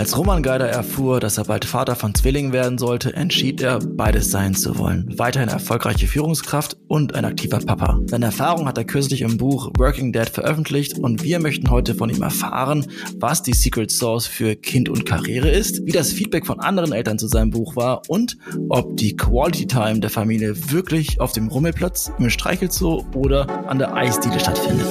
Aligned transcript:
Als 0.00 0.16
Roman 0.16 0.42
Geider 0.42 0.66
erfuhr, 0.66 1.20
dass 1.20 1.36
er 1.36 1.44
bald 1.44 1.66
Vater 1.66 1.94
von 1.94 2.14
Zwillingen 2.14 2.54
werden 2.54 2.78
sollte, 2.78 3.12
entschied 3.12 3.60
er, 3.60 3.80
beides 3.80 4.30
sein 4.30 4.54
zu 4.54 4.78
wollen. 4.78 5.06
Weiterhin 5.18 5.50
erfolgreiche 5.50 6.06
Führungskraft 6.06 6.78
und 6.88 7.14
ein 7.14 7.26
aktiver 7.26 7.58
Papa. 7.58 8.00
Seine 8.06 8.24
Erfahrung 8.24 8.66
hat 8.66 8.78
er 8.78 8.84
kürzlich 8.84 9.20
im 9.20 9.36
Buch 9.36 9.70
Working 9.76 10.14
Dad 10.14 10.30
veröffentlicht 10.30 10.98
und 10.98 11.22
wir 11.22 11.38
möchten 11.38 11.68
heute 11.68 11.94
von 11.94 12.08
ihm 12.08 12.22
erfahren, 12.22 12.86
was 13.16 13.42
die 13.42 13.52
Secret 13.52 13.90
Source 13.90 14.26
für 14.26 14.56
Kind 14.56 14.88
und 14.88 15.04
Karriere 15.04 15.50
ist, 15.50 15.84
wie 15.84 15.92
das 15.92 16.12
Feedback 16.12 16.46
von 16.46 16.60
anderen 16.60 16.94
Eltern 16.94 17.18
zu 17.18 17.28
seinem 17.28 17.50
Buch 17.50 17.76
war 17.76 18.00
und 18.08 18.38
ob 18.70 18.96
die 18.96 19.16
Quality 19.16 19.66
Time 19.66 20.00
der 20.00 20.08
Familie 20.08 20.72
wirklich 20.72 21.20
auf 21.20 21.32
dem 21.32 21.48
Rummelplatz, 21.48 22.10
im 22.18 22.30
Streichelzoo 22.30 23.04
oder 23.14 23.68
an 23.68 23.78
der 23.78 23.92
Eisdiele 23.94 24.40
stattfindet. 24.40 24.86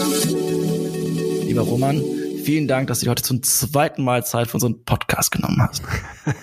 Lieber 1.47 1.61
Roman, 1.61 1.99
vielen 2.49 2.67
Dank, 2.67 2.87
dass 2.87 3.01
du 3.01 3.09
heute 3.11 3.21
zum 3.21 3.43
zweiten 3.43 4.03
Mal 4.03 4.25
Zeit 4.25 4.47
für 4.47 4.55
unseren 4.55 4.83
Podcast 4.83 5.31
genommen 5.31 5.61
hast. 5.61 5.83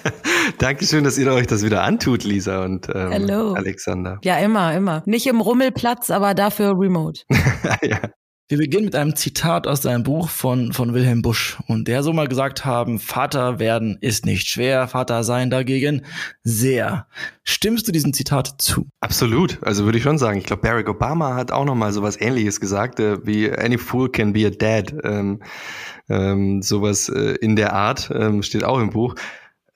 Dankeschön, 0.59 1.03
dass 1.03 1.19
ihr 1.19 1.27
euch 1.33 1.49
das 1.49 1.65
wieder 1.65 1.83
antut, 1.83 2.23
Lisa 2.23 2.65
und 2.65 2.89
ähm, 2.95 3.11
Hello. 3.11 3.55
Alexander. 3.55 4.21
Ja, 4.23 4.39
immer, 4.39 4.73
immer. 4.73 5.03
Nicht 5.07 5.27
im 5.27 5.41
Rummelplatz, 5.41 6.11
aber 6.11 6.35
dafür 6.35 6.75
remote. 6.79 7.23
ja. 7.83 7.99
Wir 8.49 8.59
beginnen 8.59 8.85
mit 8.85 8.95
einem 8.95 9.17
Zitat 9.17 9.67
aus 9.67 9.83
seinem 9.83 10.05
Buch 10.05 10.29
von, 10.29 10.73
von 10.73 10.95
Wilhelm 10.95 11.21
Busch. 11.21 11.59
Und 11.67 11.89
der 11.89 12.05
so 12.05 12.13
mal 12.13 12.29
gesagt 12.29 12.65
haben, 12.65 13.01
Vater 13.01 13.59
werden 13.59 13.99
ist 14.01 14.25
nicht 14.25 14.49
schwer, 14.49 14.87
Vater 14.87 15.25
sein 15.25 15.51
dagegen 15.51 16.05
sehr. 16.45 17.09
Stimmst 17.43 17.89
du 17.89 17.93
diesem 17.93 18.13
Zitat 18.13 18.63
zu? 18.63 18.87
Absolut. 19.01 19.59
Also 19.65 19.85
würde 19.85 19.99
ich 19.99 20.05
schon 20.05 20.19
sagen. 20.19 20.39
Ich 20.39 20.47
glaube, 20.47 20.63
Barack 20.63 20.89
Obama 20.89 21.35
hat 21.35 21.51
auch 21.51 21.65
noch 21.65 21.75
mal 21.75 21.93
so 21.93 22.03
was 22.03 22.21
ähnliches 22.21 22.61
gesagt, 22.61 23.01
äh, 23.01 23.27
wie 23.27 23.51
any 23.51 23.79
fool 23.79 24.09
can 24.09 24.33
be 24.33 24.47
a 24.47 24.51
dad. 24.51 24.95
Ähm, 25.03 25.43
ähm, 26.09 26.63
sowas 26.63 27.09
äh, 27.09 27.37
in 27.41 27.57
der 27.57 27.73
Art 27.73 28.11
ähm, 28.15 28.43
steht 28.43 28.65
auch 28.65 28.79
im 28.79 28.91
Buch. 28.91 29.15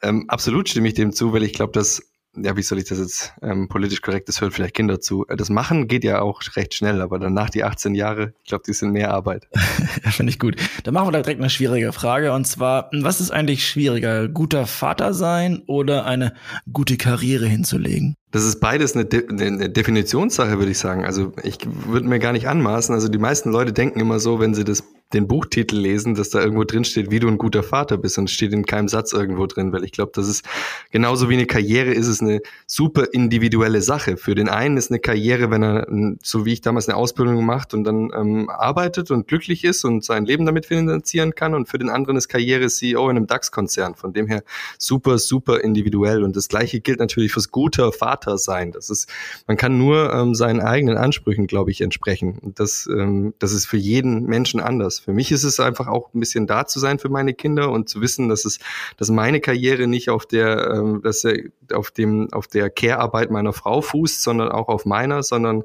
Ähm, 0.03 0.25
absolut 0.29 0.69
stimme 0.69 0.89
ich 0.89 0.95
dem 0.95 1.13
zu, 1.13 1.33
weil 1.33 1.43
ich 1.43 1.53
glaube, 1.53 1.73
dass 1.73 2.11
ja, 2.37 2.57
wie 2.57 2.63
soll 2.63 2.79
ich 2.79 2.85
das 2.85 2.99
jetzt 2.99 3.35
ähm, 3.43 3.69
politisch 3.69 4.03
korrekt, 4.03 4.29
das 4.29 4.41
hören 4.41 4.53
vielleicht 4.53 4.75
Kinder 4.75 5.01
zu. 5.01 5.27
Äh, 5.29 5.37
das 5.37 5.51
Machen 5.51 5.89
geht 5.89 6.05
ja 6.05 6.21
auch 6.21 6.41
recht 6.55 6.75
schnell, 6.75 7.01
aber 7.01 7.19
danach 7.19 7.51
die 7.51 7.65
18 7.65 7.95
Jahre, 7.95 8.35
ich 8.43 8.49
glaube, 8.49 8.63
die 8.67 8.73
sind 8.73 8.93
mehr 8.93 9.13
Arbeit. 9.13 9.49
finde 10.11 10.31
ich 10.31 10.39
gut. 10.39 10.57
Dann 10.85 10.95
machen 10.95 11.09
wir 11.09 11.13
da 11.13 11.23
direkt 11.23 11.41
eine 11.41 11.51
schwierige 11.51 11.93
Frage 11.93 12.33
und 12.33 12.47
zwar, 12.47 12.89
was 12.93 13.21
ist 13.21 13.31
eigentlich 13.31 13.67
schwieriger, 13.67 14.29
guter 14.29 14.67
Vater 14.67 15.13
sein 15.13 15.63
oder 15.67 16.07
eine 16.07 16.35
gute 16.73 16.97
Karriere 16.97 17.47
hinzulegen? 17.47 18.15
Das 18.31 18.45
ist 18.45 18.61
beides 18.61 18.95
eine, 18.95 19.07
De 19.07 19.29
eine 19.29 19.69
Definitionssache, 19.69 20.59
würde 20.59 20.71
ich 20.71 20.79
sagen. 20.79 21.05
Also 21.05 21.33
ich 21.43 21.59
würde 21.67 22.07
mir 22.07 22.21
gar 22.21 22.33
nicht 22.33 22.47
anmaßen. 22.47 22.95
Also 22.95 23.09
die 23.09 23.19
meisten 23.19 23.51
Leute 23.51 23.73
denken 23.73 23.99
immer 23.99 24.21
so, 24.21 24.39
wenn 24.39 24.55
sie 24.55 24.63
das 24.63 24.85
den 25.13 25.27
Buchtitel 25.27 25.77
lesen, 25.77 26.15
dass 26.15 26.31
da 26.31 26.41
irgendwo 26.41 26.65
drin 26.65 26.85
steht, 26.85 27.11
wie 27.11 27.19
du 27.19 27.29
ein 27.29 27.39
guter 27.39 27.63
Vater 27.63 27.99
bist 27.99 28.19
und 28.19 28.31
steht 28.31 28.53
in 28.53 28.65
keinem 28.65 28.89
Satz 28.89 29.13
irgendwo 29.13 29.47
drin, 29.47 29.73
weil 29.73 29.85
ich 29.85 29.93
glaube, 29.93 30.13
das 30.15 30.29
ist 30.29 30.45
genauso 30.91 31.29
wie 31.29 31.35
eine 31.35 31.47
Karriere 31.47 31.93
ist 31.93 32.07
es 32.07 32.21
eine 32.21 32.41
super 32.67 33.09
individuelle 33.13 33.83
Sache. 33.83 34.17
Für 34.17 34.35
den 34.35 34.49
einen 34.49 34.77
ist 34.77 34.91
eine 34.91 35.01
Karriere, 35.01 35.51
wenn 35.51 35.63
er, 35.63 35.87
so 36.23 36.47
wie 36.47 36.53
ich 36.53 36.61
damals 36.61 36.89
eine 36.89 36.97
Ausbildung 36.97 37.45
macht 37.45 37.75
und 37.75 37.85
dann 37.85 38.11
ähm, 38.15 38.49
arbeitet 38.51 39.11
und 39.11 39.27
glücklich 39.27 39.65
ist 39.65 39.85
und 39.85 40.05
sein 40.05 40.27
Leben 40.27 40.47
damit 40.47 40.67
finanzieren 40.67 41.35
kann 41.35 41.55
und 41.55 41.69
für 41.69 41.79
den 41.79 41.91
anderen 41.91 42.17
ist 42.17 42.29
Karriere 42.29 42.69
CEO 42.69 43.11
in 43.11 43.17
einem 43.17 43.27
DAX-Konzern. 43.27 43.97
Von 43.97 44.13
dem 44.13 44.29
her 44.29 44.45
super, 44.79 45.19
super 45.19 45.61
individuell 45.61 46.23
und 46.23 46.37
das 46.37 46.49
gleiche 46.49 46.81
gilt 46.81 47.01
natürlich 47.01 47.33
fürs 47.33 47.51
guter 47.51 47.93
Vater 47.93 48.39
sein. 48.39 48.71
Das 48.71 48.91
ist, 48.91 49.09
man 49.49 49.57
kann 49.57 49.77
nur 49.77 50.13
ähm, 50.13 50.35
seinen 50.35 50.61
eigenen 50.61 50.97
Ansprüchen, 50.97 51.47
glaube 51.47 51.73
ich, 51.73 51.81
entsprechen. 51.81 52.39
Und 52.41 52.61
das, 52.61 52.89
ähm, 52.91 53.35
das 53.41 53.53
ist 53.53 53.67
für 53.67 53.77
jeden 53.77 54.27
Menschen 54.27 54.61
anders. 54.61 55.00
Für 55.05 55.13
mich 55.13 55.33
ist 55.33 55.45
es 55.45 55.61
einfach 55.61 55.87
auch 55.87 56.13
ein 56.15 56.21
bisschen 56.21 56.47
da 56.47 56.67
zu 56.67 56.79
sein 56.79 56.99
für 56.99 57.09
meine 57.09 57.35
Kinder 57.35 57.71
und 57.71 57.89
zu 57.89 58.01
wissen, 58.01 58.29
dass 58.29 58.45
es, 58.45 58.59
dass 58.97 59.11
meine 59.11 59.41
Karriere 59.41 59.87
nicht 59.87 60.11
auf 60.11 60.27
der, 60.27 60.71
ähm, 60.71 61.01
dass 61.03 61.25
er 61.25 61.39
auf 61.73 61.91
dem, 61.91 62.33
auf 62.33 62.47
der 62.47 62.71
Care-Arbeit 62.71 63.31
meiner 63.31 63.53
Frau 63.53 63.81
fußt, 63.81 64.23
sondern 64.23 64.51
auch 64.51 64.69
auf 64.69 64.87
meiner, 64.87 65.23
sondern 65.23 65.65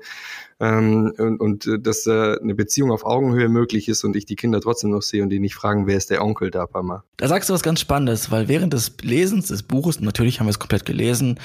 ähm, 0.59 1.13
und, 1.17 1.41
und 1.41 1.67
äh, 1.67 1.79
dass 1.79 2.07
äh, 2.07 2.37
eine 2.41 2.55
Beziehung 2.55 2.91
auf 2.91 3.05
Augenhöhe 3.05 3.49
möglich 3.49 3.89
ist 3.89 4.05
und 4.05 4.15
ich 4.15 4.25
die 4.25 4.37
Kinder 4.37 4.61
trotzdem 4.61 4.91
noch 4.91 5.01
sehe 5.01 5.21
und 5.21 5.29
die 5.29 5.39
nicht 5.39 5.55
fragen, 5.55 5.85
wer 5.85 5.97
ist 5.97 6.09
der 6.09 6.23
Onkel 6.23 6.49
da, 6.49 6.65
Mama. 6.73 7.03
Da 7.17 7.27
sagst 7.27 7.49
du 7.49 7.53
was 7.53 7.61
ganz 7.61 7.81
Spannendes, 7.81 8.31
weil 8.31 8.47
während 8.47 8.71
des 8.71 8.93
Lesens 9.01 9.47
des 9.47 9.63
Buches, 9.63 9.99
natürlich 9.99 10.39
haben 10.39 10.47
wir 10.47 10.51
es 10.51 10.59
komplett 10.59 10.85
gelesen, 10.85 11.39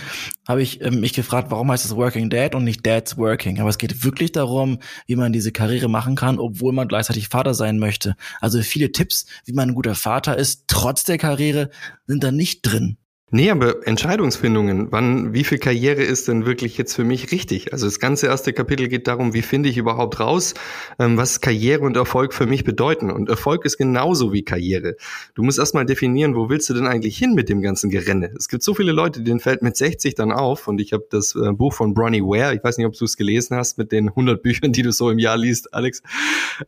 habe 0.47 0.62
ich 0.62 0.81
ähm, 0.82 1.00
mich 1.00 1.12
gefragt, 1.12 1.50
warum 1.50 1.72
heißt 1.72 1.84
es 1.84 1.97
Working 1.97 2.31
Dad 2.31 2.54
und 2.54 2.62
nicht 2.62 2.87
Dad's 2.87 3.19
Working? 3.19 3.60
Aber 3.60 3.71
es 3.71 3.78
geht 3.78 4.04
wirklich 4.04 4.31
darum, 4.31 4.78
wie 5.06 5.16
man 5.16 5.32
diese 5.32 5.50
Karriere 5.50 5.88
machen 5.88 6.15
kann, 6.15 6.38
obwohl 6.38 6.72
man 6.72 6.87
gleichzeitig 6.87 7.28
Vater 7.28 7.54
sein 7.54 7.81
möchte. 7.81 8.15
Also 8.41 8.62
viele 8.62 8.92
Tipps, 8.92 9.27
wie 9.44 9.53
man 9.53 9.71
ein 9.71 9.75
guter 9.75 9.97
Vater 9.97 10.37
ist, 10.37 10.65
trotz 10.69 11.03
der 11.03 11.19
Karriere, 11.19 11.71
sind 12.06 12.22
da 12.22 12.31
nicht 12.31 12.62
drin. 12.62 12.97
Nee, 13.32 13.48
aber 13.50 13.86
Entscheidungsfindungen, 13.86 14.91
wann, 14.91 15.32
wie 15.32 15.44
viel 15.44 15.58
Karriere 15.58 16.02
ist 16.02 16.26
denn 16.26 16.46
wirklich 16.46 16.76
jetzt 16.76 16.96
für 16.96 17.04
mich 17.04 17.30
richtig? 17.30 17.72
Also 17.72 17.86
das 17.86 18.00
ganze 18.00 18.26
erste 18.26 18.52
Kapitel 18.52 18.88
geht 18.88 19.06
darum, 19.06 19.34
wie 19.34 19.42
finde 19.42 19.68
ich 19.68 19.76
überhaupt 19.76 20.18
raus, 20.18 20.54
ähm, 20.98 21.16
was 21.16 21.41
Karriere 21.41 21.82
und 21.82 21.96
Erfolg 21.96 22.34
für 22.34 22.46
mich 22.46 22.64
bedeuten. 22.64 23.08
Und 23.08 23.28
Erfolg 23.28 23.64
ist 23.64 23.76
genauso 23.76 24.32
wie 24.32 24.42
Karriere. 24.42 24.96
Du 25.36 25.44
musst 25.44 25.60
erstmal 25.60 25.86
definieren, 25.86 26.34
wo 26.34 26.48
willst 26.48 26.68
du 26.70 26.74
denn 26.74 26.88
eigentlich 26.88 27.16
hin 27.18 27.34
mit 27.34 27.48
dem 27.48 27.62
ganzen 27.62 27.88
Gerenne? 27.88 28.32
Es 28.36 28.48
gibt 28.48 28.64
so 28.64 28.74
viele 28.74 28.91
Leute, 28.91 29.22
denen 29.22 29.38
fällt 29.38 29.62
mit 29.62 29.76
60 29.76 30.16
dann 30.16 30.32
auf. 30.32 30.66
Und 30.66 30.80
ich 30.80 30.92
habe 30.92 31.06
das 31.08 31.36
äh, 31.36 31.52
Buch 31.52 31.72
von 31.72 31.94
Bronnie 31.94 32.22
Ware, 32.22 32.56
ich 32.56 32.64
weiß 32.64 32.78
nicht, 32.78 32.86
ob 32.88 32.94
du 32.94 33.04
es 33.04 33.16
gelesen 33.16 33.56
hast, 33.56 33.78
mit 33.78 33.92
den 33.92 34.08
100 34.08 34.42
Büchern, 34.42 34.72
die 34.72 34.82
du 34.82 34.91
so 34.91 35.08
im 35.08 35.20
Jahr 35.20 35.36
liest, 35.36 35.72
Alex, 35.72 36.02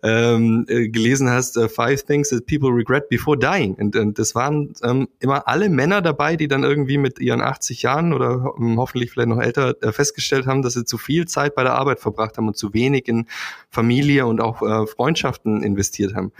ähm, 0.04 0.64
äh, 0.68 0.88
gelesen 0.88 1.28
hast, 1.28 1.56
uh, 1.56 1.66
Five 1.66 2.04
Things 2.04 2.28
That 2.28 2.46
People 2.46 2.70
Regret 2.70 3.08
Before 3.08 3.36
Dying. 3.36 3.74
Und, 3.74 3.96
und 3.96 4.16
das 4.20 4.36
waren 4.36 4.74
ähm, 4.84 5.08
immer 5.18 5.48
alle 5.48 5.68
Männer 5.68 6.02
dabei, 6.02 6.36
die 6.36 6.51
dann 6.52 6.64
irgendwie 6.64 6.98
mit 6.98 7.18
ihren 7.18 7.40
80 7.40 7.82
Jahren 7.82 8.12
oder 8.12 8.54
hm, 8.56 8.78
hoffentlich 8.78 9.10
vielleicht 9.10 9.28
noch 9.28 9.40
älter 9.40 9.74
äh, 9.82 9.92
festgestellt 9.92 10.46
haben, 10.46 10.62
dass 10.62 10.74
sie 10.74 10.84
zu 10.84 10.98
viel 10.98 11.26
Zeit 11.26 11.54
bei 11.54 11.62
der 11.62 11.74
Arbeit 11.74 12.00
verbracht 12.00 12.36
haben 12.38 12.48
und 12.48 12.56
zu 12.56 12.72
wenig 12.74 13.08
in 13.08 13.26
Familie 13.70 14.26
und 14.26 14.40
auch 14.40 14.62
äh, 14.62 14.86
Freundschaften 14.86 15.62
investiert 15.62 16.14
haben. 16.14 16.32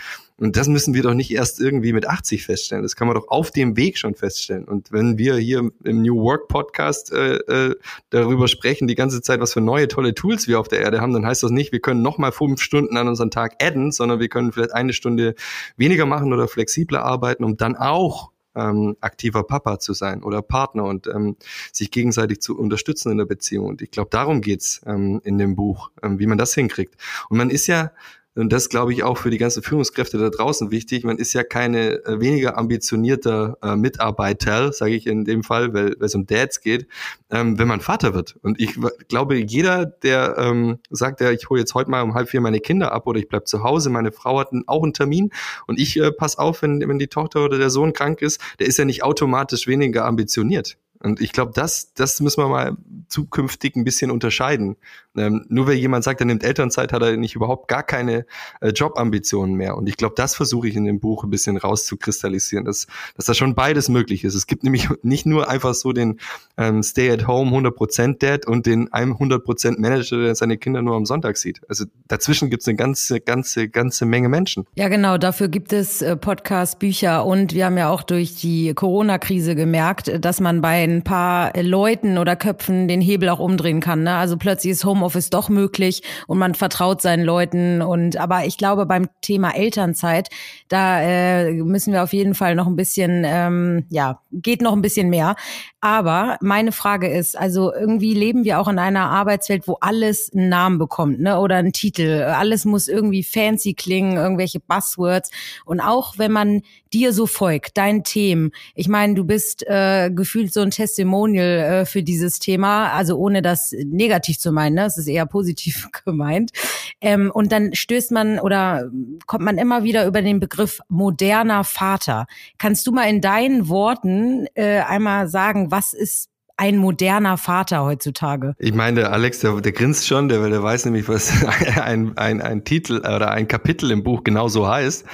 Und 0.43 0.57
das 0.57 0.67
müssen 0.67 0.93
wir 0.93 1.05
doch 1.05 1.15
nicht 1.15 1.31
erst 1.31 1.61
irgendwie 1.61 1.93
mit 1.93 2.09
80 2.09 2.45
feststellen. 2.45 2.83
Das 2.83 2.97
kann 2.97 3.07
man 3.07 3.15
doch 3.15 3.29
auf 3.29 3.53
dem 3.53 3.77
Weg 3.77 3.97
schon 3.97 4.17
feststellen. 4.17 4.65
Und 4.65 4.91
wenn 4.91 5.17
wir 5.17 5.37
hier 5.37 5.71
im 5.85 6.03
New 6.03 6.21
Work 6.21 6.49
Podcast 6.49 7.13
äh, 7.13 7.37
äh, 7.37 7.77
darüber 8.11 8.49
sprechen, 8.49 8.89
die 8.89 8.97
ganze 8.97 9.23
Zeit, 9.23 9.39
was 9.39 9.53
für 9.53 9.61
neue 9.61 9.87
tolle 9.87 10.15
Tools 10.15 10.49
wir 10.49 10.59
auf 10.59 10.67
der 10.67 10.81
Erde 10.81 11.01
haben, 11.01 11.13
dann 11.13 11.25
heißt 11.25 11.45
das 11.45 11.53
nicht, 11.53 11.71
wir 11.71 11.79
können 11.79 12.03
noch 12.03 12.19
mal 12.19 12.33
fünf 12.33 12.61
Stunden 12.61 12.97
an 12.97 13.07
unseren 13.07 13.31
Tag 13.31 13.63
adden, 13.63 13.93
sondern 13.93 14.19
wir 14.19 14.29
können 14.29 14.51
vielleicht 14.51 14.75
eine 14.75 14.93
Stunde 14.93 15.37
weniger 15.77 16.07
machen 16.07 16.33
oder 16.33 16.49
flexibler 16.49 17.05
arbeiten, 17.05 17.45
um 17.45 17.57
dann 17.57 17.77
auch 17.77 18.32
ähm, 18.55 18.97
aktiver 19.01 19.45
Papa 19.45 19.79
zu 19.79 19.93
sein 19.95 20.23
oder 20.23 20.43
Partner 20.43 20.85
und 20.85 21.07
ähm, 21.07 21.37
sich 21.73 21.91
gegenseitig 21.91 22.41
zu 22.41 22.59
unterstützen 22.59 23.13
in 23.13 23.19
der 23.19 23.25
Beziehung. 23.25 23.67
Und 23.67 23.83
ich 23.83 23.91
glaube, 23.91 24.11
darum 24.11 24.41
geht's 24.41 24.81
ähm, 24.87 25.21
in 25.25 25.39
dem 25.39 25.55
Buch, 25.55 25.91
ähm, 26.03 26.19
wie 26.19 26.27
man 26.27 26.39
das 26.39 26.55
hinkriegt. 26.55 26.97
Und 27.29 27.39
man 27.39 27.51
ist 27.51 27.67
ja 27.67 27.93
und 28.35 28.53
das 28.53 28.71
glaube 28.71 28.93
ich 28.93 29.03
auch 29.03 29.19
für 29.19 29.31
die 29.31 29.39
ganzen 29.39 29.63
Führungskräfte 29.63 30.17
da 30.17 30.31
draußen 30.31 30.71
wichtig. 30.71 31.05
Man 31.05 31.19
ist 31.19 31.35
ja 31.35 31.43
keine 31.45 32.05
äh, 32.07 32.21
weniger 32.21 32.57
ambitionierter 32.57 33.59
äh, 33.63 33.77
Mitarbeiter, 33.77 34.73
sage 34.73 34.95
ich 34.95 35.07
in 35.07 35.25
dem 35.25 35.43
Fall, 35.43 35.75
weil 35.75 35.97
es 36.01 36.15
um 36.15 36.27
Dads 36.27 36.61
geht, 36.61 36.87
ähm, 37.31 37.59
wenn 37.59 37.69
man 37.69 37.81
Vater 37.81 38.15
wird. 38.15 38.37
Und 38.43 38.59
ich 38.59 38.79
glaube, 39.09 39.37
jeder, 39.37 39.85
der 39.85 40.37
ähm, 40.39 40.79
sagt, 40.89 41.21
ja, 41.21 41.31
ich 41.31 41.51
hole 41.51 41.61
jetzt 41.61 41.75
heute 41.75 41.91
mal 41.91 42.03
um 42.03 42.15
halb 42.15 42.31
vier 42.31 42.41
meine 42.41 42.61
Kinder 42.61 42.93
ab 42.93 43.07
oder 43.07 43.19
ich 43.19 43.29
bleib 43.29 43.47
zu 43.47 43.63
Hause, 43.63 43.91
meine 43.91 44.13
Frau 44.13 44.39
hat 44.39 44.49
auch 44.67 44.83
einen 44.83 44.95
Termin 44.95 45.31
und 45.67 45.79
ich 45.79 45.99
äh, 45.99 46.11
pass 46.11 46.39
auf, 46.39 46.63
wenn, 46.63 46.81
wenn 46.89 46.99
die 46.99 47.09
Tochter 47.09 47.45
oder 47.45 47.59
der 47.59 47.71
Sohn 47.71 47.93
krank 47.93 48.23
ist, 48.23 48.41
der 48.59 48.67
ist 48.67 48.79
ja 48.79 48.87
nicht 48.87 49.03
automatisch 49.03 49.67
weniger 49.67 50.07
ambitioniert. 50.07 50.79
Und 51.03 51.21
ich 51.21 51.33
glaube, 51.33 51.51
das, 51.53 51.95
das 51.95 52.21
müssen 52.21 52.43
wir 52.43 52.49
mal 52.49 52.77
zukünftig 53.13 53.77
ein 53.77 53.85
bisschen 53.85 54.11
unterscheiden. 54.11 54.77
Ähm, 55.17 55.45
nur 55.49 55.67
weil 55.67 55.75
jemand 55.75 56.05
sagt, 56.05 56.21
er 56.21 56.27
nimmt 56.27 56.43
Elternzeit, 56.43 56.93
hat 56.93 57.03
er 57.03 57.17
nicht 57.17 57.35
überhaupt 57.35 57.69
gar 57.69 57.83
keine 57.83 58.25
äh, 58.61 58.71
Jobambitionen 58.71 59.55
mehr. 59.55 59.77
Und 59.77 59.87
ich 59.87 59.99
glaube, 59.99 60.15
das 60.17 60.35
versuche 60.35 60.69
ich 60.69 60.75
in 60.77 60.87
dem 60.87 61.01
Buch 61.01 61.23
ein 61.23 61.31
bisschen 61.31 61.59
rauszukristallisieren, 61.59 62.65
dass, 62.65 62.87
dass 63.17 63.27
da 63.27 63.35
schon 63.35 63.55
beides 63.55 63.91
möglich 63.91 64.25
ist. 64.25 64.35
Es 64.35 64.47
gibt 64.47 64.65
nämlich 64.65 64.89
nicht 65.03 65.27
nur 65.27 65.51
einfach 65.51 65.75
so 65.75 65.93
den 65.93 66.19
ähm, 66.57 66.83
Stay-at-home 66.83 67.55
100% 67.57 68.19
Dad 68.19 68.47
und 68.47 68.65
den 68.65 68.89
100% 68.89 69.79
Manager, 69.79 70.19
der 70.23 70.35
seine 70.35 70.57
Kinder 70.57 70.81
nur 70.81 70.97
am 70.97 71.05
Sonntag 71.05 71.37
sieht. 71.37 71.61
Also 71.69 71.85
dazwischen 72.09 72.49
gibt 72.49 72.63
es 72.63 72.69
eine 72.69 72.77
ganze, 72.77 73.21
ganze, 73.21 73.69
ganze 73.69 74.07
Menge 74.07 74.31
Menschen. 74.31 74.65
Ja, 74.75 74.89
genau. 74.89 75.19
Dafür 75.19 75.49
gibt 75.49 75.75
es 75.75 76.01
äh, 76.01 76.17
Podcasts, 76.17 76.77
Bücher 76.77 77.27
und 77.27 77.53
wir 77.53 77.67
haben 77.67 77.77
ja 77.77 77.91
auch 77.91 78.03
durch 78.03 78.37
die 78.37 78.73
Corona-Krise 78.73 79.55
gemerkt, 79.55 80.11
dass 80.25 80.41
man 80.41 80.63
bei 80.63 80.83
ein 80.83 81.03
paar 81.03 81.53
Leuten 81.61 82.17
oder 82.17 82.35
Köpfen 82.35 82.89
den 82.89 83.02
Hebel 83.03 83.29
auch 83.29 83.39
umdrehen 83.39 83.81
kann. 83.81 84.03
Ne? 84.03 84.15
Also 84.15 84.37
plötzlich 84.37 84.73
ist 84.73 84.85
Homeoffice 84.85 85.31
doch 85.31 85.49
möglich 85.49 86.03
und 86.27 86.39
man 86.39 86.55
vertraut 86.55 87.03
seinen 87.03 87.25
Leuten. 87.25 87.83
Und 87.83 88.17
aber 88.17 88.45
ich 88.47 88.57
glaube, 88.57 88.87
beim 88.87 89.09
Thema 89.21 89.55
Elternzeit, 89.55 90.29
da 90.69 91.03
äh, 91.03 91.53
müssen 91.53 91.93
wir 91.93 92.03
auf 92.03 92.13
jeden 92.13 92.35
Fall 92.35 92.55
noch 92.55 92.67
ein 92.67 92.77
bisschen, 92.77 93.23
ähm, 93.27 93.87
ja, 93.91 94.21
geht 94.33 94.63
noch 94.63 94.73
ein 94.73 94.83
bisschen 94.83 95.11
mehr. 95.11 95.37
Aber 95.85 96.39
meine 96.41 96.71
Frage 96.71 97.09
ist, 97.09 97.37
also 97.37 97.75
irgendwie 97.75 98.15
leben 98.15 98.45
wir 98.45 98.61
auch 98.61 98.69
in 98.69 98.79
einer 98.79 99.11
Arbeitswelt, 99.11 99.67
wo 99.67 99.79
alles 99.81 100.31
einen 100.33 100.49
Namen 100.49 100.79
bekommt, 100.79 101.19
ne? 101.19 101.41
Oder 101.41 101.57
einen 101.57 101.73
Titel. 101.73 102.23
Alles 102.23 102.65
muss 102.65 102.87
irgendwie 102.87 103.25
fancy 103.25 103.75
klingen, 103.75 104.17
irgendwelche 104.17 104.61
Buzzwords. 104.61 105.33
Und 105.65 105.81
auch 105.81 106.19
wenn 106.19 106.31
man 106.31 106.63
dir 106.93 107.13
so 107.13 107.27
folgt, 107.27 107.79
deinen 107.79 108.05
Themen. 108.05 108.53
Ich 108.77 108.87
meine, 108.87 109.15
du 109.15 109.25
bist 109.25 109.67
äh, 109.67 110.13
gefühlt 110.15 110.53
so 110.55 110.61
ein 110.61 110.71
Testimonial 110.71 111.49
äh, 111.49 111.85
für 111.85 112.05
dieses 112.05 112.39
Thema, 112.39 112.93
also 112.93 113.17
ohne 113.17 113.43
das 113.43 113.75
negativ 113.85 114.39
zu 114.39 114.53
meinen, 114.53 114.75
ne? 114.75 114.85
Es 114.85 114.99
ist 114.99 115.09
eher 115.09 115.27
positiv 115.27 115.89
gemeint. 116.05 116.53
Ähm, 117.01 117.33
und 117.35 117.51
dann 117.51 117.75
stößt 117.75 118.13
man 118.13 118.39
oder 118.39 118.89
kommt 119.27 119.45
man 119.45 119.59
immer 119.59 119.83
wieder 119.83 120.07
über 120.07 120.23
den 120.23 120.39
Begriff 120.39 120.79
moderner 120.89 121.65
Vater. 121.65 122.27
Kannst 122.59 122.87
du 122.87 122.93
mal 122.93 123.11
in 123.11 123.21
deinen 123.21 123.69
Worten 123.69 124.47
äh, 124.55 124.79
einmal 124.79 125.27
sagen, 125.27 125.72
was 125.73 125.95
ist 125.95 126.29
ein 126.59 126.77
moderner 126.77 127.39
Vater 127.39 127.83
heutzutage? 127.83 128.55
Ich 128.59 128.75
meine, 128.75 129.01
der 129.01 129.13
Alex, 129.13 129.41
der, 129.41 129.61
der 129.61 129.73
grinst 129.73 130.07
schon, 130.07 130.29
der, 130.29 130.49
der 130.49 130.63
weiß 130.63 130.85
nämlich, 130.85 131.09
was 131.09 131.33
ein, 131.83 132.17
ein, 132.17 132.41
ein 132.41 132.63
Titel 132.63 132.99
oder 132.99 133.31
ein 133.33 133.49
Kapitel 133.49 133.91
im 133.91 134.05
Buch 134.05 134.23
genau 134.23 134.49
so 134.49 134.69
heißt 134.69 135.05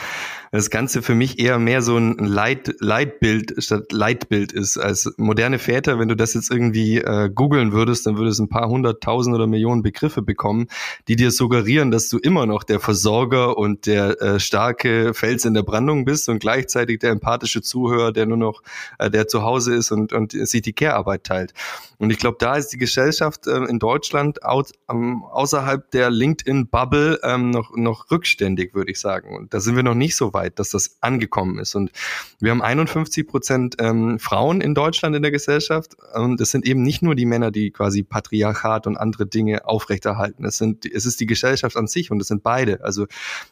das 0.51 0.71
Ganze 0.71 1.03
für 1.03 1.15
mich 1.15 1.39
eher 1.39 1.59
mehr 1.59 1.83
so 1.83 1.97
ein 1.97 2.17
Leit, 2.19 2.75
Leitbild 2.81 3.55
statt 3.59 3.93
Leitbild 3.93 4.53
ist. 4.53 4.79
Als 4.79 5.13
moderne 5.17 5.59
Väter, 5.59 5.99
wenn 5.99 6.09
du 6.09 6.17
das 6.17 6.35
jetzt 6.35 6.51
irgendwie 6.51 6.99
äh, 6.99 7.31
googeln 7.33 7.73
würdest, 7.73 8.07
dann 8.07 8.17
würdest 8.17 8.39
du 8.39 8.45
ein 8.45 8.49
paar 8.49 8.69
hunderttausend 8.69 9.35
oder 9.35 9.47
Millionen 9.47 9.83
Begriffe 9.83 10.23
bekommen, 10.23 10.69
die 11.09 11.17
dir 11.17 11.31
suggerieren, 11.31 11.91
dass 11.91 12.09
du 12.09 12.19
immer 12.19 12.47
noch 12.47 12.65
der 12.65 12.81
Versorger 12.81 13.59
und 13.59 13.87
der 13.87 14.21
äh, 14.21 14.41
starke 14.41 15.13
Fels 15.15 15.45
in 15.45 15.55
der 15.55 15.63
Brandung 15.63 16.05
bist 16.05 16.29
und 16.29 16.39
gleichzeitig 16.39 17.01
der 17.01 17.11
empathische 17.11 17.63
Zuhörer, 17.63 18.13
der 18.13 18.27
nur 18.27 18.39
noch, 18.39 18.63
äh, 18.99 19.11
der 19.11 19.29
zu 19.29 19.43
Hause 19.43 19.75
ist 19.75 19.93
und, 19.93 20.13
und 20.13 20.33
sich 20.33 20.63
die 20.63 20.73
Care-Arbeit 20.73 21.25
teilt. 21.25 21.53
Und 21.99 22.11
ich 22.11 22.19
glaube, 22.19 22.37
da 22.39 22.57
ist 22.57 22.69
die 22.69 22.79
Gesellschaft 22.79 23.47
äh, 23.47 23.65
in 23.65 23.79
Deutschland 23.79 24.43
out, 24.45 24.73
ähm, 24.91 25.25
außerhalb 25.25 25.91
der 25.91 26.11
LinkedIn-Bubble 26.11 27.21
ähm, 27.23 27.51
noch, 27.51 27.77
noch 27.77 28.11
rückständig, 28.11 28.75
würde 28.75 28.93
ich 28.93 29.01
sagen. 29.01 29.37
Und 29.37 29.53
da 29.53 29.61
sind 29.61 29.77
wir 29.77 29.83
noch 29.83 29.95
nicht 29.95 30.17
so 30.17 30.33
weit 30.33 30.38
weit, 30.39 30.59
dass 30.59 30.71
das 30.71 30.99
angekommen 31.01 31.59
ist. 31.59 31.75
Und 31.75 31.91
wir 32.41 32.51
haben 32.51 32.63
51 32.63 33.27
Prozent 33.27 33.77
ähm, 33.81 34.19
Frauen 34.19 34.61
in 34.61 34.75
Deutschland 34.75 35.17
in 35.17 35.23
der 35.23 35.31
Gesellschaft. 35.31 35.97
Und 36.15 36.41
es 36.41 36.51
sind 36.51 36.65
eben 36.65 36.83
nicht 36.83 37.03
nur 37.03 37.15
die 37.15 37.27
Männer, 37.27 37.51
die 37.51 37.71
quasi 37.71 38.03
Patriarchat 38.03 38.87
und 38.87 38.97
andere 38.97 39.27
Dinge 39.27 39.67
aufrechterhalten. 39.67 40.45
Es 40.45 40.59
sind, 40.59 40.87
es 40.87 41.07
ist 41.07 41.21
die 41.21 41.27
Gesellschaft 41.27 41.77
an 41.77 41.87
sich 41.87 42.11
und 42.11 42.21
es 42.21 42.29
sind 42.29 42.43
beide. 42.43 42.83
Also 42.85 43.07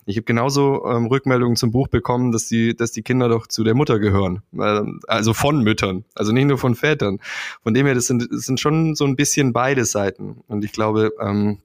ich 0.06 0.17
habe 0.17 0.25
genauso 0.25 0.87
ähm, 0.87 1.06
Rückmeldungen 1.06 1.56
zum 1.56 1.71
Buch 1.73 1.88
bekommen, 1.88 2.33
dass 2.33 2.47
die, 2.47 2.77
dass 2.77 2.93
die 2.93 3.03
Kinder 3.03 3.29
doch 3.29 3.47
zu 3.47 3.65
der 3.65 3.75
Mutter 3.75 3.99
gehören. 3.99 4.43
Ähm, 4.55 5.00
also 5.09 5.35
von 5.35 5.62
Müttern, 5.62 6.05
also 6.15 6.33
nicht 6.33 6.47
nur 6.47 6.59
von 6.59 6.75
Vätern. 6.75 7.19
Von 7.62 7.75
dem 7.75 7.87
her, 7.87 7.94
das 7.94 8.06
sind, 8.06 8.29
das 8.31 8.43
sind 8.43 8.61
schon 8.61 8.94
so 8.94 9.05
ein 9.05 9.17
bisschen 9.17 9.53
beide 9.53 9.85
Seiten. 9.85 10.43
Und 10.47 10.65
ich 10.65 10.73
glaube, 10.73 11.12
ähm, 11.21 11.59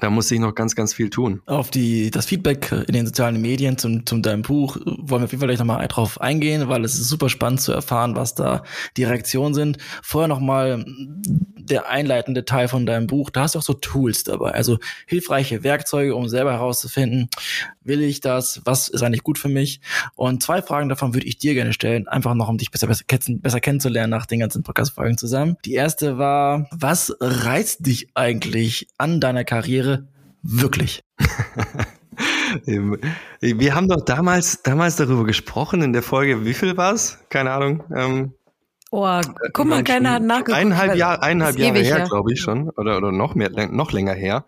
da 0.00 0.10
muss 0.10 0.30
ich 0.30 0.40
noch 0.40 0.54
ganz, 0.54 0.74
ganz 0.74 0.94
viel 0.94 1.10
tun. 1.10 1.42
Auf 1.46 1.70
die, 1.70 2.10
das 2.10 2.26
Feedback 2.26 2.72
in 2.72 2.94
den 2.94 3.06
sozialen 3.06 3.40
Medien 3.40 3.76
zum, 3.76 4.06
zum 4.06 4.22
deinem 4.22 4.42
Buch 4.42 4.76
wollen 4.84 5.22
wir 5.22 5.24
auf 5.24 5.32
jeden 5.32 5.40
Fall 5.40 5.48
gleich 5.48 5.58
nochmal 5.58 5.86
drauf 5.86 6.20
eingehen, 6.20 6.68
weil 6.68 6.84
es 6.84 6.94
ist 6.94 7.08
super 7.08 7.28
spannend 7.28 7.60
zu 7.60 7.72
erfahren, 7.72 8.16
was 8.16 8.34
da 8.34 8.62
die 8.96 9.04
Reaktionen 9.04 9.54
sind. 9.54 9.78
Vorher 10.02 10.28
nochmal 10.28 10.84
der 10.86 11.88
einleitende 11.88 12.44
Teil 12.44 12.68
von 12.68 12.86
deinem 12.86 13.06
Buch. 13.06 13.30
Da 13.30 13.42
hast 13.42 13.54
du 13.54 13.58
auch 13.58 13.62
so 13.62 13.74
Tools 13.74 14.24
dabei, 14.24 14.52
also 14.52 14.78
hilfreiche 15.06 15.62
Werkzeuge, 15.62 16.16
um 16.16 16.28
selber 16.28 16.52
herauszufinden, 16.52 17.28
will 17.84 18.02
ich 18.02 18.20
das, 18.20 18.60
was 18.64 18.88
ist 18.88 19.02
eigentlich 19.02 19.22
gut 19.22 19.38
für 19.38 19.48
mich? 19.48 19.80
Und 20.14 20.42
zwei 20.42 20.62
Fragen 20.62 20.88
davon 20.88 21.14
würde 21.14 21.26
ich 21.26 21.38
dir 21.38 21.54
gerne 21.54 21.72
stellen, 21.72 22.08
einfach 22.08 22.34
noch, 22.34 22.48
um 22.48 22.58
dich 22.58 22.70
besser, 22.70 22.86
besser, 22.86 23.04
besser 23.08 23.60
kennenzulernen 23.60 24.10
nach 24.10 24.26
den 24.26 24.40
ganzen 24.40 24.62
Podcast-Folgen 24.62 25.18
zusammen. 25.18 25.56
Die 25.64 25.74
erste 25.74 26.18
war, 26.18 26.66
was 26.70 27.14
reizt 27.20 27.86
dich 27.86 28.08
eigentlich 28.14 28.88
an 28.98 29.20
deiner 29.20 29.44
Karriere 29.44 29.81
Karriere 29.82 30.08
wirklich? 30.42 31.04
Wir 33.40 33.74
haben 33.74 33.88
doch 33.88 34.04
damals, 34.04 34.62
damals 34.62 34.96
darüber 34.96 35.24
gesprochen 35.24 35.82
in 35.82 35.92
der 35.92 36.02
Folge, 36.02 36.44
wie 36.44 36.54
viel 36.54 36.76
war 36.76 36.92
es? 36.92 37.18
Keine 37.30 37.50
Ahnung. 37.52 37.84
Ähm, 37.94 38.34
oh, 38.90 39.20
guck 39.52 39.66
mal, 39.66 39.82
keiner 39.82 40.12
hat 40.12 40.22
nachgeguckt. 40.22 40.58
Eineinhalb, 40.58 40.96
Jahr, 40.96 41.22
eineinhalb 41.22 41.58
Jahre 41.58 41.78
her, 41.78 42.06
glaube 42.08 42.32
ich 42.32 42.40
schon, 42.40 42.68
oder, 42.70 42.98
oder 42.98 43.10
noch 43.12 43.34
mehr, 43.34 43.50
noch 43.70 43.92
länger 43.92 44.12
her. 44.12 44.44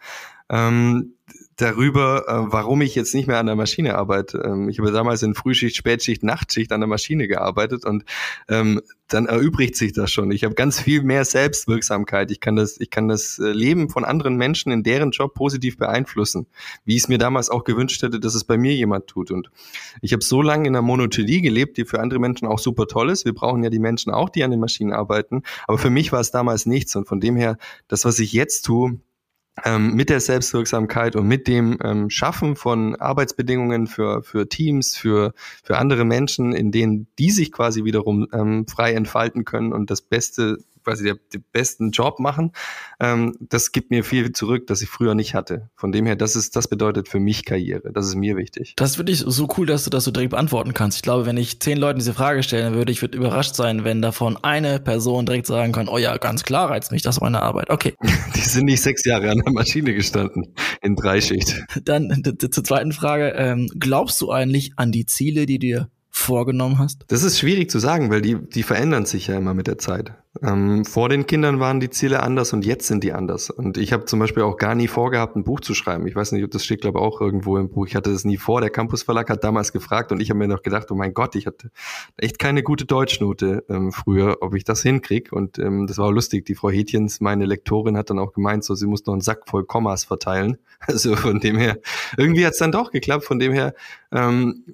Ähm, 0.51 1.15
darüber, 1.57 2.25
äh, 2.29 2.53
warum 2.53 2.81
ich 2.83 2.95
jetzt 2.95 3.15
nicht 3.15 3.27
mehr 3.27 3.39
an 3.39 3.47
der 3.47 3.57
Maschine 3.57 3.97
arbeite. 3.97 4.39
Ähm, 4.45 4.69
ich 4.69 4.79
habe 4.79 4.91
damals 4.93 5.23
in 5.23 5.35
Frühschicht, 5.35 5.77
Spätschicht, 5.77 6.23
Nachtschicht 6.23 6.73
an 6.73 6.81
der 6.81 6.89
Maschine 6.89 7.29
gearbeitet 7.29 7.85
und 7.85 8.05
ähm, 8.49 8.81
dann 9.09 9.27
erübrigt 9.27 9.77
sich 9.77 9.93
das 9.93 10.11
schon. 10.11 10.31
Ich 10.31 10.45
habe 10.45 10.55
ganz 10.55 10.81
viel 10.81 11.03
mehr 11.03 11.25
Selbstwirksamkeit. 11.25 12.31
Ich 12.31 12.41
kann 12.41 12.57
das, 12.57 12.81
ich 12.81 12.91
kann 12.91 13.09
das 13.09 13.39
äh, 13.39 13.53
Leben 13.53 13.89
von 13.89 14.05
anderen 14.05 14.37
Menschen 14.37 14.73
in 14.73 14.83
deren 14.83 15.11
Job 15.11 15.35
positiv 15.35 15.77
beeinflussen, 15.77 16.47
wie 16.85 16.97
ich 16.97 17.03
es 17.03 17.09
mir 17.09 17.19
damals 17.19 17.51
auch 17.51 17.65
gewünscht 17.65 18.03
hätte, 18.03 18.19
dass 18.19 18.35
es 18.35 18.45
bei 18.45 18.57
mir 18.57 18.75
jemand 18.75 19.07
tut. 19.07 19.31
Und 19.31 19.51
ich 20.01 20.13
habe 20.13 20.25
so 20.25 20.43
lange 20.43 20.67
in 20.67 20.73
der 20.73 20.83
Monotonie 20.83 21.41
gelebt, 21.41 21.77
die 21.77 21.85
für 21.85 22.01
andere 22.01 22.19
Menschen 22.19 22.49
auch 22.49 22.59
super 22.59 22.87
toll 22.87 23.11
ist. 23.11 23.25
Wir 23.25 23.35
brauchen 23.35 23.63
ja 23.63 23.71
die 23.71 23.79
Menschen 23.79 24.13
auch, 24.13 24.29
die 24.29 24.43
an 24.43 24.51
den 24.51 24.61
Maschinen 24.61 24.93
arbeiten. 24.93 25.43
Aber 25.69 25.79
für 25.79 25.91
mich 25.91 26.11
war 26.11 26.21
es 26.21 26.31
damals 26.31 26.67
nichts. 26.67 26.97
Und 26.97 27.07
von 27.07 27.21
dem 27.21 27.37
her, 27.37 27.59
das, 27.89 28.05
was 28.05 28.19
ich 28.19 28.33
jetzt 28.33 28.63
tue, 28.63 28.99
ähm, 29.65 29.95
mit 29.95 30.11
der 30.11 30.21
Selbstwirksamkeit 30.21 31.15
und 31.15 31.29
mit 31.29 31.47
dem 31.47 31.79
ähm, 31.83 32.11
Schaffen 32.11 32.57
von 32.57 32.97
Arbeitsbedingungen 32.97 33.87
für, 33.87 34.23
für 34.23 34.49
Teams, 34.49 34.97
für, 34.97 35.33
für 35.63 35.79
andere 35.79 36.05
Menschen, 36.05 36.53
in 36.53 36.73
denen 36.73 37.07
die 37.19 37.31
sich 37.31 37.53
quasi 37.53 37.85
wiederum 37.85 38.27
ähm, 38.33 38.67
frei 38.67 38.95
entfalten 38.95 39.45
können 39.45 39.73
und 39.73 39.91
das 39.91 40.03
Beste 40.03 40.59
quasi 40.85 41.05
der, 41.05 41.17
den 41.33 41.45
besten 41.53 41.91
Job 41.91 42.21
machen. 42.21 42.53
Ähm, 43.01 43.37
das 43.41 43.73
gibt 43.73 43.91
mir 43.91 44.05
viel 44.05 44.33
zurück, 44.33 44.67
das 44.67 44.83
ich 44.83 44.89
früher 44.89 45.15
nicht 45.15 45.35
hatte. 45.35 45.71
Von 45.75 45.93
dem 45.93 46.07
her, 46.07 46.17
das 46.17 46.37
ist, 46.37 46.57
das 46.57 46.69
bedeutet 46.69 47.09
für 47.09 47.21
mich 47.21 47.45
Karriere. 47.45 47.93
Das 47.93 48.07
ist 48.07 48.15
mir 48.15 48.37
wichtig. 48.37 48.75
Das 48.77 48.97
finde 48.97 49.13
ich 49.13 49.21
so 49.21 49.49
cool, 49.57 49.67
dass 49.67 49.85
du 49.85 49.91
das 49.91 50.05
so 50.05 50.11
direkt 50.11 50.31
beantworten 50.31 50.75
kannst. 50.75 50.99
Ich 50.99 51.03
glaube, 51.03 51.27
wenn 51.27 51.37
ich 51.37 51.61
zehn 51.61 51.79
Leuten 51.79 51.99
diese 51.99 52.15
Frage 52.15 52.43
stellen 52.43 52.75
würde, 52.75 52.93
ich 52.93 53.03
würde 53.03 53.17
überrascht 53.17 53.55
sein, 53.55 53.85
wenn 53.85 54.03
davon 54.03 54.37
eine 54.43 54.79
Person 54.81 55.27
direkt 55.27 55.47
sagen 55.47 55.73
kann, 55.73 55.89
oh 55.89 55.99
ja, 55.99 56.17
ganz 56.19 56.45
klar 56.45 56.71
reizt 56.71 56.93
mich 56.93 57.03
das 57.03 57.21
meine 57.21 57.43
Arbeit. 57.43 57.71
Okay. 57.71 57.95
Die 58.37 58.41
sind 58.41 58.67
nicht 58.67 58.83
sechs 58.83 59.05
Jahre 59.05 59.31
an 59.31 59.39
der 59.39 59.53
Maschine 59.53 59.95
gestanden 59.95 60.55
in 60.83 60.97
Dreischicht. 60.97 61.65
Dann 61.83 62.23
zur 62.51 62.65
zweiten 62.65 62.93
Frage. 62.93 63.35
Ähm, 63.37 63.69
glaubst 63.79 64.21
du 64.21 64.31
eigentlich 64.31 64.73
an 64.77 64.93
die 64.93 65.07
Ziele, 65.07 65.47
die 65.47 65.59
dir 65.59 65.91
vorgenommen 66.25 66.79
hast? 66.79 67.05
Das 67.09 67.23
ist 67.23 67.39
schwierig 67.39 67.71
zu 67.71 67.79
sagen, 67.79 68.11
weil 68.11 68.23
die, 68.23 68.37
die 68.37 68.63
verändern 68.63 69.07
sich 69.07 69.29
ja 69.29 69.37
immer 69.37 69.55
mit 69.55 69.67
der 69.67 69.79
Zeit. 69.79 70.15
Ähm, 70.43 70.85
vor 70.85 71.09
den 71.09 71.27
Kindern 71.27 71.61
waren 71.61 71.79
die 71.79 71.91
Ziele 71.91 72.21
anders 72.23 72.53
und 72.53 72.67
jetzt 72.67 72.89
sind 72.89 73.05
die 73.05 73.13
anders. 73.13 73.51
Und 73.51 73.79
ich 73.79 73.93
habe 73.93 74.05
zum 74.07 74.19
Beispiel 74.19 74.43
auch 74.43 74.57
gar 74.57 74.75
nie 74.75 74.89
vorgehabt, 74.89 75.37
ein 75.37 75.45
Buch 75.45 75.61
zu 75.61 75.75
schreiben. 75.75 76.09
Ich 76.09 76.17
weiß 76.17 76.33
nicht, 76.33 76.43
ob 76.43 76.51
das 76.51 76.65
steht, 76.65 76.81
glaube 76.81 76.99
ich, 76.99 77.05
auch 77.05 77.21
irgendwo 77.21 77.57
im 77.57 77.69
Buch. 77.69 77.87
Ich 77.87 77.95
hatte 77.95 78.11
das 78.11 78.25
nie 78.25 78.37
vor. 78.37 78.61
Der 78.61 78.71
Campus 78.71 79.05
Verlag 79.05 79.31
hat 79.31 79.45
damals 79.45 79.73
gefragt 79.73 80.11
und 80.11 80.21
ich 80.21 80.31
habe 80.31 80.39
mir 80.39 80.49
noch 80.49 80.63
gedacht, 80.63 80.91
oh 80.91 80.97
mein 80.97 81.15
Gott, 81.15 81.37
ich 81.37 81.47
hatte 81.47 81.71
echt 82.17 82.41
keine 82.41 82.65
gute 82.65 82.85
Deutschnote 82.85 83.65
ähm, 83.69 83.93
früher, 83.93 84.39
ob 84.41 84.55
ich 84.55 84.65
das 84.65 84.83
hinkrieg. 84.83 85.33
Und 85.33 85.59
ähm, 85.61 85.87
das 85.87 85.99
war 85.99 86.07
auch 86.07 86.13
lustig. 86.13 86.47
Die 86.47 86.57
Frau 86.57 86.71
Hätjens, 86.71 87.21
meine 87.21 87.45
Lektorin, 87.47 87.97
hat 87.97 88.11
dann 88.11 88.19
auch 88.19 88.33
gemeint, 88.33 88.65
so 88.65 88.75
sie 88.75 88.87
muss 88.87 89.07
noch 89.07 89.15
einen 89.15 89.21
Sack 89.21 89.49
voll 89.49 89.65
Kommas 89.65 90.05
verteilen. 90.05 90.59
Also 90.87 91.17
von 91.17 91.41
dem 91.41 91.57
her, 91.57 91.79
irgendwie 92.19 92.45
hat 92.45 92.53
es 92.53 92.59
dann 92.59 92.71
doch 92.71 92.91
geklappt. 92.91 93.25
Von 93.25 93.39
dem 93.39 93.55
her 93.55 93.73
ähm, 94.13 94.65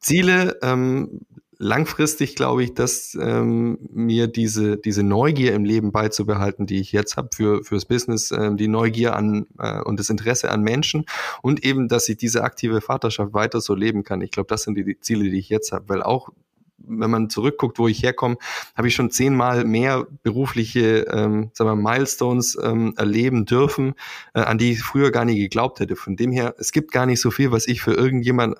Ziele, 0.00 0.58
ähm, 0.62 1.20
langfristig 1.60 2.36
glaube 2.36 2.64
ich, 2.64 2.72
dass 2.72 3.16
ähm, 3.20 3.78
mir 3.92 4.28
diese, 4.28 4.78
diese 4.78 5.02
Neugier 5.02 5.54
im 5.54 5.64
Leben 5.64 5.92
beizubehalten, 5.92 6.66
die 6.66 6.80
ich 6.80 6.90
jetzt 6.90 7.18
habe 7.18 7.28
für, 7.34 7.62
fürs 7.62 7.84
Business, 7.84 8.30
ähm, 8.30 8.56
die 8.56 8.66
Neugier 8.66 9.14
an 9.14 9.46
äh, 9.58 9.80
und 9.82 10.00
das 10.00 10.08
Interesse 10.08 10.50
an 10.50 10.62
Menschen 10.62 11.04
und 11.42 11.62
eben, 11.62 11.86
dass 11.86 12.08
ich 12.08 12.16
diese 12.16 12.44
aktive 12.44 12.80
Vaterschaft 12.80 13.34
weiter 13.34 13.60
so 13.60 13.74
leben 13.74 14.04
kann. 14.04 14.22
Ich 14.22 14.30
glaube, 14.30 14.46
das 14.48 14.62
sind 14.62 14.74
die, 14.76 14.84
die 14.84 14.98
Ziele, 15.00 15.28
die 15.28 15.38
ich 15.38 15.50
jetzt 15.50 15.70
habe, 15.70 15.90
weil 15.90 16.02
auch 16.02 16.30
wenn 16.78 17.10
man 17.10 17.28
zurückguckt, 17.28 17.78
wo 17.78 17.88
ich 17.88 18.02
herkomme, 18.02 18.38
habe 18.74 18.88
ich 18.88 18.94
schon 18.94 19.10
zehnmal 19.10 19.66
mehr 19.66 20.06
berufliche 20.22 21.06
ähm, 21.12 21.50
sagen 21.52 21.70
wir, 21.70 21.90
Milestones 21.90 22.56
ähm, 22.62 22.94
erleben 22.96 23.44
dürfen, 23.44 23.92
äh, 24.32 24.40
an 24.40 24.56
die 24.56 24.72
ich 24.72 24.80
früher 24.80 25.10
gar 25.10 25.26
nie 25.26 25.38
geglaubt 25.38 25.80
hätte. 25.80 25.94
Von 25.94 26.16
dem 26.16 26.32
her, 26.32 26.54
es 26.58 26.72
gibt 26.72 26.90
gar 26.90 27.04
nicht 27.04 27.20
so 27.20 27.30
viel, 27.30 27.52
was 27.52 27.68
ich 27.68 27.82
für 27.82 27.92
irgendjemand 27.92 28.56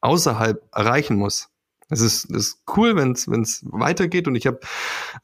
außerhalb 0.00 0.62
erreichen 0.72 1.16
muss. 1.16 1.50
Es 1.90 2.00
ist, 2.00 2.30
ist 2.30 2.62
cool, 2.76 2.94
wenn 2.94 3.12
es 3.12 3.64
weitergeht. 3.66 4.28
Und 4.28 4.36
ich 4.36 4.46
habe 4.46 4.60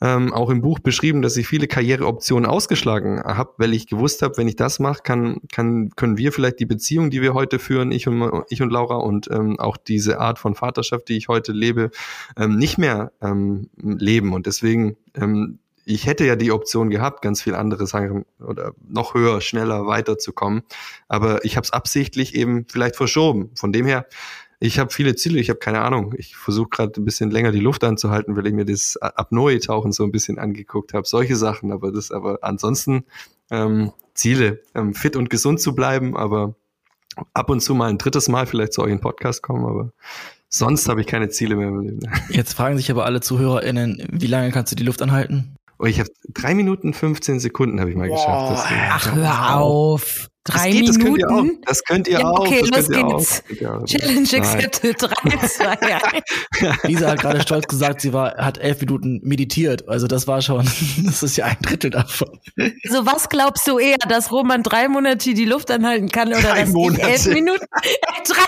ähm, 0.00 0.34
auch 0.34 0.50
im 0.50 0.60
Buch 0.60 0.80
beschrieben, 0.80 1.22
dass 1.22 1.36
ich 1.36 1.46
viele 1.46 1.68
Karriereoptionen 1.68 2.44
ausgeschlagen 2.50 3.22
habe, 3.22 3.52
weil 3.58 3.72
ich 3.72 3.86
gewusst 3.86 4.22
habe, 4.22 4.36
wenn 4.36 4.48
ich 4.48 4.56
das 4.56 4.80
mache, 4.80 5.02
kann, 5.02 5.40
kann, 5.52 5.90
können 5.94 6.18
wir 6.18 6.32
vielleicht 6.32 6.58
die 6.58 6.66
Beziehung, 6.66 7.10
die 7.10 7.22
wir 7.22 7.34
heute 7.34 7.60
führen, 7.60 7.92
ich 7.92 8.08
und, 8.08 8.44
ich 8.48 8.62
und 8.62 8.70
Laura 8.70 8.96
und 8.96 9.30
ähm, 9.30 9.58
auch 9.60 9.76
diese 9.76 10.18
Art 10.18 10.40
von 10.40 10.56
Vaterschaft, 10.56 11.08
die 11.08 11.16
ich 11.16 11.28
heute 11.28 11.52
lebe, 11.52 11.90
ähm, 12.36 12.56
nicht 12.56 12.78
mehr 12.78 13.12
ähm, 13.22 13.70
leben. 13.76 14.34
Und 14.34 14.46
deswegen 14.46 14.96
ähm, 15.14 15.60
ich 15.88 16.04
hätte 16.06 16.26
ja 16.26 16.34
die 16.34 16.50
Option 16.50 16.90
gehabt, 16.90 17.22
ganz 17.22 17.40
viel 17.42 17.54
andere 17.54 17.86
Sachen 17.86 18.24
oder 18.40 18.72
noch 18.88 19.14
höher, 19.14 19.40
schneller 19.40 19.86
weiterzukommen. 19.86 20.64
Aber 21.06 21.44
ich 21.44 21.56
habe 21.56 21.64
es 21.64 21.72
absichtlich 21.72 22.34
eben 22.34 22.66
vielleicht 22.68 22.96
verschoben. 22.96 23.52
Von 23.54 23.72
dem 23.72 23.86
her 23.86 24.06
Ich 24.58 24.78
habe 24.78 24.90
viele 24.90 25.14
Ziele, 25.16 25.38
ich 25.38 25.50
habe 25.50 25.58
keine 25.58 25.82
Ahnung. 25.82 26.14
Ich 26.16 26.36
versuche 26.36 26.68
gerade 26.70 27.00
ein 27.00 27.04
bisschen 27.04 27.30
länger 27.30 27.52
die 27.52 27.60
Luft 27.60 27.84
anzuhalten, 27.84 28.36
weil 28.36 28.46
ich 28.46 28.54
mir 28.54 28.64
das 28.64 28.96
Apnoe-Tauchen 29.00 29.92
so 29.92 30.04
ein 30.04 30.12
bisschen 30.12 30.38
angeguckt 30.38 30.94
habe. 30.94 31.06
Solche 31.06 31.36
Sachen, 31.36 31.72
aber 31.72 31.92
das, 31.92 32.10
aber 32.10 32.38
ansonsten 32.42 33.04
ähm, 33.50 33.92
Ziele, 34.14 34.62
ähm, 34.74 34.94
fit 34.94 35.16
und 35.16 35.30
gesund 35.30 35.60
zu 35.60 35.74
bleiben, 35.74 36.16
aber 36.16 36.54
ab 37.34 37.50
und 37.50 37.60
zu 37.60 37.74
mal 37.74 37.90
ein 37.90 37.98
drittes 37.98 38.28
Mal 38.28 38.46
vielleicht 38.46 38.72
zu 38.72 38.82
euch 38.82 38.92
in 38.92 39.00
Podcast 39.00 39.42
kommen, 39.42 39.64
aber 39.66 39.92
sonst 40.48 40.88
habe 40.88 41.00
ich 41.00 41.06
keine 41.06 41.28
Ziele 41.28 41.56
mehr 41.56 41.68
im 41.68 41.80
Leben. 41.80 42.00
Jetzt 42.30 42.54
fragen 42.54 42.76
sich 42.76 42.90
aber 42.90 43.04
alle 43.04 43.20
ZuhörerInnen, 43.20 44.06
wie 44.10 44.26
lange 44.26 44.50
kannst 44.52 44.72
du 44.72 44.76
die 44.76 44.84
Luft 44.84 45.02
anhalten? 45.02 45.54
Oh, 45.78 45.84
ich 45.84 46.00
habe 46.00 46.08
drei 46.32 46.54
Minuten 46.54 46.94
15 46.94 47.40
Sekunden 47.40 47.80
habe 47.80 47.90
ich 47.90 47.96
mal 47.96 48.08
geschafft. 48.08 48.52
Deswegen. 48.52 48.80
Ach, 48.88 49.14
hör 49.14 49.60
auf. 49.60 50.28
Drei 50.46 50.70
das 50.70 50.96
geht, 50.98 51.04
Minuten? 51.04 51.58
Das 51.66 51.82
könnt 51.84 52.08
ihr 52.08 52.20
Ja, 52.20 52.26
auch. 52.26 52.40
okay, 52.40 52.62
das 52.70 52.88
los 52.88 52.96
könnt 52.96 53.10
ihr 53.10 53.16
geht's. 53.16 53.42
auch. 53.66 53.84
Challenge 53.84 54.28
accepted. 54.36 54.96
3, 55.02 55.46
2, 55.46 55.66
1. 55.82 56.82
Lisa 56.84 57.08
hat 57.10 57.20
gerade 57.20 57.40
stolz 57.42 57.66
gesagt, 57.66 58.00
sie 58.00 58.12
war, 58.12 58.36
hat 58.36 58.58
elf 58.58 58.80
Minuten 58.80 59.20
meditiert. 59.22 59.88
Also 59.88 60.06
das 60.06 60.26
war 60.26 60.40
schon, 60.42 60.64
das 61.04 61.22
ist 61.22 61.36
ja 61.36 61.46
ein 61.46 61.56
Drittel 61.62 61.90
davon. 61.90 62.28
So, 62.84 63.04
was 63.06 63.28
glaubst 63.28 63.66
du 63.66 63.78
eher, 63.78 63.98
dass 64.08 64.30
Roman 64.32 64.62
drei 64.62 64.88
Monate 64.88 65.34
die 65.34 65.44
Luft 65.44 65.70
anhalten 65.70 66.08
kann 66.08 66.28
oder 66.28 66.40
Drei 66.42 66.60
dass 66.62 66.70
Monate. 66.72 67.00
ich 67.02 67.06
elf 67.08 67.26
Minuten? 67.26 67.64
drei, 68.26 68.44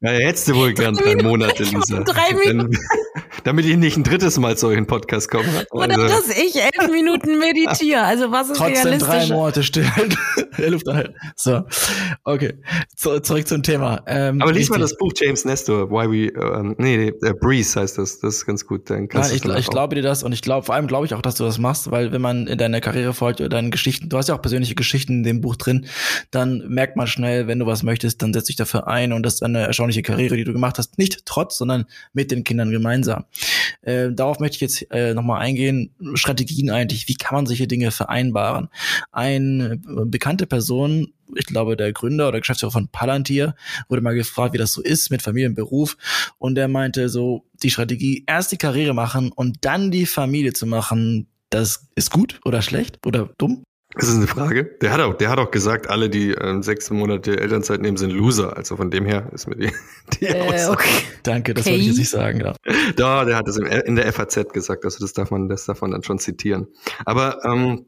Ja, 0.00 0.10
hättest 0.26 0.48
du 0.48 0.54
wohl 0.54 0.72
gern 0.72 0.94
drei 0.94 1.10
Minuten. 1.10 1.26
Monate, 1.28 1.62
Lisa. 1.62 2.00
drei 2.00 2.30
Dann, 2.46 2.70
damit 3.44 3.66
ich 3.66 3.76
nicht 3.76 3.96
ein 3.96 4.04
drittes 4.04 4.38
Mal 4.38 4.56
zu 4.56 4.68
euch 4.68 4.78
in 4.78 4.86
Podcast 4.86 5.30
komme. 5.30 5.66
oder 5.70 5.94
Also, 5.98 6.08
dass 6.08 6.28
ich 6.36 6.56
elf 6.56 6.90
Minuten 6.90 7.38
meditiere. 7.38 8.02
Also 8.02 8.30
was 8.30 8.48
ist 8.50 8.56
Trotzdem 8.58 8.98
drei 8.98 9.08
realistisch? 9.08 9.28
Monate 9.30 9.62
stillhalten. 9.62 10.18
Der 10.58 10.70
Luft 10.70 10.88
anhalten. 10.88 11.14
So, 11.36 11.64
okay. 12.24 12.54
Zu, 12.96 13.20
zurück 13.20 13.48
zum 13.48 13.62
Thema. 13.62 14.02
Ähm, 14.06 14.40
aber 14.40 14.52
lies 14.52 14.68
mal 14.68 14.76
richtig. 14.76 14.92
das 14.92 14.98
Buch 14.98 15.12
James 15.16 15.44
Nestor, 15.44 15.90
Why 15.90 16.10
We, 16.10 16.32
ähm, 16.40 16.76
nee, 16.78 16.96
nee, 16.96 17.28
äh, 17.28 17.34
Breeze 17.34 17.80
heißt 17.80 17.98
das. 17.98 18.20
Das 18.20 18.36
ist 18.36 18.46
ganz 18.46 18.66
gut. 18.66 18.88
Dann 18.88 19.08
kannst 19.08 19.30
Nein, 19.30 19.52
ich, 19.52 19.58
ich 19.58 19.66
glaube 19.66 19.96
dir 19.96 20.02
das 20.02 20.22
und 20.22 20.32
ich 20.32 20.42
glaube, 20.42 20.64
vor 20.64 20.74
allem 20.74 20.86
glaube 20.86 21.06
ich 21.06 21.14
auch, 21.14 21.22
dass 21.22 21.34
du 21.34 21.44
das 21.44 21.58
machst, 21.58 21.90
weil 21.90 22.12
wenn 22.12 22.20
man 22.20 22.46
in 22.46 22.58
deiner 22.58 22.80
Karriere 22.80 23.14
folgt 23.14 23.40
oder 23.40 23.48
deinen 23.48 23.70
Geschichten, 23.70 24.08
du 24.08 24.16
hast 24.16 24.28
ja 24.28 24.36
auch 24.36 24.42
persönliche 24.42 24.74
Geschichten 24.74 25.12
in 25.14 25.22
dem 25.24 25.40
Buch 25.40 25.56
drin, 25.56 25.86
dann 26.30 26.68
merkt 26.68 26.96
man 26.96 27.06
schnell, 27.06 27.46
wenn 27.46 27.58
du 27.58 27.66
was 27.66 27.82
möchtest, 27.82 28.22
dann 28.22 28.32
setz 28.32 28.44
dich 28.44 28.56
dafür 28.56 28.86
ein 28.86 29.12
und 29.12 29.24
das 29.24 29.34
ist 29.34 29.42
eine 29.42 29.66
erstaunliche 29.66 30.02
Karriere, 30.02 30.36
die 30.36 30.44
du 30.44 30.52
gemacht 30.52 30.78
hast, 30.78 30.98
nicht 30.98 31.26
trotz, 31.26 31.58
sondern 31.58 31.86
mit 32.12 32.30
den 32.30 32.44
Kindern 32.44 32.70
gemeinsam. 32.70 33.24
Äh, 33.82 34.12
darauf 34.12 34.38
möchte 34.38 34.56
ich 34.56 34.60
jetzt 34.60 34.86
äh, 34.90 35.14
nochmal 35.14 35.40
eingehen, 35.40 35.94
Strategien 36.14 36.70
eigentlich, 36.70 37.08
wie 37.08 37.14
kann 37.14 37.34
man 37.34 37.46
solche 37.46 37.66
Dinge 37.66 37.90
vereinbaren? 37.90 38.68
Eine 39.12 39.80
bekannte 40.06 40.46
Person, 40.46 41.12
ich 41.34 41.46
glaube 41.46 41.76
der 41.76 41.92
Gründer 41.92 42.28
oder 42.28 42.40
Geschäftsführer 42.40 42.72
von 42.72 42.88
Palantir, 42.88 43.54
wurde 43.88 44.02
mal 44.02 44.14
gefragt, 44.14 44.54
wie 44.54 44.58
das 44.58 44.72
so 44.72 44.82
ist 44.82 45.10
mit 45.10 45.22
Familie 45.22 45.48
und 45.48 45.54
Beruf 45.54 45.96
und 46.38 46.54
der 46.54 46.68
meinte 46.68 47.08
so, 47.08 47.44
die 47.62 47.70
Strategie, 47.70 48.24
erst 48.26 48.52
die 48.52 48.58
Karriere 48.58 48.94
machen 48.94 49.32
und 49.32 49.64
dann 49.64 49.90
die 49.90 50.06
Familie 50.06 50.52
zu 50.52 50.66
machen, 50.66 51.28
das 51.50 51.88
ist 51.94 52.10
gut 52.10 52.40
oder 52.44 52.62
schlecht 52.62 53.04
oder 53.06 53.30
dumm? 53.38 53.62
Das 53.96 54.08
ist 54.08 54.16
eine 54.16 54.26
Frage. 54.26 54.64
Der 54.82 54.90
hat 54.92 54.98
auch, 55.00 55.14
der 55.14 55.28
hat 55.30 55.38
auch 55.38 55.52
gesagt, 55.52 55.88
alle, 55.88 56.10
die 56.10 56.30
ähm, 56.32 56.64
sechs 56.64 56.90
Monate 56.90 57.38
Elternzeit 57.38 57.80
nehmen, 57.80 57.96
sind 57.96 58.10
Loser. 58.10 58.56
Also 58.56 58.74
von 58.76 58.90
dem 58.90 59.06
her 59.06 59.30
ist 59.32 59.46
mir 59.46 59.54
die, 59.54 59.70
die 60.20 60.26
Äh, 60.26 60.40
Aussage- 60.50 60.72
okay. 60.72 60.88
Danke, 61.22 61.54
das 61.54 61.62
Okay. 61.64 61.70
wollte 61.74 61.82
ich 61.82 61.88
jetzt 61.90 61.98
nicht 61.98 62.10
sagen. 62.10 62.40
Ja. 62.40 62.54
Da, 62.96 63.24
der 63.24 63.36
hat 63.36 63.46
es 63.46 63.56
im- 63.56 63.66
in 63.66 63.94
der 63.94 64.12
FAZ 64.12 64.52
gesagt, 64.52 64.84
also 64.84 64.98
das 64.98 65.12
darf 65.12 65.30
man, 65.30 65.48
das 65.48 65.66
darf 65.66 65.80
man 65.80 65.92
dann 65.92 66.02
schon 66.02 66.18
zitieren. 66.18 66.66
Aber 67.04 67.44
ähm, 67.44 67.86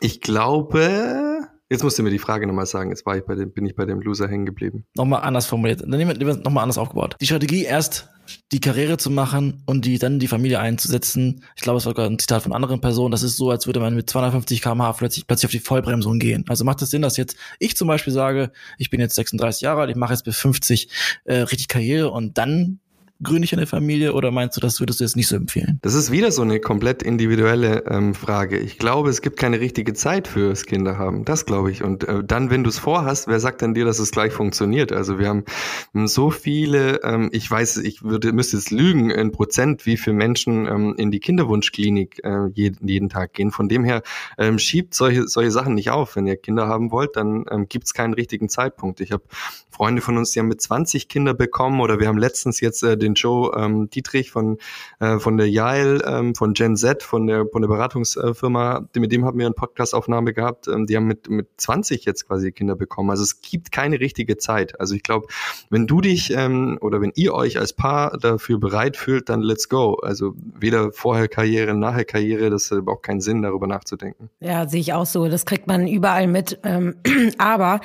ich 0.00 0.20
glaube, 0.20 1.33
jetzt 1.70 1.82
musst 1.82 1.98
du 1.98 2.02
mir 2.02 2.10
die 2.10 2.18
Frage 2.18 2.46
nochmal 2.46 2.66
sagen, 2.66 2.90
jetzt 2.90 3.06
war 3.06 3.16
ich 3.16 3.24
bei 3.24 3.34
dem, 3.34 3.52
bin 3.52 3.66
ich 3.66 3.74
bei 3.74 3.84
dem 3.84 4.00
Loser 4.00 4.28
hängen 4.28 4.46
geblieben. 4.46 4.84
Nochmal 4.96 5.22
anders 5.22 5.46
formuliert, 5.46 5.80
dann 5.80 5.90
nehmen 5.90 6.18
wir 6.18 6.36
nochmal 6.36 6.62
anders 6.62 6.78
aufgebaut. 6.78 7.16
Die 7.20 7.26
Strategie 7.26 7.64
erst 7.64 8.08
die 8.52 8.60
Karriere 8.60 8.96
zu 8.96 9.10
machen 9.10 9.62
und 9.66 9.84
die 9.84 9.98
dann 9.98 10.18
die 10.18 10.28
Familie 10.28 10.60
einzusetzen. 10.60 11.44
Ich 11.56 11.62
glaube, 11.62 11.78
es 11.78 11.86
war 11.86 11.90
sogar 11.90 12.06
ein 12.06 12.18
Zitat 12.18 12.42
von 12.42 12.52
anderen 12.52 12.80
Personen. 12.80 13.10
Das 13.10 13.22
ist 13.22 13.36
so, 13.36 13.50
als 13.50 13.66
würde 13.66 13.80
man 13.80 13.94
mit 13.94 14.08
250 14.08 14.62
km/h 14.62 14.92
plötzlich, 14.92 15.26
plötzlich 15.26 15.46
auf 15.46 15.50
die 15.50 15.60
Vollbremsung 15.60 16.18
gehen. 16.18 16.44
Also 16.48 16.64
macht 16.64 16.80
es 16.82 16.90
Sinn, 16.90 17.02
dass 17.02 17.16
jetzt 17.16 17.36
ich 17.58 17.76
zum 17.76 17.88
Beispiel 17.88 18.12
sage, 18.12 18.52
ich 18.78 18.90
bin 18.90 19.00
jetzt 19.00 19.14
36 19.16 19.62
Jahre 19.62 19.82
alt, 19.82 19.90
ich 19.90 19.96
mache 19.96 20.12
jetzt 20.12 20.24
bis 20.24 20.38
50 20.38 20.88
äh, 21.24 21.34
richtig 21.40 21.68
Karriere 21.68 22.10
und 22.10 22.38
dann 22.38 22.80
gründe 23.22 23.44
ich 23.44 23.52
eine 23.52 23.66
Familie 23.66 24.12
oder 24.12 24.30
meinst 24.30 24.56
du, 24.56 24.60
das 24.60 24.80
würdest 24.80 25.00
du 25.00 25.04
jetzt 25.04 25.16
nicht 25.16 25.28
so 25.28 25.36
empfehlen? 25.36 25.78
Das 25.82 25.94
ist 25.94 26.10
wieder 26.10 26.32
so 26.32 26.42
eine 26.42 26.60
komplett 26.60 27.02
individuelle 27.02 27.84
ähm, 27.86 28.14
Frage. 28.14 28.58
Ich 28.58 28.78
glaube, 28.78 29.08
es 29.08 29.22
gibt 29.22 29.38
keine 29.38 29.60
richtige 29.60 29.94
Zeit 29.94 30.28
fürs 30.28 30.66
Kinderhaben. 30.66 31.24
Das 31.24 31.46
glaube 31.46 31.70
ich. 31.70 31.82
Und 31.82 32.04
äh, 32.04 32.24
dann, 32.24 32.50
wenn 32.50 32.64
du 32.64 32.70
es 32.70 32.78
vorhast, 32.78 33.28
wer 33.28 33.40
sagt 33.40 33.62
dann 33.62 33.74
dir, 33.74 33.84
dass 33.84 33.98
es 33.98 34.10
gleich 34.10 34.32
funktioniert? 34.32 34.92
Also 34.92 35.18
wir 35.18 35.28
haben 35.28 35.44
ähm, 35.94 36.06
so 36.06 36.30
viele, 36.30 37.02
ähm, 37.04 37.30
ich 37.32 37.50
weiß, 37.50 37.78
ich 37.78 38.02
würde 38.02 38.32
müsste 38.32 38.56
jetzt 38.56 38.70
lügen 38.70 39.10
in 39.10 39.32
Prozent, 39.32 39.86
wie 39.86 39.96
viele 39.96 40.16
Menschen 40.16 40.66
ähm, 40.66 40.94
in 40.96 41.10
die 41.10 41.20
Kinderwunschklinik 41.20 42.24
äh, 42.24 42.46
jeden, 42.52 42.88
jeden 42.88 43.08
Tag 43.08 43.32
gehen. 43.32 43.50
Von 43.50 43.68
dem 43.68 43.84
her 43.84 44.02
ähm, 44.38 44.58
schiebt 44.58 44.94
solche 44.94 45.28
solche 45.28 45.50
Sachen 45.50 45.74
nicht 45.74 45.90
auf. 45.90 46.16
Wenn 46.16 46.26
ihr 46.26 46.36
Kinder 46.36 46.66
haben 46.66 46.90
wollt, 46.90 47.16
dann 47.16 47.44
ähm, 47.50 47.68
gibt 47.68 47.86
es 47.86 47.94
keinen 47.94 48.14
richtigen 48.14 48.48
Zeitpunkt. 48.48 49.00
Ich 49.00 49.12
habe 49.12 49.22
Freunde 49.70 50.02
von 50.02 50.16
uns, 50.16 50.30
die 50.30 50.38
haben 50.38 50.48
mit 50.48 50.60
20 50.60 51.08
Kinder 51.08 51.34
bekommen 51.34 51.80
oder 51.80 51.98
wir 51.98 52.06
haben 52.06 52.18
letztens 52.18 52.60
jetzt 52.60 52.82
äh, 52.82 52.96
den 53.04 53.14
Joe 53.14 53.52
ähm, 53.56 53.90
Dietrich 53.90 54.30
von 54.30 54.58
äh, 55.00 55.18
von 55.18 55.36
der 55.36 55.48
Yael, 55.48 56.02
ähm, 56.06 56.34
von 56.34 56.54
Gen 56.54 56.76
Z, 56.76 57.02
von 57.02 57.26
der 57.26 57.46
von 57.46 57.62
der 57.62 57.68
Beratungsfirma, 57.68 58.88
mit 58.96 59.12
dem 59.12 59.24
haben 59.24 59.38
wir 59.38 59.46
eine 59.46 59.54
Podcastaufnahme 59.54 60.32
gehabt. 60.32 60.68
Ähm, 60.68 60.86
die 60.86 60.96
haben 60.96 61.06
mit 61.06 61.28
mit 61.28 61.48
20 61.56 62.04
jetzt 62.04 62.26
quasi 62.26 62.52
Kinder 62.52 62.76
bekommen. 62.76 63.10
Also 63.10 63.22
es 63.22 63.40
gibt 63.40 63.72
keine 63.72 64.00
richtige 64.00 64.36
Zeit. 64.36 64.80
Also 64.80 64.94
ich 64.94 65.02
glaube, 65.02 65.26
wenn 65.70 65.86
du 65.86 66.00
dich 66.00 66.32
ähm, 66.32 66.78
oder 66.80 67.00
wenn 67.00 67.12
ihr 67.14 67.34
euch 67.34 67.58
als 67.58 67.72
Paar 67.72 68.16
dafür 68.18 68.58
bereit 68.58 68.96
fühlt, 68.96 69.28
dann 69.28 69.40
let's 69.40 69.68
go. 69.68 69.94
Also 69.94 70.34
weder 70.36 70.92
vorher 70.92 71.28
Karriere, 71.28 71.74
nachher 71.74 72.04
Karriere, 72.04 72.50
das 72.50 72.70
hat 72.70 72.78
überhaupt 72.78 73.04
keinen 73.04 73.20
Sinn, 73.20 73.42
darüber 73.42 73.66
nachzudenken. 73.66 74.30
Ja, 74.40 74.68
sehe 74.68 74.80
ich 74.80 74.92
auch 74.92 75.06
so. 75.06 75.28
Das 75.28 75.46
kriegt 75.46 75.66
man 75.66 75.86
überall 75.86 76.26
mit. 76.26 76.58
Ähm, 76.62 76.96
Aber 77.38 77.80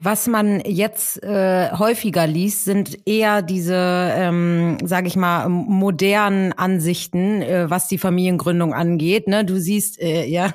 was 0.00 0.26
man 0.26 0.60
jetzt 0.60 1.22
äh, 1.22 1.70
häufiger 1.72 2.26
liest, 2.26 2.64
sind 2.64 3.06
eher 3.06 3.42
diese, 3.42 3.76
ähm, 3.76 4.61
sage 4.84 5.08
ich 5.08 5.16
mal, 5.16 5.48
modernen 5.48 6.52
Ansichten, 6.52 7.42
äh, 7.42 7.70
was 7.70 7.88
die 7.88 7.98
Familiengründung 7.98 8.74
angeht. 8.74 9.28
Ne? 9.28 9.44
Du 9.44 9.58
siehst, 9.58 10.00
äh, 10.00 10.24
ja, 10.26 10.54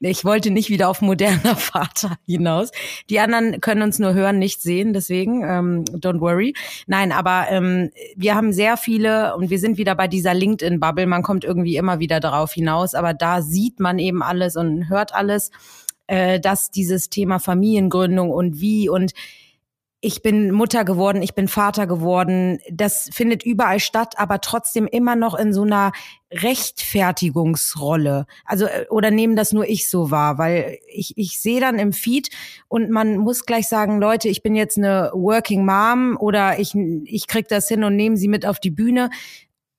ich 0.00 0.24
wollte 0.24 0.50
nicht 0.50 0.70
wieder 0.70 0.88
auf 0.88 1.00
moderner 1.00 1.56
Vater 1.56 2.16
hinaus. 2.26 2.70
Die 3.10 3.20
anderen 3.20 3.60
können 3.60 3.82
uns 3.82 3.98
nur 3.98 4.14
hören, 4.14 4.38
nicht 4.38 4.62
sehen. 4.62 4.92
Deswegen, 4.92 5.42
ähm, 5.42 5.84
don't 5.86 6.20
worry. 6.20 6.54
Nein, 6.86 7.12
aber 7.12 7.46
ähm, 7.50 7.90
wir 8.16 8.34
haben 8.34 8.52
sehr 8.52 8.76
viele 8.76 9.36
und 9.36 9.50
wir 9.50 9.58
sind 9.58 9.78
wieder 9.78 9.94
bei 9.94 10.08
dieser 10.08 10.34
LinkedIn-Bubble. 10.34 11.06
Man 11.06 11.22
kommt 11.22 11.44
irgendwie 11.44 11.76
immer 11.76 11.98
wieder 11.98 12.20
darauf 12.20 12.52
hinaus, 12.52 12.94
aber 12.94 13.14
da 13.14 13.42
sieht 13.42 13.80
man 13.80 13.98
eben 13.98 14.22
alles 14.22 14.56
und 14.56 14.88
hört 14.88 15.14
alles, 15.14 15.50
äh, 16.06 16.40
dass 16.40 16.70
dieses 16.70 17.10
Thema 17.10 17.38
Familiengründung 17.38 18.30
und 18.30 18.60
wie 18.60 18.88
und 18.88 19.12
ich 20.00 20.22
bin 20.22 20.52
Mutter 20.52 20.84
geworden, 20.84 21.22
ich 21.22 21.34
bin 21.34 21.48
Vater 21.48 21.88
geworden, 21.88 22.60
das 22.70 23.10
findet 23.12 23.44
überall 23.44 23.80
statt, 23.80 24.14
aber 24.16 24.40
trotzdem 24.40 24.86
immer 24.86 25.16
noch 25.16 25.34
in 25.34 25.52
so 25.52 25.62
einer 25.62 25.90
Rechtfertigungsrolle. 26.30 28.26
Also, 28.44 28.66
äh, 28.66 28.86
oder 28.90 29.10
nehmen 29.10 29.34
das 29.34 29.52
nur 29.52 29.68
ich 29.68 29.90
so 29.90 30.12
wahr, 30.12 30.38
weil 30.38 30.78
ich, 30.86 31.14
ich 31.16 31.40
sehe 31.40 31.60
dann 31.60 31.80
im 31.80 31.92
Feed 31.92 32.30
und 32.68 32.90
man 32.90 33.16
muss 33.16 33.44
gleich 33.44 33.66
sagen, 33.66 34.00
Leute, 34.00 34.28
ich 34.28 34.42
bin 34.42 34.54
jetzt 34.54 34.78
eine 34.78 35.10
Working 35.14 35.64
Mom 35.64 36.16
oder 36.20 36.60
ich, 36.60 36.74
ich 36.76 37.26
krieg 37.26 37.48
das 37.48 37.66
hin 37.66 37.82
und 37.82 37.96
nehme 37.96 38.16
sie 38.16 38.28
mit 38.28 38.46
auf 38.46 38.60
die 38.60 38.70
Bühne. 38.70 39.10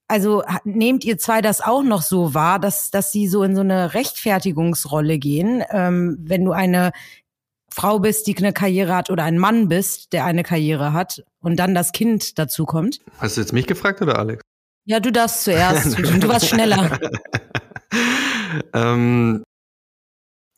Also 0.09 0.43
nehmt 0.65 1.05
ihr 1.05 1.17
zwei 1.17 1.39
das 1.39 1.61
auch 1.61 1.83
noch 1.83 2.01
so 2.01 2.33
wahr, 2.33 2.59
dass, 2.59 2.89
dass 2.89 3.11
sie 3.11 3.27
so 3.27 3.43
in 3.43 3.55
so 3.55 3.61
eine 3.61 3.93
Rechtfertigungsrolle 3.93 5.17
gehen, 5.17 5.63
ähm, 5.71 6.17
wenn 6.19 6.43
du 6.43 6.51
eine 6.51 6.91
Frau 7.71 7.99
bist, 7.99 8.27
die 8.27 8.37
eine 8.37 8.53
Karriere 8.53 8.95
hat 8.95 9.09
oder 9.09 9.23
ein 9.23 9.37
Mann 9.37 9.67
bist, 9.67 10.13
der 10.13 10.25
eine 10.25 10.43
Karriere 10.43 10.93
hat 10.93 11.23
und 11.41 11.57
dann 11.57 11.73
das 11.75 11.91
Kind 11.91 12.39
dazu 12.39 12.65
kommt? 12.65 12.99
Hast 13.19 13.37
du 13.37 13.41
jetzt 13.41 13.53
mich 13.53 13.67
gefragt 13.67 14.01
oder 14.01 14.19
Alex? 14.19 14.41
Ja, 14.85 14.99
du 14.99 15.11
darfst 15.11 15.43
zuerst. 15.43 15.97
Du 16.19 16.27
warst 16.27 16.47
schneller. 16.47 16.99
ähm, 18.73 19.43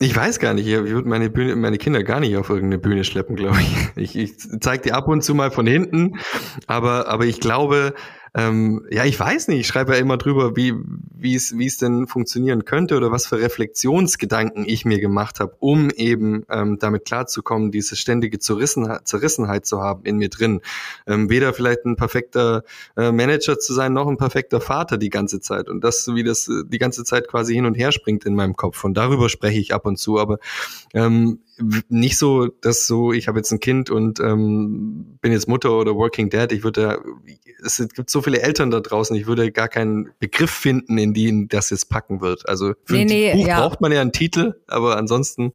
ich 0.02 0.16
weiß 0.16 0.40
gar 0.40 0.54
nicht, 0.54 0.66
ich 0.66 0.74
würde 0.74 1.08
meine, 1.08 1.30
Bühne, 1.30 1.54
meine 1.54 1.78
Kinder 1.78 2.02
gar 2.02 2.18
nicht 2.18 2.36
auf 2.36 2.48
irgendeine 2.48 2.80
Bühne 2.80 3.04
schleppen, 3.04 3.36
glaube 3.36 3.60
ich. 3.60 4.16
Ich, 4.16 4.16
ich 4.16 4.60
zeige 4.60 4.82
die 4.82 4.92
ab 4.92 5.06
und 5.06 5.22
zu 5.22 5.34
mal 5.34 5.52
von 5.52 5.66
hinten, 5.66 6.18
aber, 6.66 7.08
aber 7.08 7.24
ich 7.24 7.38
glaube, 7.40 7.94
ähm, 8.34 8.86
ja, 8.90 9.04
ich 9.04 9.20
weiß 9.20 9.48
nicht, 9.48 9.60
ich 9.60 9.66
schreibe 9.66 9.92
ja 9.92 9.98
immer 9.98 10.16
drüber, 10.16 10.56
wie 10.56 10.74
wie 11.14 11.34
es 11.34 11.58
wie 11.58 11.66
es 11.66 11.76
denn 11.76 12.06
funktionieren 12.06 12.64
könnte 12.64 12.96
oder 12.96 13.12
was 13.12 13.26
für 13.26 13.38
Reflexionsgedanken 13.38 14.64
ich 14.66 14.86
mir 14.86 15.00
gemacht 15.00 15.38
habe, 15.38 15.54
um 15.58 15.90
eben 15.90 16.44
ähm, 16.48 16.78
damit 16.78 17.04
klarzukommen, 17.04 17.70
diese 17.70 17.94
ständige 17.94 18.38
Zerrissenheit, 18.38 19.06
Zerrissenheit 19.06 19.66
zu 19.66 19.82
haben 19.82 20.04
in 20.04 20.16
mir 20.16 20.30
drin. 20.30 20.62
Ähm, 21.06 21.28
weder 21.28 21.52
vielleicht 21.52 21.84
ein 21.84 21.96
perfekter 21.96 22.64
äh, 22.96 23.12
Manager 23.12 23.58
zu 23.58 23.74
sein, 23.74 23.92
noch 23.92 24.08
ein 24.08 24.16
perfekter 24.16 24.62
Vater 24.62 24.96
die 24.96 25.10
ganze 25.10 25.40
Zeit. 25.40 25.68
Und 25.68 25.84
das, 25.84 26.08
wie 26.08 26.24
das 26.24 26.48
äh, 26.48 26.62
die 26.66 26.78
ganze 26.78 27.04
Zeit 27.04 27.28
quasi 27.28 27.52
hin 27.52 27.66
und 27.66 27.74
her 27.74 27.92
springt 27.92 28.24
in 28.24 28.34
meinem 28.34 28.56
Kopf. 28.56 28.82
Und 28.82 28.94
darüber 28.94 29.28
spreche 29.28 29.60
ich 29.60 29.74
ab 29.74 29.84
und 29.84 29.98
zu. 29.98 30.18
Aber 30.18 30.38
ähm, 30.94 31.40
nicht 31.88 32.18
so, 32.18 32.48
dass 32.48 32.86
so, 32.86 33.12
ich 33.12 33.28
habe 33.28 33.38
jetzt 33.38 33.52
ein 33.52 33.60
Kind 33.60 33.90
und 33.90 34.20
ähm, 34.20 35.18
bin 35.20 35.32
jetzt 35.32 35.48
Mutter 35.48 35.72
oder 35.72 35.94
Working 35.94 36.30
Dad. 36.30 36.52
Ich 36.52 36.64
würde, 36.64 37.02
es 37.64 37.78
gibt 37.94 38.10
so 38.10 38.22
viele 38.22 38.42
Eltern 38.42 38.70
da 38.70 38.80
draußen, 38.80 39.16
ich 39.16 39.26
würde 39.26 39.52
gar 39.52 39.68
keinen 39.68 40.10
Begriff 40.18 40.50
finden, 40.50 40.98
in 40.98 41.14
den 41.14 41.48
das 41.48 41.70
jetzt 41.70 41.88
packen 41.88 42.20
wird. 42.20 42.48
Also 42.48 42.74
für 42.84 42.94
nee, 42.94 43.00
ein 43.00 43.06
nee, 43.06 43.32
Buch 43.32 43.46
ja. 43.46 43.60
braucht 43.60 43.80
man 43.80 43.92
ja 43.92 44.00
einen 44.00 44.12
Titel, 44.12 44.54
aber 44.66 44.96
ansonsten 44.96 45.52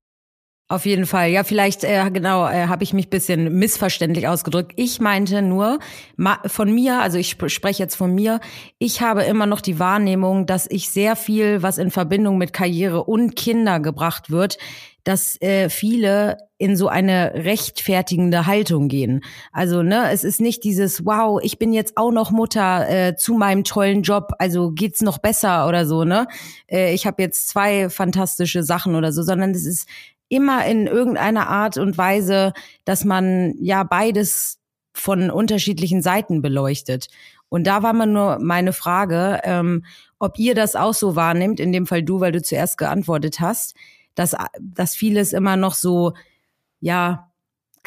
auf 0.70 0.86
jeden 0.86 1.06
Fall. 1.06 1.30
Ja, 1.30 1.46
vielleicht 1.46 1.86
äh, 1.86 2.10
genau 2.12 2.46
äh, 2.46 2.68
habe 2.68 2.84
ich 2.84 2.94
mich 2.94 3.10
bisschen 3.10 3.58
missverständlich 3.58 4.28
ausgedrückt. 4.28 4.74
Ich 4.76 5.00
meinte 5.00 5.42
nur 5.42 5.80
ma, 6.18 6.40
von 6.46 6.74
mir, 6.74 7.00
also 7.00 7.18
ich 7.18 7.30
sp 7.32 7.48
spreche 7.48 7.82
jetzt 7.82 7.96
von 7.96 8.14
mir. 8.14 8.42
Ich 8.78 9.02
habe 9.02 9.24
immer 9.24 9.46
noch 9.46 9.62
die 9.62 9.80
Wahrnehmung, 9.80 10.46
dass 10.46 10.70
ich 10.70 10.90
sehr 10.90 11.16
viel, 11.16 11.64
was 11.64 11.78
in 11.78 11.90
Verbindung 11.90 12.38
mit 12.38 12.52
Karriere 12.52 13.06
und 13.06 13.38
Kinder 13.38 13.80
gebracht 13.80 14.30
wird, 14.30 14.58
dass 15.06 15.42
äh, 15.42 15.70
viele 15.70 16.36
in 16.58 16.76
so 16.76 16.90
eine 16.90 17.34
rechtfertigende 17.34 18.46
Haltung 18.46 18.90
gehen. 18.90 19.22
Also 19.54 19.84
ne, 19.84 20.12
es 20.12 20.26
ist 20.26 20.42
nicht 20.42 20.66
dieses 20.66 21.06
Wow, 21.06 21.40
ich 21.42 21.60
bin 21.60 21.72
jetzt 21.72 21.96
auch 21.96 22.12
noch 22.12 22.32
Mutter 22.32 22.90
äh, 22.90 23.16
zu 23.16 23.36
meinem 23.36 23.64
tollen 23.64 24.02
Job, 24.02 24.34
also 24.38 24.72
geht's 24.72 25.02
noch 25.02 25.20
besser 25.20 25.66
oder 25.68 25.86
so 25.86 26.04
ne. 26.04 26.28
Äh, 26.68 26.94
ich 26.94 27.06
habe 27.06 27.22
jetzt 27.22 27.48
zwei 27.48 27.90
fantastische 27.90 28.64
Sachen 28.64 28.96
oder 28.96 29.14
so, 29.14 29.22
sondern 29.22 29.52
es 29.52 29.66
ist 29.66 29.88
immer 30.29 30.65
in 30.65 30.88
irgendeiner 30.88 31.48
Art 31.48 31.77
und 31.77 31.98
Weise, 31.98 32.53
dass 32.86 33.05
man 33.05 33.55
ja 33.60 33.84
beides 33.84 34.60
von 34.93 35.29
unterschiedlichen 35.29 36.01
Seiten 36.01 36.41
beleuchtet. 36.41 37.07
Und 37.50 37.65
da 37.65 37.84
war 37.84 37.93
man 37.93 38.12
nur 38.12 38.39
meine 38.39 38.74
Frage, 38.74 39.39
ähm, 39.43 39.86
ob 40.19 40.38
ihr 40.39 40.55
das 40.55 40.75
auch 40.75 40.93
so 40.93 41.15
wahrnimmt, 41.15 41.60
in 41.60 41.72
dem 41.72 41.86
Fall 41.86 42.03
du, 42.03 42.19
weil 42.19 42.31
du 42.31 42.41
zuerst 42.41 42.77
geantwortet 42.77 43.39
hast, 43.39 43.75
dass, 44.15 44.36
dass 44.60 44.96
vieles 44.96 45.31
immer 45.31 45.55
noch 45.55 45.75
so, 45.75 46.13
ja, 46.79 47.26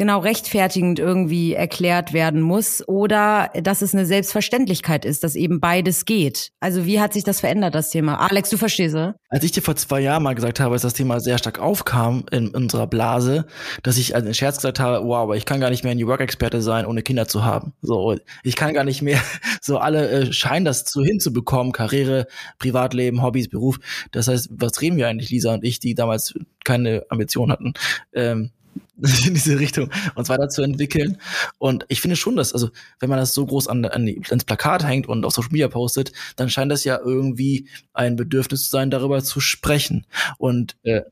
genau 0.00 0.20
rechtfertigend 0.20 0.98
irgendwie 0.98 1.52
erklärt 1.52 2.14
werden 2.14 2.40
muss 2.40 2.82
oder 2.88 3.50
dass 3.62 3.82
es 3.82 3.92
eine 3.92 4.06
Selbstverständlichkeit 4.06 5.04
ist, 5.04 5.22
dass 5.22 5.34
eben 5.34 5.60
beides 5.60 6.06
geht. 6.06 6.52
Also 6.58 6.86
wie 6.86 7.00
hat 7.00 7.12
sich 7.12 7.22
das 7.22 7.40
verändert, 7.40 7.74
das 7.74 7.90
Thema? 7.90 8.18
Alex, 8.18 8.48
du 8.48 8.56
verstehst, 8.56 8.94
oder? 8.94 9.16
Als 9.28 9.44
ich 9.44 9.52
dir 9.52 9.60
vor 9.60 9.76
zwei 9.76 10.00
Jahren 10.00 10.22
mal 10.22 10.34
gesagt 10.34 10.58
habe, 10.58 10.74
dass 10.74 10.80
das 10.80 10.94
Thema 10.94 11.20
sehr 11.20 11.36
stark 11.36 11.58
aufkam 11.58 12.24
in 12.30 12.48
unserer 12.48 12.86
Blase, 12.86 13.44
dass 13.82 13.98
ich 13.98 14.14
als 14.14 14.34
Scherz 14.38 14.56
gesagt 14.56 14.80
habe, 14.80 15.06
wow, 15.06 15.18
aber 15.18 15.36
ich 15.36 15.44
kann 15.44 15.60
gar 15.60 15.68
nicht 15.68 15.84
mehr 15.84 15.92
ein 15.92 15.98
New 15.98 16.06
Work-Experte 16.06 16.62
sein, 16.62 16.86
ohne 16.86 17.02
Kinder 17.02 17.28
zu 17.28 17.44
haben. 17.44 17.74
So, 17.82 18.16
ich 18.42 18.56
kann 18.56 18.72
gar 18.72 18.84
nicht 18.84 19.02
mehr, 19.02 19.20
so 19.60 19.76
alle 19.76 20.08
äh, 20.08 20.32
scheinen 20.32 20.64
das 20.64 20.84
so 20.86 21.04
hinzubekommen, 21.04 21.72
Karriere, 21.72 22.26
Privatleben, 22.58 23.22
Hobbys, 23.22 23.50
Beruf. 23.50 23.78
Das 24.12 24.28
heißt, 24.28 24.48
was 24.52 24.80
reden 24.80 24.96
wir 24.96 25.08
eigentlich, 25.08 25.28
Lisa 25.28 25.52
und 25.52 25.62
ich, 25.62 25.78
die 25.78 25.94
damals 25.94 26.32
keine 26.64 27.04
Ambition 27.10 27.52
hatten? 27.52 27.74
Ähm, 28.14 28.52
in 29.26 29.34
diese 29.34 29.58
Richtung 29.58 29.90
uns 30.14 30.28
weiterzuentwickeln. 30.28 31.18
Und 31.58 31.86
ich 31.88 32.00
finde 32.00 32.16
schon, 32.16 32.36
dass, 32.36 32.52
also, 32.52 32.70
wenn 32.98 33.08
man 33.08 33.18
das 33.18 33.34
so 33.34 33.46
groß 33.46 33.68
an, 33.68 33.84
an 33.84 34.08
ans 34.28 34.44
Plakat 34.44 34.86
hängt 34.86 35.08
und 35.08 35.24
auf 35.24 35.32
Social 35.32 35.52
Media 35.52 35.68
postet, 35.68 36.12
dann 36.36 36.50
scheint 36.50 36.70
das 36.70 36.84
ja 36.84 36.98
irgendwie 37.02 37.68
ein 37.94 38.16
Bedürfnis 38.16 38.64
zu 38.64 38.70
sein, 38.70 38.90
darüber 38.90 39.22
zu 39.22 39.40
sprechen. 39.40 40.06
Und 40.38 40.76
äh, 40.82 41.02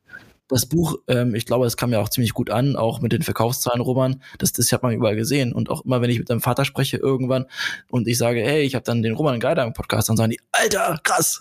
das 0.48 0.66
Buch, 0.66 0.96
ähm, 1.08 1.34
ich 1.34 1.46
glaube, 1.46 1.66
es 1.66 1.76
kam 1.76 1.92
ja 1.92 2.00
auch 2.00 2.08
ziemlich 2.08 2.32
gut 2.32 2.50
an, 2.50 2.76
auch 2.76 3.00
mit 3.00 3.12
den 3.12 3.22
Verkaufszahlen, 3.22 3.80
Roman. 3.80 4.22
Das, 4.38 4.52
das 4.52 4.72
hat 4.72 4.82
man 4.82 4.94
überall 4.94 5.16
gesehen. 5.16 5.52
Und 5.52 5.70
auch 5.70 5.84
immer, 5.84 6.00
wenn 6.00 6.10
ich 6.10 6.18
mit 6.18 6.30
deinem 6.30 6.40
Vater 6.40 6.64
spreche 6.64 6.96
irgendwann 6.96 7.46
und 7.90 8.08
ich 8.08 8.18
sage, 8.18 8.40
hey, 8.40 8.62
ich 8.62 8.74
habe 8.74 8.84
dann 8.84 9.02
den 9.02 9.14
Roman 9.14 9.40
Geider 9.40 9.64
im 9.64 9.74
Podcast, 9.74 10.08
dann 10.08 10.16
sagen 10.16 10.30
die, 10.30 10.40
Alter, 10.52 10.98
krass. 11.02 11.40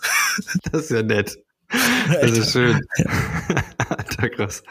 Das 0.70 0.84
ist 0.84 0.90
ja 0.90 1.02
nett. 1.02 1.38
Das 2.08 2.30
ist 2.30 2.52
schön. 2.52 2.80
Ja. 2.96 3.10
Alter, 3.88 4.30
krass. 4.30 4.62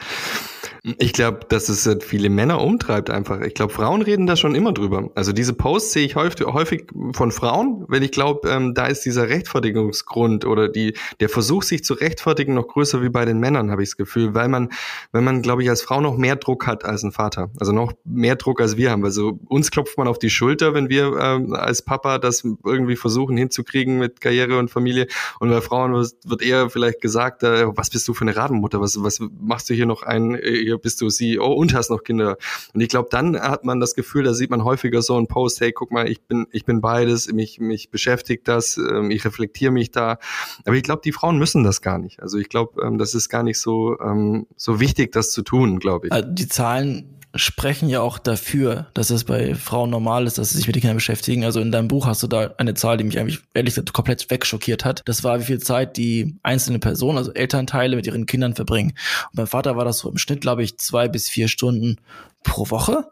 Ich 1.00 1.12
glaube, 1.12 1.42
dass 1.50 1.68
es 1.68 1.86
halt 1.86 2.02
viele 2.02 2.30
Männer 2.30 2.62
umtreibt 2.62 3.10
einfach. 3.10 3.42
Ich 3.42 3.54
glaube, 3.54 3.74
Frauen 3.74 4.02
reden 4.02 4.26
da 4.26 4.38
schon 4.38 4.56
immer 4.56 4.72
drüber. 4.72 5.10
Also 5.16 5.34
diese 5.34 5.52
Posts 5.54 5.92
sehe 5.92 6.06
ich 6.06 6.16
häufig, 6.16 6.48
häufig 6.48 6.86
von 7.14 7.34
Frauen, 7.34 7.84
weil 7.90 8.04
ich 8.04 8.12
glaube, 8.12 8.48
ähm, 8.50 8.74
da 8.74 8.86
ist 8.86 9.02
dieser 9.02 9.28
Rechtfertigungsgrund 9.28 10.46
oder 10.46 10.70
die, 10.70 10.94
der 11.20 11.28
Versuch, 11.28 11.64
sich 11.64 11.84
zu 11.84 11.94
rechtfertigen, 11.94 12.54
noch 12.54 12.68
größer 12.68 13.02
wie 13.02 13.10
bei 13.10 13.26
den 13.26 13.40
Männern, 13.40 13.70
habe 13.70 13.84
ich 13.84 13.90
das 13.90 13.98
Gefühl, 13.98 14.34
weil 14.34 14.48
man, 14.48 14.70
weil 15.12 15.22
man, 15.22 15.42
glaube 15.42 15.62
ich, 15.62 15.70
als 15.70 15.82
Frau 15.82 16.00
noch 16.00 16.16
mehr 16.16 16.38
Druck 16.38 16.68
hat 16.68 16.86
als 16.86 17.04
ein 17.04 17.12
Vater. 17.12 17.50
Also 17.60 17.74
noch 17.74 17.92
mehr 18.06 18.38
Druck 18.38 18.62
als 18.62 18.78
wir 18.78 18.92
haben. 18.92 19.04
Also 19.04 19.40
uns 19.50 19.72
klopft 19.72 19.98
man 19.98 20.08
auf 20.08 20.20
die 20.20 20.30
Schulter, 20.30 20.74
wenn 20.74 20.88
wir 20.88 21.18
ähm, 21.20 21.54
als 21.54 21.82
Papa 21.82 22.18
das 22.18 22.46
irgendwie 22.64 22.96
versuchen 22.96 23.36
hinzukriegen 23.36 24.00
mit 24.00 24.22
Karriere 24.22 24.58
und 24.58 24.72
Familie. 24.72 25.08
Und 25.42 25.50
bei 25.50 25.60
Frauen 25.60 25.94
wird 25.94 26.42
eher 26.42 26.70
vielleicht 26.70 27.02
gesagt, 27.02 27.44
äh, 27.44 27.66
was 27.76 27.90
bist 27.90 28.08
du 28.08 28.14
für 28.14 28.22
eine 28.22 28.38
Rabenmutter? 28.38 28.80
Was, 28.80 29.04
was 29.04 29.20
machst 29.38 29.70
du 29.70 29.74
hier 29.74 29.86
noch 29.86 30.04
ein, 30.04 30.36
äh, 30.36 30.77
bist 30.78 31.02
du 31.02 31.10
CEO 31.10 31.54
und 31.54 31.74
hast 31.74 31.90
noch 31.90 32.04
Kinder. 32.04 32.38
Und 32.74 32.82
ich 32.82 32.90
glaube, 32.90 33.10
dann 33.12 33.40
hat 33.40 33.64
man 33.64 33.80
das 33.80 33.96
Gefühl, 33.96 34.24
da 34.24 34.34
sieht 34.34 34.50
man 34.50 34.64
häufiger 34.64 35.02
so 35.02 35.16
einen 35.16 35.28
Post, 35.28 35.62
hey, 35.62 35.72
guck 35.72 35.92
mal, 35.92 36.08
ich 36.10 36.22
bin, 36.22 36.48
ich 36.52 36.66
bin 36.66 36.82
beides, 36.82 37.32
mich, 37.32 37.60
mich 37.60 37.90
beschäftigt 37.90 38.48
das, 38.48 38.78
ähm, 38.78 39.12
ich 39.12 39.26
reflektiere 39.26 39.72
mich 39.72 39.92
da. 39.92 40.20
Aber 40.66 40.76
ich 40.76 40.84
glaube, 40.84 41.02
die 41.04 41.12
Frauen 41.12 41.38
müssen 41.38 41.64
das 41.64 41.82
gar 41.82 41.98
nicht. 41.98 42.22
Also 42.22 42.38
ich 42.38 42.50
glaube, 42.50 42.82
ähm, 42.86 42.98
das 42.98 43.16
ist 43.16 43.30
gar 43.30 43.44
nicht 43.44 43.60
so, 43.60 44.00
ähm, 44.00 44.48
so 44.56 44.80
wichtig, 44.80 45.12
das 45.12 45.32
zu 45.32 45.42
tun, 45.42 45.80
glaube 45.80 46.08
ich. 46.08 46.14
Also 46.14 46.30
die 46.30 46.48
Zahlen 46.48 47.17
sprechen 47.38 47.90
ja 47.90 48.02
auch 48.02 48.20
dafür, 48.20 48.88
dass 48.94 49.10
es 49.10 49.24
bei 49.24 49.56
Frauen 49.56 49.90
normal 49.90 50.28
ist, 50.28 50.38
dass 50.38 50.50
sie 50.50 50.58
sich 50.58 50.68
mit 50.68 50.76
den 50.76 50.82
Kindern 50.82 50.98
beschäftigen. 50.98 51.44
Also 51.44 51.60
in 51.60 51.72
deinem 51.72 51.88
Buch 51.88 52.06
hast 52.06 52.24
du 52.24 52.28
da 52.28 52.54
eine 52.58 52.74
Zahl, 52.74 52.98
die 52.98 53.04
mich 53.04 53.20
eigentlich 53.20 53.40
ehrlich 53.54 53.76
gesagt 53.76 53.94
komplett 53.94 54.30
wegschockiert 54.30 54.86
hat. 54.86 55.02
Das 55.06 55.24
war, 55.24 55.40
wie 55.40 55.46
viel 55.46 55.60
Zeit 55.60 55.98
die 55.98 56.38
einzelne 56.44 56.80
Person, 56.80 57.18
also 57.18 57.34
Elternteile, 57.34 57.96
mit 57.96 58.08
ihren 58.08 58.26
Kindern 58.26 58.56
verbringen. 58.56 58.92
Und 59.32 59.36
beim 59.36 59.48
Vater 59.48 59.78
war 59.78 59.86
das 59.86 60.00
so 60.00 60.10
im 60.10 60.18
Schnitt, 60.18 60.42
glaube 60.42 60.64
ich, 60.64 60.78
zwei 60.78 61.08
bis 61.08 61.30
vier 61.30 61.48
Stunden 61.48 61.98
pro 62.44 62.70
Woche 62.70 63.06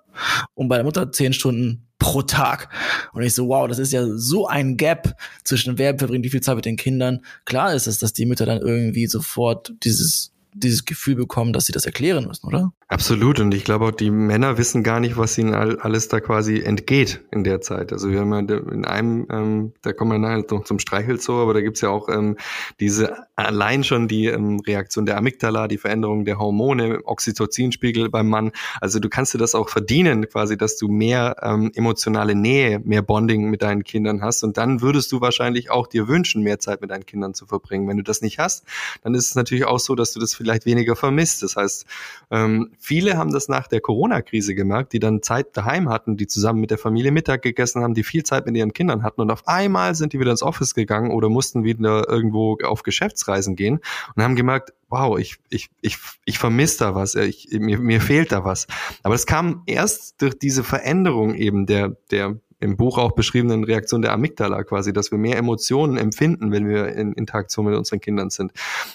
und 0.54 0.68
bei 0.68 0.76
der 0.76 0.86
Mutter 0.86 1.12
zehn 1.12 1.34
Stunden 1.34 1.88
pro 2.00 2.22
Tag. 2.22 2.70
Und 3.14 3.24
ich 3.24 3.34
so, 3.34 3.48
wow, 3.48 3.68
das 3.68 3.80
ist 3.80 3.94
ja 3.94 4.06
so 4.16 4.48
ein 4.48 4.78
Gap 4.78 5.16
zwischen 5.44 5.78
wer 5.78 5.98
verbringt 5.98 6.26
wie 6.26 6.30
viel 6.30 6.42
Zeit 6.42 6.56
mit 6.56 6.66
den 6.66 6.78
Kindern. 6.78 7.22
Klar 7.46 7.74
ist 7.74 7.88
es, 7.88 8.00
dass 8.00 8.14
die 8.14 8.26
Mütter 8.26 8.46
dann 8.46 8.62
irgendwie 8.62 9.08
sofort 9.08 9.74
dieses 9.84 10.32
dieses 10.56 10.86
Gefühl 10.86 11.16
bekommen, 11.16 11.54
dass 11.54 11.66
sie 11.66 11.74
das 11.74 11.86
erklären 11.86 12.26
müssen, 12.28 12.48
oder? 12.48 12.72
Absolut. 12.88 13.40
Und 13.40 13.52
ich 13.56 13.64
glaube 13.64 13.86
auch, 13.86 13.92
die 13.92 14.12
Männer 14.12 14.60
wissen 14.60 14.84
gar 14.84 15.00
nicht, 15.00 15.18
was 15.18 15.36
ihnen 15.40 15.56
alles 15.56 16.08
da 16.08 16.20
quasi 16.20 16.62
entgeht 16.62 17.24
in 17.32 17.44
der 17.44 17.60
Zeit. 17.60 17.92
Also 17.92 18.12
wir 18.12 18.20
haben 18.20 18.32
ja 18.32 18.58
in 18.58 18.86
einem, 18.86 19.26
ähm, 19.32 19.74
da 19.82 19.92
kommen 19.92 20.12
wir 20.12 20.20
nachher 20.20 20.46
noch 20.52 20.66
zum 20.66 20.78
Streichelzoo, 20.78 21.42
aber 21.42 21.56
da 21.56 21.62
gibt's 21.62 21.82
ja 21.82 21.90
auch 21.90 22.10
ähm, 22.10 22.38
diese 22.80 23.26
allein 23.36 23.84
schon 23.84 24.08
die 24.08 24.28
ähm, 24.28 24.60
Reaktion 24.60 25.08
der 25.08 25.18
Amygdala, 25.18 25.68
die 25.68 25.80
Veränderung 25.80 26.26
der 26.26 26.38
Hormone, 26.38 27.00
Oxytocinspiegel 27.06 28.10
beim 28.10 28.30
Mann. 28.30 28.52
Also 28.80 29.00
du 29.00 29.10
kannst 29.10 29.34
dir 29.34 29.40
das 29.40 29.56
auch 29.56 29.70
verdienen, 29.70 30.30
quasi, 30.30 30.56
dass 30.56 30.78
du 30.78 30.88
mehr 30.88 31.38
ähm, 31.42 31.72
emotionale 31.74 32.36
Nähe, 32.36 32.80
mehr 32.80 33.02
Bonding 33.02 33.50
mit 33.50 33.64
deinen 33.64 33.84
Kindern 33.84 34.22
hast. 34.22 34.44
Und 34.44 34.58
dann 34.58 34.82
würdest 34.82 35.12
du 35.12 35.22
wahrscheinlich 35.22 35.72
auch 35.72 35.88
dir 35.88 36.08
wünschen, 36.08 36.44
mehr 36.44 36.60
Zeit 36.60 36.82
mit 36.82 36.92
deinen 36.92 37.08
Kindern 37.08 37.34
zu 37.34 37.48
verbringen. 37.48 37.88
Wenn 37.88 37.98
du 37.98 38.04
das 38.04 38.22
nicht 38.22 38.38
hast, 38.38 38.64
dann 39.02 39.16
ist 39.16 39.30
es 39.30 39.36
natürlich 39.36 39.66
auch 39.66 39.80
so, 39.80 39.96
dass 39.96 40.14
du 40.14 40.20
das 40.20 40.36
vielleicht 40.36 40.68
weniger 40.68 40.96
vermisst. 40.96 41.42
Das 41.42 41.56
heißt, 41.56 41.88
ähm, 42.30 42.70
viele 42.80 43.18
haben 43.18 43.32
das 43.32 43.48
nach 43.48 43.68
der 43.68 43.82
Corona-Krise 43.82 44.56
gemerkt, 44.56 44.94
die 44.94 45.00
dann 45.00 45.22
Zeit 45.22 45.56
daheim 45.58 45.90
hatten, 45.90 46.18
die 46.18 46.28
zusammen 46.28 46.62
mit 46.62 46.72
der 46.72 46.78
Familie 46.78 47.12
Mittag 47.12 47.42
gegessen 47.42 47.82
haben, 47.82 47.94
die 47.94 48.04
viel 48.04 48.24
Zeit 48.24 48.46
mit 48.46 48.56
ihren 48.56 48.74
Kindern 48.74 49.04
hatten 49.04 49.22
und 49.22 49.32
auf 49.32 49.48
einmal 49.48 49.96
sind 49.96 50.14
die 50.14 50.20
wieder 50.20 50.32
ins 50.32 50.44
Office 50.44 50.74
gegangen 50.74 51.12
oder 51.12 51.30
mussten 51.30 51.64
wieder 51.64 52.08
irgendwo 52.10 52.58
auf 52.64 52.84
Geschäftsreisen 52.84 53.56
gehen 53.56 53.80
und 54.16 54.24
haben 54.24 54.36
gemerkt, 54.36 54.74
wow, 54.90 55.18
ich, 55.18 55.38
ich, 55.50 55.70
ich, 55.82 55.98
ich 56.26 56.38
vermisse 56.38 56.80
da 56.80 56.96
was, 56.96 57.16
ich, 57.16 57.50
mir, 57.52 57.80
mir 57.80 58.02
fehlt 58.02 58.32
da 58.32 58.46
was. 58.46 58.68
Aber 59.04 59.16
es 59.16 59.26
kam 59.26 59.64
erst 59.66 60.22
durch 60.22 60.38
diese 60.38 60.64
Veränderung 60.64 61.34
eben 61.36 61.66
der, 61.66 61.98
der 62.12 62.40
im 62.66 62.76
Buch 62.78 62.98
auch 62.98 63.14
beschriebenen 63.14 63.64
Reaktion 63.64 64.02
der 64.02 64.12
Amygdala 64.12 64.64
quasi, 64.64 64.92
dass 64.92 65.12
wir 65.12 65.18
mehr 65.18 65.38
Emotionen 65.38 65.98
empfinden, 65.98 66.52
wenn 66.52 66.68
wir 66.68 66.90
in 66.90 67.14
Interaktion 67.14 67.66
mit 67.66 67.76
unseren 67.76 68.02
Kindern 68.02 68.30
sind. 68.30 68.52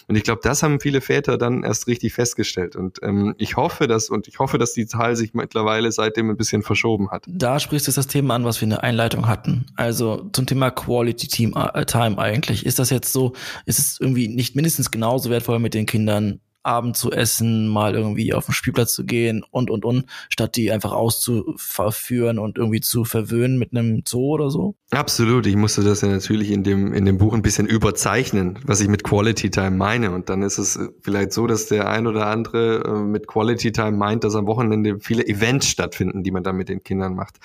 Und 0.09 0.17
ich 0.17 0.25
glaube, 0.25 0.41
das 0.43 0.63
haben 0.63 0.81
viele 0.81 1.01
Väter 1.01 1.39
dann 1.39 1.63
erst 1.63 1.87
richtig 1.87 2.13
festgestellt. 2.13 2.77
Und 2.77 2.99
ähm, 3.03 3.35
ich 3.39 3.57
hoffe, 3.57 3.87
dass 3.87 4.11
und 4.11 4.29
ich 4.29 4.39
hoffe, 4.39 4.59
dass 4.59 4.73
die 4.73 4.87
Zahl 4.87 5.17
sich 5.17 5.33
mittlerweile 5.33 5.93
seitdem 5.93 6.31
ein 6.31 6.37
bisschen 6.37 6.63
verschoben 6.63 7.11
hat. 7.11 7.25
Da 7.27 7.61
sprichst 7.61 7.89
du 7.89 7.93
das 7.93 8.07
Thema 8.07 8.35
an, 8.35 8.45
was 8.45 8.61
wir 8.61 8.65
in 8.65 8.71
der 8.71 8.85
Einleitung 8.85 9.29
hatten. 9.29 9.67
Also 9.77 10.29
zum 10.33 10.47
Thema 10.47 10.71
Quality 10.71 11.29
Team 11.29 11.55
äh, 11.57 11.85
Time 11.87 12.19
eigentlich. 12.19 12.67
Ist 12.67 12.79
das 12.79 12.91
jetzt 12.91 13.13
so? 13.13 13.33
Ist 13.67 13.79
es 13.79 13.99
irgendwie 14.01 14.29
nicht 14.29 14.57
mindestens 14.57 14.91
genauso 14.91 15.31
wertvoll 15.31 15.61
mit 15.61 15.75
den 15.75 15.87
Kindern 15.87 16.41
Abend 16.63 16.97
zu 16.97 17.11
essen, 17.11 17.69
mal 17.69 17.95
irgendwie 17.95 18.35
auf 18.35 18.47
den 18.47 18.55
Spielplatz 18.55 18.95
zu 18.95 19.05
gehen 19.05 19.45
und 19.51 19.71
und 19.71 19.85
und, 19.85 20.07
statt 20.29 20.57
die 20.57 20.71
einfach 20.71 20.93
auszuverführen 20.93 22.39
und 22.39 22.59
irgendwie 22.59 22.81
zu 22.81 23.05
verwöhnen 23.05 23.59
mit 23.59 23.73
einem 23.73 24.03
Zoo 24.07 24.35
oder 24.35 24.51
so? 24.51 24.75
Absolut. 24.91 25.47
Ich 25.47 25.57
musste 25.57 25.83
das 25.83 26.01
ja 26.03 26.09
natürlich 26.09 26.51
in 26.51 26.63
dem 26.63 26.93
in 26.93 27.05
dem 27.05 27.19
Buch 27.19 27.33
ein 27.33 27.43
bisschen 27.43 27.67
überzeichnen, 27.67 28.59
was 28.65 28.81
ich 28.81 28.89
mit 28.89 29.05
Quality 29.05 29.51
Time 29.51 29.73
meine. 29.73 30.11
Und 30.11 30.29
dann 30.29 30.43
ist 30.43 30.59
es 30.59 30.79
vielleicht 31.03 31.33
so, 31.33 31.47
dass 31.47 31.67
der 31.67 31.89
ein 31.89 32.07
oder 32.07 32.27
andere 32.27 32.85
äh, 32.85 33.03
mit 33.03 33.27
Quality 33.27 33.73
Time 33.73 33.93
meint, 33.93 34.25
dass 34.25 34.35
am 34.35 34.47
Wochenende 34.47 34.99
viele 35.01 35.27
Events 35.27 35.69
stattfinden, 35.69 36.23
die 36.23 36.31
man 36.31 36.43
dann 36.43 36.57
mit 36.57 36.69
den 36.69 36.83
Kindern 36.83 37.15
macht. 37.15 37.37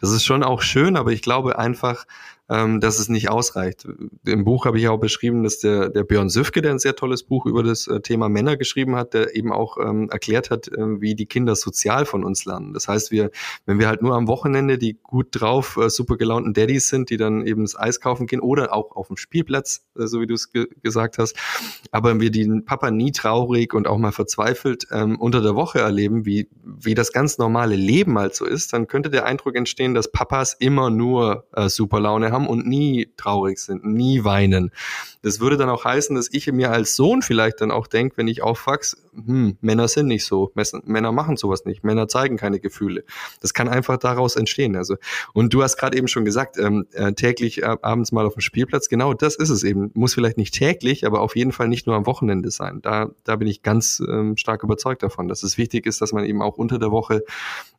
Das 0.00 0.10
ist 0.10 0.24
schon 0.24 0.42
auch 0.42 0.62
schön, 0.62 0.96
aber 0.96 1.12
ich 1.12 1.22
glaube 1.22 1.58
einfach, 1.58 2.04
ähm, 2.50 2.80
dass 2.80 2.98
es 2.98 3.08
nicht 3.08 3.30
ausreicht. 3.30 3.86
Im 4.26 4.44
Buch 4.44 4.66
habe 4.66 4.78
ich 4.78 4.88
auch 4.88 4.98
beschrieben, 4.98 5.44
dass 5.44 5.60
der, 5.60 5.88
der 5.88 6.02
Björn 6.02 6.28
Süfke, 6.28 6.62
der 6.62 6.72
ein 6.72 6.78
sehr 6.80 6.96
tolles 6.96 7.22
Buch 7.22 7.46
über 7.46 7.62
das 7.62 7.86
äh, 7.86 8.00
Thema 8.00 8.28
Männer 8.28 8.56
geschrieben 8.56 8.96
hat, 8.96 9.14
der 9.14 9.36
eben 9.36 9.52
auch 9.52 9.78
ähm, 9.78 10.10
erklärt 10.10 10.50
hat, 10.50 10.66
äh, 10.68 11.00
wie 11.00 11.14
die 11.14 11.26
Kinder 11.26 11.54
sozial 11.54 12.06
von 12.06 12.24
uns 12.24 12.44
lernen. 12.44 12.72
Das 12.72 12.88
heißt, 12.88 13.12
wir, 13.12 13.30
wenn 13.66 13.78
wir 13.78 13.86
halt 13.86 14.02
nur 14.02 14.16
am 14.16 14.26
Wochenende 14.26 14.78
die 14.78 14.98
gut 15.00 15.28
drauf, 15.30 15.76
äh, 15.76 15.88
super 15.88 16.16
gelaunten 16.16 16.52
Daddys 16.52 16.88
sind, 16.88 17.10
die 17.10 17.16
dann 17.16 17.46
eben 17.46 17.62
das 17.62 17.78
Eis 17.78 18.00
kaufen 18.00 18.26
gehen 18.26 18.40
oder 18.40 18.74
auch 18.74 18.96
auf 18.96 19.06
dem 19.06 19.16
Spielplatz, 19.16 19.86
äh, 19.96 20.06
so 20.06 20.20
wie 20.20 20.26
du 20.26 20.34
es 20.34 20.52
ge 20.52 20.66
gesagt 20.82 21.18
hast, 21.18 21.36
aber 21.92 22.18
wir 22.20 22.32
den 22.32 22.64
Papa 22.64 22.90
nie 22.90 23.12
traurig 23.12 23.74
und 23.74 23.86
auch 23.86 23.98
mal 23.98 24.12
verzweifelt 24.12 24.88
ähm, 24.90 25.20
unter 25.20 25.40
der 25.40 25.54
Woche 25.54 25.78
erleben, 25.78 26.26
wie, 26.26 26.48
wie 26.64 26.94
das 26.94 27.12
ganz 27.12 27.38
normale 27.38 27.76
Leben 27.76 28.18
halt 28.18 28.34
so 28.34 28.44
ist, 28.44 28.72
dann 28.72 28.88
könnte 28.88 29.10
der 29.10 29.24
Eindruck 29.24 29.54
entstehen, 29.54 29.94
dass 29.94 30.10
Papas 30.10 30.54
immer 30.54 30.90
nur 30.90 31.46
äh, 31.52 31.68
super 31.68 32.00
Laune 32.00 32.32
haben 32.32 32.39
und 32.46 32.66
nie 32.66 33.08
traurig 33.16 33.58
sind, 33.58 33.84
nie 33.84 34.24
weinen. 34.24 34.70
Das 35.22 35.40
würde 35.40 35.56
dann 35.56 35.68
auch 35.68 35.84
heißen, 35.84 36.16
dass 36.16 36.28
ich 36.32 36.50
mir 36.50 36.70
als 36.70 36.96
Sohn 36.96 37.22
vielleicht 37.22 37.60
dann 37.60 37.70
auch 37.70 37.86
denke, 37.86 38.16
wenn 38.16 38.28
ich 38.28 38.42
aufwachse, 38.42 38.96
hm, 39.12 39.56
Männer 39.60 39.88
sind 39.88 40.06
nicht 40.06 40.24
so, 40.24 40.52
Männer 40.84 41.12
machen 41.12 41.36
sowas 41.36 41.64
nicht, 41.64 41.84
Männer 41.84 42.08
zeigen 42.08 42.36
keine 42.36 42.60
Gefühle. 42.60 43.04
Das 43.40 43.54
kann 43.54 43.68
einfach 43.68 43.96
daraus 43.96 44.36
entstehen. 44.36 44.76
Also 44.76 44.96
und 45.32 45.52
du 45.54 45.62
hast 45.62 45.76
gerade 45.76 45.96
eben 45.96 46.08
schon 46.08 46.24
gesagt, 46.24 46.58
ähm, 46.58 46.86
äh, 46.92 47.12
täglich 47.12 47.62
äh, 47.62 47.76
abends 47.82 48.12
mal 48.12 48.26
auf 48.26 48.34
dem 48.34 48.40
Spielplatz. 48.40 48.88
Genau, 48.88 49.14
das 49.14 49.36
ist 49.36 49.50
es 49.50 49.64
eben. 49.64 49.90
Muss 49.94 50.14
vielleicht 50.14 50.36
nicht 50.36 50.54
täglich, 50.54 51.06
aber 51.06 51.20
auf 51.20 51.36
jeden 51.36 51.52
Fall 51.52 51.68
nicht 51.68 51.86
nur 51.86 51.96
am 51.96 52.06
Wochenende 52.06 52.50
sein. 52.50 52.80
Da 52.82 53.10
da 53.24 53.36
bin 53.36 53.48
ich 53.48 53.62
ganz 53.62 54.02
ähm, 54.06 54.36
stark 54.36 54.62
überzeugt 54.62 55.02
davon, 55.02 55.28
dass 55.28 55.42
es 55.42 55.58
wichtig 55.58 55.86
ist, 55.86 56.00
dass 56.00 56.12
man 56.12 56.24
eben 56.24 56.42
auch 56.42 56.56
unter 56.56 56.78
der 56.78 56.90
Woche 56.90 57.22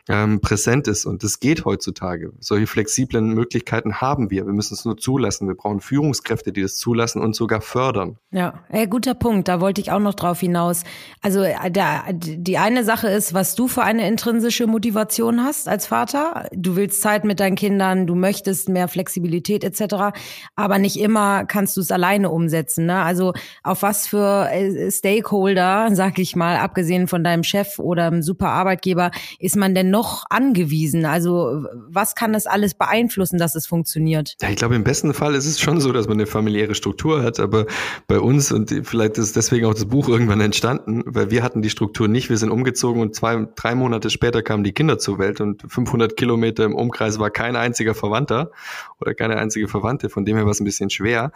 ähm, 0.07 0.41
präsent 0.41 0.87
ist. 0.87 1.05
Und 1.05 1.23
das 1.23 1.39
geht 1.39 1.65
heutzutage. 1.65 2.33
Solche 2.39 2.67
flexiblen 2.67 3.33
Möglichkeiten 3.33 4.01
haben 4.01 4.29
wir. 4.29 4.45
Wir 4.45 4.53
müssen 4.53 4.73
es 4.73 4.85
nur 4.85 4.97
zulassen. 4.97 5.47
Wir 5.47 5.55
brauchen 5.55 5.79
Führungskräfte, 5.79 6.51
die 6.51 6.61
das 6.61 6.75
zulassen 6.75 7.21
und 7.21 7.35
sogar 7.35 7.61
fördern. 7.61 8.17
Ja, 8.31 8.63
ey, 8.69 8.87
guter 8.87 9.13
Punkt. 9.13 9.47
Da 9.47 9.61
wollte 9.61 9.81
ich 9.81 9.91
auch 9.91 9.99
noch 9.99 10.15
drauf 10.15 10.39
hinaus. 10.39 10.83
Also 11.21 11.30
äh, 11.39 11.71
da, 11.71 12.03
die 12.11 12.57
eine 12.57 12.83
Sache 12.83 13.07
ist, 13.07 13.33
was 13.33 13.55
du 13.55 13.67
für 13.67 13.83
eine 13.83 14.07
intrinsische 14.07 14.67
Motivation 14.67 15.43
hast 15.43 15.67
als 15.67 15.87
Vater. 15.87 16.49
Du 16.53 16.75
willst 16.75 17.01
Zeit 17.01 17.23
mit 17.23 17.39
deinen 17.39 17.55
Kindern, 17.55 18.05
du 18.05 18.15
möchtest 18.15 18.69
mehr 18.69 18.87
Flexibilität 18.87 19.63
etc. 19.63 20.13
Aber 20.55 20.77
nicht 20.77 20.99
immer 20.99 21.45
kannst 21.45 21.77
du 21.77 21.81
es 21.81 21.91
alleine 21.91 22.29
umsetzen. 22.29 22.85
Ne? 22.85 22.97
Also 22.97 23.33
auf 23.63 23.81
was 23.81 24.07
für 24.07 24.49
äh, 24.51 24.91
Stakeholder, 24.91 25.89
sag 25.93 26.19
ich 26.19 26.35
mal, 26.35 26.57
abgesehen 26.57 27.07
von 27.07 27.23
deinem 27.23 27.43
Chef 27.43 27.79
oder 27.79 28.07
einem 28.07 28.21
super 28.21 28.49
Arbeitgeber, 28.49 29.11
ist 29.39 29.55
man 29.55 29.73
denn 29.73 29.89
noch 29.89 30.25
angewiesen? 30.29 31.05
Also 31.05 31.65
was 31.87 32.15
kann 32.15 32.33
das 32.33 32.45
alles 32.45 32.73
beeinflussen, 32.73 33.37
dass 33.37 33.55
es 33.55 33.65
funktioniert? 33.65 34.35
Ja, 34.41 34.49
ich 34.49 34.57
glaube, 34.57 34.75
im 34.75 34.83
besten 34.83 35.13
Fall 35.13 35.35
ist 35.35 35.45
es 35.45 35.59
schon 35.59 35.79
so, 35.79 35.91
dass 35.91 36.07
man 36.07 36.17
eine 36.17 36.27
familiäre 36.27 36.75
Struktur 36.75 37.23
hat, 37.23 37.39
aber 37.39 37.65
bei 38.07 38.19
uns, 38.19 38.51
und 38.51 38.73
vielleicht 38.83 39.17
ist 39.17 39.35
deswegen 39.35 39.65
auch 39.65 39.73
das 39.73 39.85
Buch 39.85 40.09
irgendwann 40.09 40.41
entstanden, 40.41 41.03
weil 41.13 41.31
wir 41.31 41.43
hatten 41.43 41.61
die 41.61 41.69
Struktur 41.69 42.07
nicht, 42.07 42.29
wir 42.29 42.37
sind 42.37 42.51
umgezogen 42.51 43.01
und 43.01 43.15
zwei, 43.15 43.47
drei 43.55 43.75
Monate 43.75 44.09
später 44.09 44.41
kamen 44.41 44.63
die 44.63 44.73
Kinder 44.73 44.97
zur 44.99 45.19
Welt 45.19 45.41
und 45.41 45.63
500 45.67 46.15
Kilometer 46.17 46.65
im 46.65 46.75
Umkreis 46.75 47.19
war 47.19 47.29
kein 47.29 47.55
einziger 47.55 47.93
Verwandter 47.93 48.51
oder 48.99 49.13
keine 49.13 49.37
einzige 49.37 49.67
Verwandte, 49.67 50.09
von 50.09 50.25
dem 50.25 50.35
her 50.35 50.45
war 50.45 50.51
es 50.51 50.59
ein 50.59 50.65
bisschen 50.65 50.89
schwer. 50.89 51.31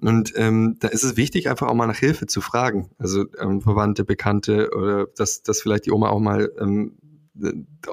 Und 0.00 0.32
ähm, 0.36 0.76
da 0.80 0.88
ist 0.88 1.04
es 1.04 1.16
wichtig, 1.16 1.48
einfach 1.48 1.68
auch 1.68 1.74
mal 1.74 1.86
nach 1.86 1.96
Hilfe 1.96 2.26
zu 2.26 2.40
fragen. 2.40 2.90
Also 2.98 3.26
ähm, 3.40 3.60
Verwandte, 3.62 4.04
Bekannte 4.04 4.70
oder 4.76 5.06
dass, 5.16 5.42
dass 5.42 5.62
vielleicht 5.62 5.86
die 5.86 5.92
Oma 5.92 6.08
auch 6.08 6.20
mal 6.20 6.52
ähm, 6.58 6.96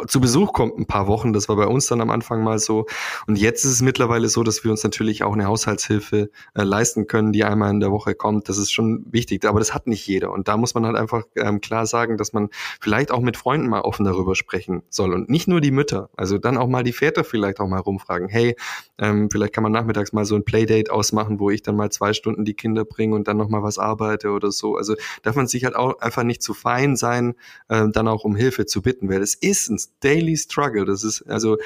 zu 0.08 0.22
Besuch 0.22 0.54
kommt 0.54 0.78
ein 0.78 0.86
paar 0.86 1.08
Wochen. 1.08 1.34
Das 1.34 1.50
war 1.50 1.56
bei 1.56 1.66
uns 1.66 1.88
dann 1.88 2.02
am 2.02 2.12
Anfang 2.12 2.44
mal 2.44 2.60
so. 2.60 2.86
Und 3.28 3.38
jetzt 3.38 3.66
ist 3.66 3.72
es 3.72 3.82
mittlerweile 3.82 4.30
so, 4.30 4.44
dass 4.44 4.64
wir 4.64 4.72
uns 4.72 4.84
natürlich 4.84 5.24
auch 5.24 5.34
eine 5.34 5.46
Haushaltshilfe 5.46 6.30
äh, 6.54 6.64
leisten 6.64 7.08
können, 7.08 7.32
die 7.32 7.44
einmal 7.44 7.72
in 7.72 7.80
der 7.80 7.92
Woche 7.92 8.14
kommt. 8.14 8.50
Das 8.50 8.58
ist 8.58 8.72
schon 8.72 9.06
wichtig. 9.10 9.46
Aber 9.46 9.60
das 9.60 9.74
hat 9.74 9.88
nicht 9.88 10.06
jeder. 10.06 10.32
Und 10.32 10.48
da 10.48 10.58
muss 10.58 10.76
man 10.76 10.86
halt 10.86 10.96
einfach 10.96 11.24
ähm, 11.36 11.60
klar 11.60 11.88
sagen, 11.88 12.18
dass 12.18 12.34
man 12.34 12.50
vielleicht 12.80 13.12
auch 13.12 13.22
mit 13.22 13.36
Freunden 13.36 13.68
mal 13.68 13.82
offen 13.82 14.06
darüber 14.06 14.36
sprechen 14.36 14.84
soll. 14.90 15.14
Und 15.14 15.30
nicht 15.30 15.48
nur 15.48 15.60
die 15.60 15.72
Mütter. 15.72 16.10
Also 16.16 16.38
dann 16.38 16.58
auch 16.58 16.68
mal 16.68 16.84
die 16.84 16.94
Väter 16.94 17.24
vielleicht 17.24 17.60
auch 17.60 17.68
mal 17.68 17.80
rumfragen. 17.80 18.30
Hey, 18.30 18.56
ähm, 19.00 19.30
vielleicht 19.32 19.54
kann 19.54 19.64
man 19.64 19.72
nachmittags 19.72 20.14
mal 20.14 20.26
so 20.26 20.36
ein 20.36 20.46
Playdate 20.46 20.92
ausmachen, 20.92 21.40
wo 21.40 21.50
ich 21.50 21.64
dann 21.64 21.76
mal 21.76 21.90
zwei 21.90 22.14
Stunden 22.14 22.46
die 22.46 22.54
Kinder 22.54 22.86
bringe 22.86 23.16
und 23.16 23.28
dann 23.28 23.38
noch 23.38 23.50
mal 23.50 23.64
was 23.64 23.80
arbeite 23.80 24.30
oder 24.30 24.52
so. 24.52 24.76
Also 24.76 24.96
darf 25.24 25.36
man 25.36 25.48
sich 25.48 25.66
halt 25.66 25.76
auch 25.76 26.00
einfach 26.00 26.24
nicht 26.24 26.44
zu 26.44 26.54
fein 26.54 26.96
sein, 26.96 27.34
äh, 27.70 27.88
dann 27.92 28.08
auch 28.08 28.24
um 28.24 28.36
Hilfe 28.36 28.68
zu 28.68 28.84
bitten, 28.84 29.10
weil 29.10 29.22
das 29.32 29.36
ist 29.36 29.70
ein 29.70 29.80
Daily 30.02 30.38
Struggle. 30.38 30.86
Das 30.86 31.04
ist, 31.04 31.24
also, 31.24 31.58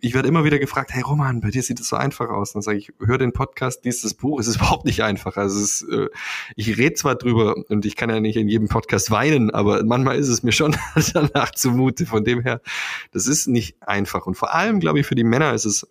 ich 0.00 0.14
werde 0.14 0.28
immer 0.28 0.44
wieder 0.44 0.60
gefragt, 0.60 0.92
hey 0.92 1.02
Roman, 1.02 1.40
bei 1.40 1.50
dir 1.50 1.62
sieht 1.62 1.80
es 1.80 1.88
so 1.88 1.96
einfach 1.96 2.28
aus. 2.30 2.52
Dann 2.52 2.62
sage 2.62 2.78
ich, 2.78 2.92
hör 3.04 3.18
den 3.18 3.32
Podcast, 3.32 3.84
lies 3.84 4.02
das 4.02 4.14
Buch, 4.14 4.38
es 4.38 4.46
ist 4.46 4.56
überhaupt 4.60 4.84
nicht 4.84 5.02
einfach. 5.02 5.36
Also 5.36 5.58
es 5.58 5.82
ist, 5.82 5.88
äh, 5.90 6.08
ich 6.54 6.78
rede 6.78 6.94
zwar 6.94 7.16
drüber 7.16 7.56
und 7.68 7.84
ich 7.84 7.96
kann 7.96 8.10
ja 8.10 8.20
nicht 8.20 8.36
in 8.36 8.48
jedem 8.48 8.68
Podcast 8.68 9.10
weinen, 9.10 9.50
aber 9.50 9.82
manchmal 9.84 10.18
ist 10.18 10.28
es 10.28 10.42
mir 10.42 10.52
schon 10.52 10.76
danach 11.12 11.50
zumute. 11.52 12.06
Von 12.06 12.24
dem 12.24 12.42
her, 12.42 12.60
das 13.12 13.26
ist 13.26 13.48
nicht 13.48 13.76
einfach. 13.82 14.26
Und 14.26 14.36
vor 14.36 14.54
allem, 14.54 14.78
glaube 14.78 15.00
ich, 15.00 15.06
für 15.06 15.16
die 15.16 15.24
Männer 15.24 15.52
ist 15.54 15.64
es 15.64 15.88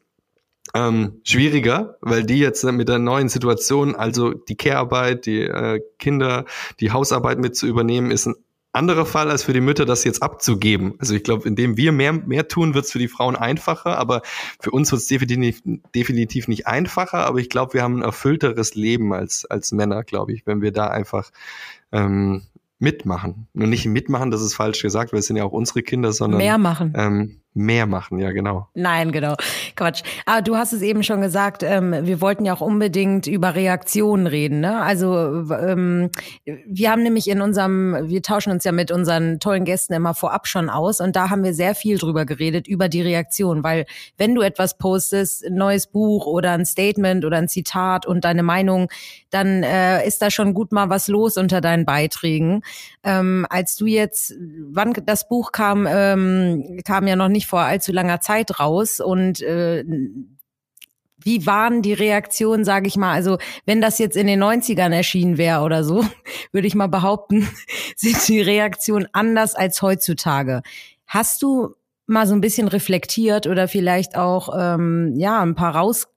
ähm, 0.73 1.19
schwieriger, 1.23 1.97
weil 2.01 2.23
die 2.23 2.39
jetzt 2.39 2.63
mit 2.63 2.87
der 2.87 2.99
neuen 2.99 3.27
Situation, 3.27 3.95
also 3.95 4.33
die 4.33 4.55
Care-Arbeit, 4.55 5.25
die 5.25 5.41
äh, 5.41 5.81
Kinder, 5.99 6.45
die 6.79 6.91
Hausarbeit 6.91 7.37
mit 7.37 7.55
zu 7.55 7.67
übernehmen, 7.67 8.11
ist 8.11 8.27
ein 8.27 8.35
anderer 8.73 9.05
Fall 9.05 9.29
als 9.29 9.43
für 9.43 9.53
die 9.53 9.61
Mütter, 9.61 9.85
das 9.85 10.03
jetzt 10.03 10.21
abzugeben. 10.21 10.95
Also 10.99 11.13
ich 11.13 11.23
glaube, 11.23 11.47
indem 11.47 11.77
wir 11.77 11.91
mehr, 11.91 12.13
mehr 12.13 12.47
tun, 12.47 12.73
wird 12.73 12.85
es 12.85 12.91
für 12.91 12.99
die 12.99 13.07
Frauen 13.07 13.35
einfacher, 13.35 13.97
aber 13.97 14.21
für 14.59 14.71
uns 14.71 14.91
wird 14.91 15.01
es 15.01 15.07
definitiv, 15.07 15.61
definitiv 15.95 16.47
nicht 16.47 16.67
einfacher, 16.67 17.25
aber 17.25 17.39
ich 17.39 17.49
glaube, 17.49 17.75
wir 17.75 17.83
haben 17.83 17.97
ein 17.97 18.03
erfüllteres 18.03 18.75
Leben 18.75 19.13
als, 19.13 19.45
als 19.45 19.71
Männer, 19.71 20.03
glaube 20.03 20.33
ich, 20.33 20.45
wenn 20.47 20.61
wir 20.61 20.71
da 20.71 20.87
einfach 20.87 21.31
ähm, 21.91 22.41
mitmachen. 22.79 23.47
Nur 23.53 23.67
nicht 23.67 23.85
mitmachen, 23.85 24.31
das 24.31 24.41
ist 24.41 24.55
falsch 24.55 24.81
gesagt, 24.81 25.13
weil 25.13 25.19
es 25.19 25.27
sind 25.27 25.37
ja 25.37 25.43
auch 25.43 25.53
unsere 25.53 25.83
Kinder, 25.83 26.11
sondern 26.11 26.39
mehr 26.39 26.57
machen. 26.57 26.93
Ähm, 26.97 27.42
mehr 27.53 27.85
machen, 27.85 28.19
ja 28.19 28.31
genau. 28.31 28.67
Nein, 28.73 29.11
genau. 29.11 29.35
Quatsch. 29.75 30.03
Aber 30.25 30.41
du 30.41 30.55
hast 30.55 30.73
es 30.73 30.81
eben 30.81 31.03
schon 31.03 31.21
gesagt, 31.21 31.63
ähm, 31.63 31.95
wir 32.01 32.21
wollten 32.21 32.45
ja 32.45 32.53
auch 32.53 32.61
unbedingt 32.61 33.27
über 33.27 33.55
Reaktionen 33.55 34.27
reden. 34.27 34.59
Ne? 34.59 34.81
Also 34.81 35.45
ähm, 35.51 36.09
wir 36.45 36.91
haben 36.91 37.03
nämlich 37.03 37.27
in 37.29 37.41
unserem, 37.41 38.09
wir 38.09 38.21
tauschen 38.21 38.51
uns 38.51 38.63
ja 38.63 38.71
mit 38.71 38.91
unseren 38.91 39.39
tollen 39.39 39.65
Gästen 39.65 39.93
immer 39.93 40.13
vorab 40.13 40.47
schon 40.47 40.69
aus 40.69 40.99
und 40.99 41.15
da 41.15 41.29
haben 41.29 41.43
wir 41.43 41.53
sehr 41.53 41.75
viel 41.75 41.97
drüber 41.97 42.25
geredet, 42.25 42.67
über 42.67 42.89
die 42.89 43.01
Reaktion. 43.01 43.63
Weil 43.63 43.85
wenn 44.17 44.33
du 44.33 44.41
etwas 44.41 44.77
postest, 44.77 45.45
ein 45.45 45.55
neues 45.55 45.87
Buch 45.87 46.25
oder 46.25 46.51
ein 46.51 46.65
Statement 46.65 47.25
oder 47.25 47.37
ein 47.37 47.47
Zitat 47.47 48.05
und 48.05 48.25
deine 48.25 48.43
Meinung, 48.43 48.89
dann 49.29 49.63
äh, 49.63 50.05
ist 50.07 50.21
da 50.21 50.31
schon 50.31 50.53
gut 50.53 50.71
mal 50.71 50.89
was 50.89 51.07
los 51.07 51.37
unter 51.37 51.61
deinen 51.61 51.85
Beiträgen. 51.85 52.61
Ähm, 53.03 53.45
als 53.49 53.75
du 53.75 53.85
jetzt, 53.85 54.33
wann 54.71 54.93
das 55.05 55.27
Buch 55.27 55.51
kam, 55.51 55.87
ähm, 55.89 56.79
kam 56.85 57.07
ja 57.07 57.15
noch 57.15 57.29
nicht 57.29 57.42
nicht 57.43 57.49
vor 57.49 57.61
allzu 57.61 57.91
langer 57.91 58.21
Zeit 58.21 58.59
raus 58.59 58.99
und 58.99 59.41
äh, 59.41 59.83
wie 61.25 61.45
waren 61.45 61.81
die 61.81 61.93
Reaktionen, 61.93 62.65
sage 62.65 62.87
ich 62.87 62.97
mal, 62.97 63.13
also 63.13 63.37
wenn 63.65 63.81
das 63.81 63.97
jetzt 63.97 64.17
in 64.17 64.27
den 64.27 64.43
90ern 64.43 64.93
erschienen 64.93 65.37
wäre 65.37 65.61
oder 65.61 65.83
so, 65.83 66.03
würde 66.51 66.67
ich 66.67 66.75
mal 66.75 66.87
behaupten, 66.87 67.47
sind 67.95 68.27
die 68.27 68.41
Reaktionen 68.41 69.07
anders 69.11 69.55
als 69.55 69.81
heutzutage. 69.81 70.61
Hast 71.05 71.41
du 71.41 71.75
mal 72.05 72.27
so 72.27 72.33
ein 72.33 72.41
bisschen 72.41 72.67
reflektiert 72.67 73.47
oder 73.47 73.67
vielleicht 73.67 74.17
auch 74.17 74.49
ähm, 74.57 75.13
ja 75.17 75.41
ein 75.41 75.55
paar 75.55 75.75
raus 75.75 76.07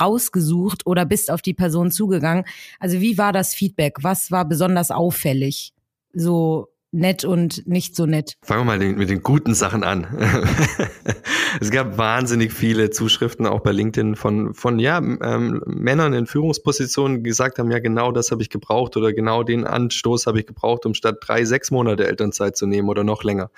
rausgesucht 0.00 0.86
oder 0.86 1.04
bist 1.04 1.30
auf 1.30 1.40
die 1.40 1.54
Person 1.54 1.90
zugegangen? 1.90 2.44
Also 2.80 3.00
wie 3.00 3.16
war 3.16 3.32
das 3.32 3.54
Feedback? 3.54 3.98
Was 4.02 4.30
war 4.30 4.44
besonders 4.44 4.90
auffällig? 4.90 5.72
So 6.12 6.73
nett 6.94 7.24
und 7.24 7.66
nicht 7.66 7.96
so 7.96 8.06
nett? 8.06 8.36
Fangen 8.42 8.60
wir 8.60 8.64
mal 8.64 8.78
mit 8.78 9.10
den 9.10 9.22
guten 9.22 9.54
Sachen 9.54 9.82
an. 9.82 10.06
es 11.60 11.70
gab 11.70 11.98
wahnsinnig 11.98 12.52
viele 12.52 12.90
Zuschriften 12.90 13.46
auch 13.46 13.60
bei 13.60 13.72
LinkedIn 13.72 14.14
von, 14.16 14.54
von 14.54 14.78
ja, 14.78 14.98
ähm, 14.98 15.62
Männern 15.66 16.14
in 16.14 16.26
Führungspositionen, 16.26 17.18
die 17.18 17.30
gesagt 17.30 17.58
haben, 17.58 17.70
ja, 17.70 17.80
genau 17.80 18.12
das 18.12 18.30
habe 18.30 18.42
ich 18.42 18.50
gebraucht 18.50 18.96
oder 18.96 19.12
genau 19.12 19.42
den 19.42 19.64
Anstoß 19.64 20.26
habe 20.26 20.40
ich 20.40 20.46
gebraucht, 20.46 20.86
um 20.86 20.94
statt 20.94 21.16
drei, 21.20 21.44
sechs 21.44 21.70
Monate 21.70 22.06
Elternzeit 22.06 22.56
zu 22.56 22.66
nehmen 22.66 22.88
oder 22.88 23.04
noch 23.04 23.24
länger. 23.24 23.50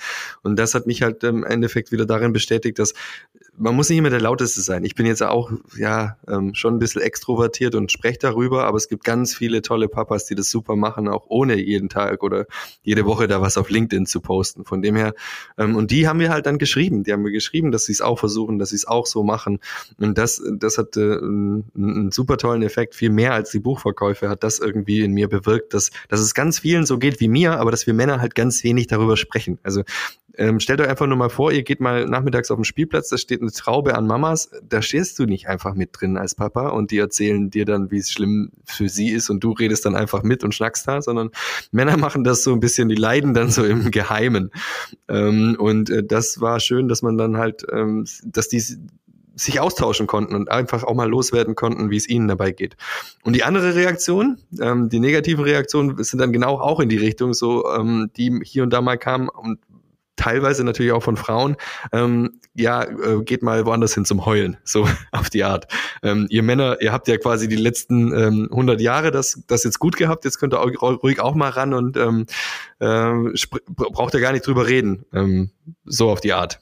Und 0.43 0.59
das 0.59 0.75
hat 0.75 0.87
mich 0.87 1.03
halt 1.03 1.23
im 1.23 1.45
Endeffekt 1.45 1.93
wieder 1.93 2.07
darin 2.07 2.33
bestätigt, 2.33 2.79
dass 2.79 2.95
man 3.59 3.75
muss 3.75 3.89
nicht 3.89 3.99
immer 3.99 4.11
der 4.11 4.21
Lauteste 4.21 4.61
sein. 4.61 4.85
Ich 4.85 4.95
bin 4.95 5.07
jetzt 5.07 5.23
auch 5.23 5.51
ja 5.79 6.17
ähm, 6.29 6.55
schon 6.55 6.75
ein 6.75 6.79
bisschen 6.79 7.03
extrovertiert 7.03 7.75
und 7.75 7.91
spreche 7.91 8.19
darüber, 8.19 8.65
aber 8.65 8.77
es 8.77 8.89
gibt 8.89 9.05
ganz 9.05 9.35
viele 9.35 9.63
tolle 9.63 9.89
Papas, 9.89 10.27
die 10.27 10.35
das 10.35 10.51
super 10.51 10.77
machen, 10.77 11.09
auch 11.09 11.27
ohne 11.29 11.57
jeden 11.57 11.89
Tag 11.89 12.23
oder 12.23 12.47
jede 12.83 13.07
Woche 13.07 13.26
da 13.29 13.41
was 13.41 13.59
auf 13.59 13.71
LinkedIn 13.71 14.07
zu 14.07 14.21
posten. 14.21 14.65
Von 14.65 14.83
dem 14.83 14.97
her, 14.97 15.15
ähm, 15.59 15.77
und 15.77 15.91
die 15.91 16.09
haben 16.09 16.21
wir 16.21 16.31
halt 16.31 16.47
dann 16.47 16.59
geschrieben. 16.59 17.05
Die 17.05 17.13
haben 17.13 17.25
wir 17.25 17.33
geschrieben, 17.33 17.73
dass 17.73 17.87
sie 17.87 17.93
es 17.93 18.01
auch 18.01 18.19
versuchen, 18.19 18.59
dass 18.59 18.71
sie 18.71 18.77
es 18.77 18.87
auch 18.87 19.07
so 19.07 19.23
machen. 19.23 19.61
Und 19.99 20.19
das, 20.19 20.43
das 20.59 20.79
hat 20.79 20.97
äh, 20.97 21.19
einen, 21.19 22.11
super 22.11 22.37
tollen 22.37 22.63
Effekt, 22.63 22.95
viel 22.95 23.11
mehr 23.11 23.35
als 23.35 23.51
die 23.51 23.61
Buchverkäufe 23.61 24.29
hat 24.29 24.43
das 24.43 24.59
irgendwie 24.59 25.01
in 25.01 25.13
mir 25.13 25.29
bewirkt, 25.29 25.75
dass, 25.75 25.91
dass 26.09 26.21
es 26.21 26.35
ganz 26.35 26.61
vielen 26.61 26.87
so 26.87 26.99
geht 26.99 27.21
wie 27.21 27.29
mir, 27.29 27.59
aber 27.59 27.71
dass 27.71 27.87
wir 27.87 27.95
Männer 27.95 28.21
halt 28.21 28.35
ganz 28.35 28.63
wenig 28.65 28.87
darüber 28.87 29.17
sprechen. 29.17 29.59
Also 29.63 29.83
ähm, 30.39 30.61
stellt 30.61 30.81
euch 30.81 30.89
einfach 30.89 31.07
nur 31.07 31.17
mal 31.17 31.31
vor, 31.31 31.53
ihr 31.53 31.63
geht 31.63 31.81
mal 31.81 32.07
nachmittags 32.07 32.51
auf 32.51 32.59
den 32.59 32.65
Spielplatz, 32.65 33.09
da 33.09 33.19
steht 33.19 33.41
eine 33.41 33.51
Traube 33.51 33.95
an 33.95 34.07
Mamas, 34.07 34.51
da 34.69 34.83
stehst 34.83 35.19
du 35.19 35.25
nicht 35.25 35.49
einfach 35.49 35.75
mit 35.75 35.91
drin 35.93 36.17
als 36.17 36.35
Papa 36.35 36.69
und 36.69 36.91
die 36.91 36.99
erzählen 36.99 37.51
dir 37.51 37.65
dann, 37.65 37.91
wie 37.91 37.99
es 37.99 38.11
schlimm 38.11 38.51
für 38.65 38.89
sie 38.89 39.11
ist 39.11 39.31
und 39.31 39.41
du 39.43 39.53
redest 39.53 39.85
dann 39.85 39.97
einfach 39.97 40.23
mit 40.23 40.45
und 40.45 40.55
schnackst 40.55 40.87
da, 40.87 41.03
sondern 41.03 41.31
Männer 41.73 41.97
machen 41.97 42.25
das 42.25 42.43
so 42.43 42.53
ein 42.53 42.61
bisschen, 42.61 42.89
die 42.89 42.95
leiden 42.95 43.35
dann 43.35 43.51
so 43.51 43.65
im 43.65 43.91
Geheimen. 43.91 44.51
Ähm, 45.09 45.57
und 45.59 45.91
äh, 45.91 46.05
das 46.05 46.41
war 46.41 46.61
schön, 46.61 46.89
dass 46.89 47.03
man 47.03 47.17
dann 47.17 47.37
halt, 47.37 47.65
ähm, 47.73 48.07
dass 48.25 48.49
die 48.49 48.63
sich 49.37 49.61
austauschen 49.61 50.07
konnten 50.07 50.35
und 50.35 50.51
einfach 50.51 50.83
auch 50.83 50.95
mal 50.95 51.09
loswerden 51.09 51.55
konnten, 51.55 51.91
wie 51.91 51.97
es 51.97 52.09
ihnen 52.09 52.27
dabei 52.27 52.53
geht. 52.53 52.77
Und 53.23 53.37
die 53.37 53.45
andere 53.45 53.75
Reaktion, 53.75 54.39
ähm, 54.59 54.89
die 54.89 54.99
negativen 54.99 55.45
Reaktionen 55.45 56.03
sind 56.03 56.21
dann 56.21 56.33
genau 56.33 56.59
auch 56.59 56.81
in 56.81 56.89
die 56.89 56.97
Richtung, 56.97 57.35
so 57.35 57.71
ähm, 57.71 58.11
die 58.17 58.41
hier 58.43 58.63
und 58.63 58.71
da 58.71 58.81
mal 58.81 58.97
kamen 58.97 59.29
und 59.29 59.59
teilweise 60.17 60.65
natürlich 60.65 60.93
auch 60.93 61.03
von 61.03 61.17
Frauen, 61.17 61.57
ähm, 61.93 62.41
ja, 62.55 62.83
äh, 62.83 63.23
geht 63.23 63.43
mal 63.43 63.67
woanders 63.67 63.95
hin 63.95 64.05
zum 64.05 64.27
Heulen, 64.27 64.57
so 64.65 64.89
auf 65.13 65.31
die 65.31 65.45
Art. 65.45 65.67
Ähm, 66.03 66.27
ihr 66.31 66.43
Männer, 66.43 66.81
ihr 66.81 66.93
habt 66.93 67.09
ja 67.09 67.17
quasi 67.19 67.49
die 67.49 67.57
letzten 67.57 68.13
ähm, 68.13 68.49
100 68.51 68.81
Jahre 68.81 69.11
das, 69.11 69.43
das 69.47 69.65
jetzt 69.65 69.79
gut 69.79 69.97
gehabt, 69.97 70.25
jetzt 70.25 70.39
könnt 70.39 70.55
ihr 70.55 70.61
auch, 70.61 71.03
ruhig 71.03 71.21
auch 71.21 71.35
mal 71.35 71.51
ran 71.51 71.75
und 71.75 71.97
ähm, 71.97 72.27
äh, 72.81 73.13
braucht 73.69 74.15
ihr 74.15 74.21
gar 74.21 74.33
nicht 74.33 74.47
drüber 74.47 74.67
reden, 74.67 75.05
ähm, 75.13 75.51
so 75.85 76.11
auf 76.11 76.21
die 76.21 76.33
Art. 76.33 76.61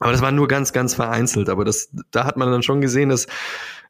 Aber 0.00 0.12
das 0.12 0.22
war 0.22 0.30
nur 0.30 0.48
ganz, 0.48 0.72
ganz 0.72 0.94
vereinzelt. 0.94 1.48
Aber 1.48 1.64
das, 1.64 1.90
da 2.10 2.24
hat 2.24 2.36
man 2.36 2.50
dann 2.50 2.62
schon 2.62 2.80
gesehen, 2.80 3.08
dass 3.08 3.26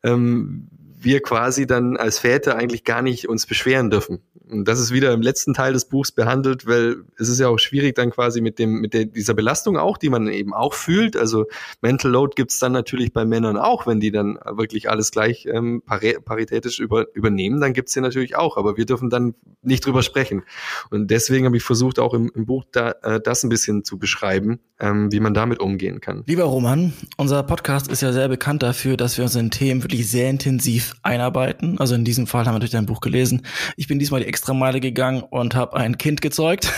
ähm, 0.03 0.69
wir 1.01 1.21
quasi 1.23 1.67
dann 1.67 1.97
als 1.97 2.19
Väter 2.19 2.57
eigentlich 2.57 2.85
gar 2.85 3.03
nicht 3.03 3.29
uns 3.29 3.47
beschweren 3.47 3.91
dürfen. 3.91 4.21
Und 4.51 4.67
das 4.67 4.81
ist 4.81 4.93
wieder 4.93 5.13
im 5.13 5.21
letzten 5.21 5.53
Teil 5.53 5.73
des 5.73 5.85
Buchs 5.85 6.11
behandelt, 6.11 6.67
weil 6.67 6.97
es 7.19 7.29
ist 7.29 7.39
ja 7.39 7.49
auch 7.49 7.59
schwierig 7.59 7.95
dann 7.95 8.11
quasi 8.11 8.41
mit 8.41 8.59
dem 8.59 8.81
mit 8.81 8.95
der, 8.95 9.05
dieser 9.05 9.35
Belastung 9.35 9.77
auch, 9.77 9.99
die 9.99 10.09
man 10.09 10.27
eben 10.29 10.55
auch 10.55 10.75
fühlt. 10.75 11.17
Also 11.17 11.47
Mental 11.83 12.11
Load 12.11 12.33
gibt's 12.35 12.59
dann 12.59 12.73
natürlich 12.73 13.13
bei 13.13 13.25
Männern 13.25 13.57
auch, 13.57 13.87
wenn 13.87 14.01
die 14.01 14.11
dann 14.11 14.39
wirklich 14.51 14.89
alles 14.89 15.11
gleich 15.11 15.47
ähm, 15.47 15.83
paritätisch 15.85 16.79
über, 16.81 17.07
übernehmen, 17.15 17.61
dann 17.61 17.75
gibt's 17.75 17.93
sie 17.93 18.01
natürlich 18.01 18.37
auch. 18.37 18.57
Aber 18.57 18.77
wir 18.77 18.87
dürfen 18.87 19.11
dann 19.11 19.35
nicht 19.63 19.85
drüber 19.85 20.03
sprechen. 20.03 20.43
Und 20.91 21.11
deswegen 21.11 21.45
habe 21.47 21.57
ich 21.57 21.63
versucht, 21.63 21.99
auch 21.99 22.15
im, 22.15 22.31
im 22.35 22.47
Buch 22.47 22.65
da, 22.73 22.93
äh, 23.03 23.21
das 23.21 23.43
ein 23.43 23.51
bisschen 23.51 23.85
zu 23.85 23.99
beschreiben, 23.99 24.61
ähm, 24.81 25.13
wie 25.13 25.21
man 25.21 25.35
damit 25.35 25.61
umgehen 25.61 26.01
kann. 26.01 26.25
Lieber 26.27 26.45
Roman, 26.45 26.93
unser 27.17 27.43
Podcast 27.43 27.89
ist 27.89 28.01
ja 28.01 28.13
sehr 28.13 28.29
bekannt 28.29 28.63
dafür, 28.63 28.97
dass 28.97 29.19
wir 29.19 29.25
uns 29.25 29.37
in 29.37 29.51
Themen 29.51 29.83
wirklich 29.83 30.09
sehr 30.11 30.31
intensiv 30.31 30.88
einarbeiten. 31.03 31.79
Also 31.79 31.95
in 31.95 32.05
diesem 32.05 32.27
Fall 32.27 32.47
haben 32.47 32.55
wir 32.55 32.61
durch 32.61 32.71
dein 32.71 32.87
Buch 32.87 33.01
gelesen. 33.01 33.43
Ich 33.77 33.89
bin 33.89 33.99
diesmal 33.99 34.21
die 34.21 34.27
extra 34.27 34.55
Meile 34.55 34.81
gegangen 34.81 35.23
und 35.23 35.55
habe 35.55 35.77
ein 35.77 35.99
Kind 35.99 36.21
gezeugt, 36.21 36.73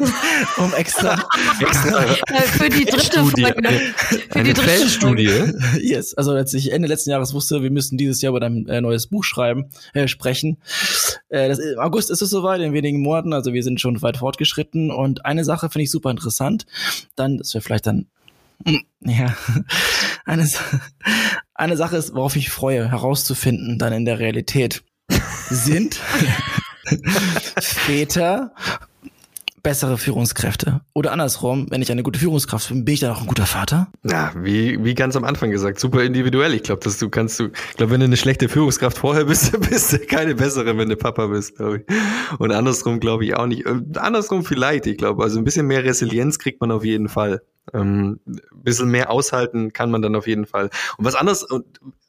um 0.58 0.72
extra, 0.74 1.14
extra 1.60 2.00
für 2.02 2.68
die 2.68 2.84
dritte 2.84 3.04
Studie. 3.04 3.42
Folge. 3.42 3.68
Für 3.94 4.34
Eine 4.34 4.44
die 4.44 4.52
dritte 4.52 4.68
Feldstudie. 4.68 5.52
Yes, 5.80 6.14
also 6.14 6.32
als 6.32 6.54
ich 6.54 6.72
Ende 6.72 6.88
letzten 6.88 7.10
Jahres 7.10 7.34
wusste, 7.34 7.62
wir 7.62 7.70
müssen 7.70 7.98
dieses 7.98 8.20
Jahr 8.22 8.30
über 8.30 8.40
dein 8.40 8.66
äh, 8.68 8.80
neues 8.80 9.06
Buch 9.06 9.24
schreiben, 9.24 9.70
äh, 9.94 10.08
sprechen. 10.08 10.58
Äh, 11.28 11.48
das, 11.48 11.58
Im 11.58 11.78
August 11.78 12.10
ist 12.10 12.22
es 12.22 12.30
soweit, 12.30 12.60
in 12.60 12.72
wenigen 12.72 13.00
Monaten, 13.00 13.32
also 13.32 13.52
wir 13.52 13.62
sind 13.62 13.80
schon 13.80 14.00
weit 14.02 14.18
fortgeschritten. 14.18 14.90
Und 14.90 15.24
eine 15.24 15.44
Sache 15.44 15.70
finde 15.70 15.84
ich 15.84 15.90
super 15.90 16.10
interessant. 16.10 16.66
Dann, 17.16 17.38
das 17.38 17.54
wäre 17.54 17.62
vielleicht 17.62 17.86
dann 17.86 18.06
hm, 18.64 18.84
ja, 19.00 19.34
eine, 20.24 20.48
eine 21.62 21.76
Sache 21.76 21.96
ist, 21.96 22.14
worauf 22.14 22.34
ich 22.34 22.50
freue, 22.50 22.90
herauszufinden, 22.90 23.78
dann 23.78 23.92
in 23.92 24.04
der 24.04 24.18
Realität, 24.18 24.82
sind 25.48 25.94
Väter 27.60 28.52
bessere 29.62 29.96
Führungskräfte? 29.96 30.80
Oder 30.92 31.12
andersrum, 31.12 31.68
wenn 31.70 31.80
ich 31.80 31.92
eine 31.92 32.02
gute 32.02 32.18
Führungskraft 32.18 32.68
bin, 32.68 32.84
bin 32.84 32.94
ich 32.94 33.00
dann 33.00 33.12
auch 33.12 33.20
ein 33.20 33.28
guter 33.28 33.46
Vater? 33.46 33.92
Ja, 34.02 34.32
wie, 34.36 34.82
wie 34.84 34.94
ganz 34.94 35.14
am 35.14 35.22
Anfang 35.22 35.52
gesagt, 35.52 35.78
super 35.78 36.02
individuell. 36.02 36.52
Ich 36.54 36.64
glaube, 36.64 36.82
dass 36.82 36.98
du 36.98 37.08
kannst 37.08 37.38
du, 37.38 37.50
ich 37.70 37.76
glaube, 37.76 37.92
wenn 37.92 38.00
du 38.00 38.06
eine 38.06 38.16
schlechte 38.16 38.48
Führungskraft 38.48 38.98
vorher 38.98 39.26
bist, 39.26 39.52
bist 39.70 39.92
du 39.92 40.00
keine 40.00 40.34
bessere, 40.34 40.76
wenn 40.76 40.88
du 40.88 40.96
Papa 40.96 41.28
bist, 41.28 41.56
glaube 41.56 41.84
ich. 41.86 42.38
Und 42.40 42.50
andersrum 42.50 42.98
glaube 42.98 43.24
ich 43.24 43.36
auch 43.36 43.46
nicht. 43.46 43.66
Äh, 43.66 43.82
andersrum 43.98 44.44
vielleicht, 44.44 44.86
ich 44.86 44.96
glaube. 44.96 45.22
Also 45.22 45.38
ein 45.38 45.44
bisschen 45.44 45.66
mehr 45.66 45.84
Resilienz 45.84 46.40
kriegt 46.40 46.60
man 46.60 46.72
auf 46.72 46.84
jeden 46.84 47.08
Fall. 47.08 47.42
Ähm, 47.72 48.20
bisschen 48.54 48.90
mehr 48.90 49.10
aushalten 49.10 49.72
kann 49.72 49.90
man 49.90 50.02
dann 50.02 50.16
auf 50.16 50.26
jeden 50.26 50.46
Fall. 50.46 50.70
Und 50.96 51.04
was 51.04 51.14
anderes, 51.14 51.46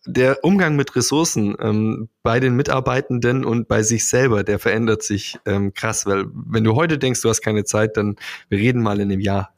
der 0.06 0.44
Umgang 0.44 0.76
mit 0.76 0.96
Ressourcen 0.96 1.56
ähm, 1.60 2.10
bei 2.24 2.40
den 2.40 2.56
Mitarbeitenden 2.56 3.46
und 3.46 3.68
bei 3.68 3.84
sich 3.84 4.08
selber, 4.08 4.44
der 4.44 4.60
verändert 4.60 5.04
sich 5.04 5.40
ähm, 5.46 5.74
krass, 5.74 6.06
weil 6.06 6.26
wenn 6.34 6.64
du 6.64 6.76
heute 6.76 6.98
denkst, 6.98 7.22
du 7.22 7.30
hast 7.30 7.42
keine 7.42 7.64
Zeit, 7.64 7.98
dann 7.98 8.18
wir 8.50 8.58
reden 8.58 8.82
mal 8.82 9.00
in 9.00 9.12
einem 9.12 9.22
Jahr. 9.22 9.54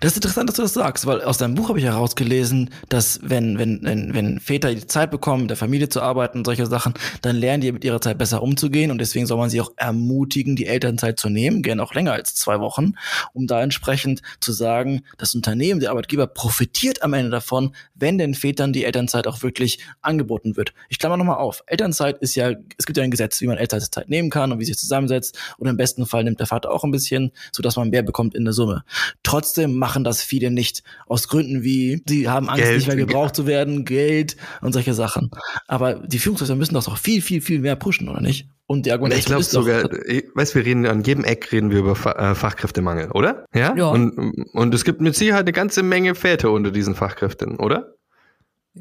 Das 0.00 0.12
ist 0.12 0.18
interessant, 0.18 0.48
dass 0.48 0.56
du 0.56 0.62
das 0.62 0.74
sagst, 0.74 1.06
weil 1.06 1.22
aus 1.22 1.38
deinem 1.38 1.56
Buch 1.56 1.68
habe 1.68 1.78
ich 1.80 1.84
herausgelesen, 1.84 2.70
dass 2.88 3.18
wenn, 3.22 3.58
wenn, 3.58 3.80
wenn, 3.82 4.14
wenn 4.14 4.38
Väter 4.38 4.72
die 4.72 4.86
Zeit 4.86 5.10
bekommen, 5.10 5.48
der 5.48 5.56
Familie 5.56 5.88
zu 5.88 6.00
arbeiten 6.00 6.38
und 6.38 6.44
solche 6.44 6.66
Sachen, 6.66 6.94
dann 7.20 7.36
lernen 7.36 7.62
die 7.62 7.72
mit 7.72 7.84
ihrer 7.84 8.00
Zeit 8.00 8.16
besser 8.16 8.42
umzugehen 8.42 8.90
und 8.90 8.98
deswegen 8.98 9.26
soll 9.26 9.38
man 9.38 9.50
sie 9.50 9.60
auch 9.60 9.72
ermutigen, 9.76 10.56
die 10.56 10.66
Elternzeit 10.66 11.18
zu 11.18 11.28
nehmen, 11.28 11.62
gerne 11.62 11.82
auch 11.82 11.94
länger 11.94 12.12
als 12.12 12.34
zwei 12.34 12.60
Wochen, 12.60 12.94
um 13.34 13.46
da 13.46 13.62
entsprechend 13.62 14.22
zu 14.40 14.52
sagen, 14.52 15.02
das 15.18 15.34
Unternehmen, 15.34 15.80
der 15.80 15.90
Arbeitgeber 15.90 16.28
profitiert 16.28 17.02
am 17.02 17.12
Ende 17.12 17.30
davon, 17.30 17.74
wenn 17.94 18.18
den 18.18 18.34
Vätern 18.34 18.72
die 18.72 18.84
Elternzeit 18.84 19.26
auch 19.26 19.42
wirklich 19.42 19.80
angeboten 20.00 20.56
wird. 20.56 20.74
Ich 20.88 20.98
klammer 20.98 21.16
nochmal 21.16 21.38
auf. 21.38 21.64
Elternzeit 21.66 22.18
ist 22.18 22.36
ja, 22.36 22.52
es 22.78 22.86
gibt 22.86 22.96
ja 22.96 23.02
ein 23.02 23.10
Gesetz, 23.10 23.40
wie 23.40 23.48
man 23.48 23.58
Elternzeit 23.58 24.08
nehmen 24.08 24.30
kann 24.30 24.52
und 24.52 24.60
wie 24.60 24.64
sich 24.64 24.78
zusammensetzt 24.78 25.36
und 25.58 25.66
im 25.66 25.76
besten 25.76 26.06
Fall 26.06 26.24
nimmt 26.24 26.38
der 26.38 26.46
Vater 26.46 26.70
auch 26.70 26.84
ein 26.84 26.92
bisschen, 26.92 27.32
sodass 27.52 27.76
man 27.76 27.90
mehr 27.90 28.02
bekommt 28.02 28.34
in 28.34 28.44
der 28.44 28.54
Summe. 28.54 28.84
Trotzdem 29.22 29.57
trotzdem 29.58 29.78
machen 29.78 30.04
das 30.04 30.22
viele 30.22 30.50
nicht. 30.50 30.82
Aus 31.06 31.28
Gründen 31.28 31.62
wie, 31.62 32.02
sie 32.08 32.28
haben 32.28 32.48
Angst, 32.48 32.62
Geld. 32.62 32.76
nicht 32.76 32.86
mehr 32.86 32.96
gebraucht 32.96 33.34
zu 33.34 33.46
werden, 33.46 33.84
Geld 33.84 34.36
und 34.60 34.72
solche 34.72 34.94
Sachen. 34.94 35.30
Aber 35.66 35.94
die 35.94 36.18
Führungskräfte 36.18 36.54
müssen 36.54 36.74
das 36.74 36.88
auch 36.88 36.98
viel, 36.98 37.22
viel, 37.22 37.40
viel 37.40 37.60
mehr 37.60 37.76
pushen, 37.76 38.08
oder 38.08 38.20
nicht? 38.20 38.48
Und 38.66 38.84
die 38.84 38.92
Argumentation 38.92 39.40
ich 39.40 39.48
glaube 39.50 39.88
sogar, 39.88 40.08
ich 40.08 40.24
weiß, 40.34 40.54
wir 40.54 40.64
reden 40.64 40.86
an 40.86 41.02
jedem 41.02 41.24
Eck 41.24 41.50
reden 41.52 41.70
wir 41.70 41.78
über 41.78 41.92
äh, 41.92 42.34
Fachkräftemangel, 42.34 43.10
oder? 43.12 43.46
Ja. 43.54 43.74
ja. 43.74 43.88
Und, 43.88 44.44
und 44.52 44.74
es 44.74 44.84
gibt 44.84 45.00
mit 45.00 45.16
Sicherheit 45.16 45.42
eine 45.42 45.52
ganze 45.52 45.82
Menge 45.82 46.14
Väter 46.14 46.50
unter 46.50 46.70
diesen 46.70 46.94
Fachkräften, 46.94 47.56
oder? 47.56 47.94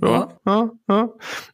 Ja, 0.01 0.29
ja, 0.45 0.71
ja. 0.89 1.01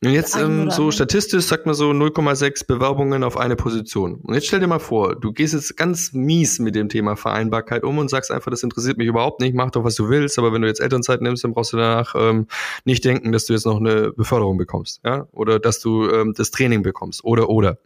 Und 0.03 0.12
jetzt 0.12 0.36
ähm, 0.36 0.69
so 0.69 0.91
statistisch 0.91 1.45
sagt 1.45 1.65
man 1.65 1.75
so 1.75 1.91
0,6 1.91 2.67
Bewerbungen 2.67 3.23
auf 3.23 3.38
eine 3.38 3.56
Position. 3.56 4.15
Und 4.15 4.34
jetzt 4.34 4.47
stell 4.47 4.60
dir 4.60 4.67
mal 4.67 4.79
vor, 4.79 5.15
du 5.15 5.32
gehst 5.32 5.53
jetzt 5.53 5.77
ganz 5.77 6.13
mies 6.13 6.60
mit 6.60 6.75
dem 6.75 6.89
Thema 6.89 7.15
Vereinbarkeit 7.15 7.84
um 7.84 7.97
und 7.97 8.10
sagst 8.10 8.32
einfach, 8.32 8.51
das 8.51 8.63
interessiert 8.63 8.97
mich 8.97 9.08
überhaupt 9.08 9.41
nicht, 9.41 9.56
mach 9.56 9.71
doch, 9.71 9.84
was 9.84 9.95
du 9.95 10.10
willst, 10.10 10.38
aber 10.39 10.53
wenn 10.53 10.62
du 10.62 10.67
jetzt 10.67 10.82
Elternzeit 10.82 11.21
nimmst, 11.21 11.43
dann 11.43 11.53
brauchst 11.53 11.73
du 11.73 11.77
danach 11.77 12.15
ähm, 12.17 12.47
nicht 12.86 13.06
denken, 13.06 13.32
dass 13.32 13.45
du 13.45 13.53
jetzt 13.53 13.65
noch 13.65 13.79
eine 13.79 14.12
Beförderung 14.12 14.58
bekommst, 14.58 15.01
ja, 15.06 15.27
oder 15.32 15.60
dass 15.60 15.79
du 15.79 16.10
ähm, 16.10 16.34
das 16.36 16.51
Training 16.51 16.84
bekommst, 16.84 17.23
oder, 17.23 17.49
oder. 17.49 17.77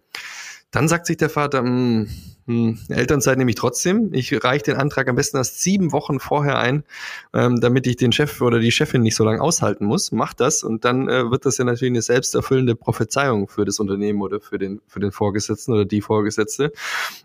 Dann 0.72 0.88
sagt 0.88 1.06
sich 1.06 1.17
der 1.17 1.30
Vater, 1.30 1.62
mh, 1.62 2.08
hm, 2.47 2.79
Elternzeit 2.88 3.38
nehme 3.38 3.49
ich 3.49 3.57
trotzdem. 3.57 4.13
Ich 4.13 4.41
reiche 4.41 4.63
den 4.63 4.77
Antrag 4.77 5.10
am 5.10 5.17
besten 5.17 5.36
erst 5.36 5.62
sieben 5.62 5.91
Wochen 5.91 6.21
vorher 6.21 6.57
ein, 6.57 6.86
ähm, 7.33 7.60
damit 7.60 7.86
ich 7.88 7.97
den 7.97 8.13
Chef 8.13 8.39
oder 8.39 8.60
die 8.60 8.71
Chefin 8.71 9.01
nicht 9.01 9.17
so 9.17 9.25
lange 9.25 9.41
aushalten 9.41 9.86
muss. 9.86 10.13
Mach 10.13 10.33
das 10.33 10.63
und 10.63 10.86
dann 10.86 11.10
äh, 11.10 11.29
wird 11.29 11.45
das 11.45 11.57
ja 11.57 11.65
natürlich 11.65 11.91
eine 11.91 12.01
selbsterfüllende 12.01 12.75
Prophezeiung 12.75 13.49
für 13.49 13.65
das 13.65 13.81
Unternehmen 13.81 14.21
oder 14.21 14.39
für 14.39 14.57
den, 14.57 14.79
für 14.88 15.01
den 15.01 15.12
Vorgesetzten 15.12 15.73
oder 15.73 15.83
die 15.83 15.99
Vorgesetzte, 15.99 16.71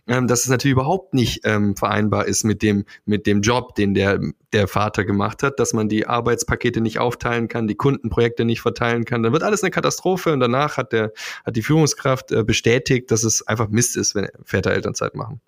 ähm, 0.09 0.27
dass 0.27 0.41
es 0.41 0.49
natürlich 0.49 0.73
überhaupt 0.73 1.15
nicht 1.15 1.43
ähm, 1.45 1.77
vereinbar 1.77 2.27
ist 2.27 2.43
mit 2.43 2.61
dem, 2.63 2.85
mit 3.05 3.29
dem 3.29 3.43
Job, 3.43 3.77
den 3.77 3.95
der, 3.95 4.19
der 4.53 4.67
Vater 4.67 5.05
gemacht 5.05 5.45
hat, 5.45 5.61
dass 5.61 5.73
man 5.73 5.89
die 5.89 6.09
Arbeitspakete 6.09 6.81
nicht 6.81 6.99
aufteilen 6.99 7.47
kann, 7.47 7.69
die 7.69 7.77
Kundenprojekte 7.77 8.45
nicht 8.45 8.61
verteilen 8.61 9.05
kann. 9.05 9.23
Dann 9.23 9.33
wird 9.33 9.45
alles 9.45 9.63
eine 9.63 9.71
Katastrophe 9.71 10.33
und 10.33 10.41
danach 10.41 10.79
hat 10.79 10.93
der, 10.93 11.13
hat 11.47 11.55
die 11.55 11.63
Führungskraft 11.63 12.33
äh, 12.33 12.43
bestätigt, 12.43 13.13
dass 13.13 13.23
es 13.23 13.47
einfach 13.47 13.69
Mist 13.69 13.97
ist, 13.97 14.17
wenn 14.17 14.27
Väter 14.45 14.73
Elternzeit 14.73 15.12
Elternzeit 15.13 15.15
machen. 15.15 15.41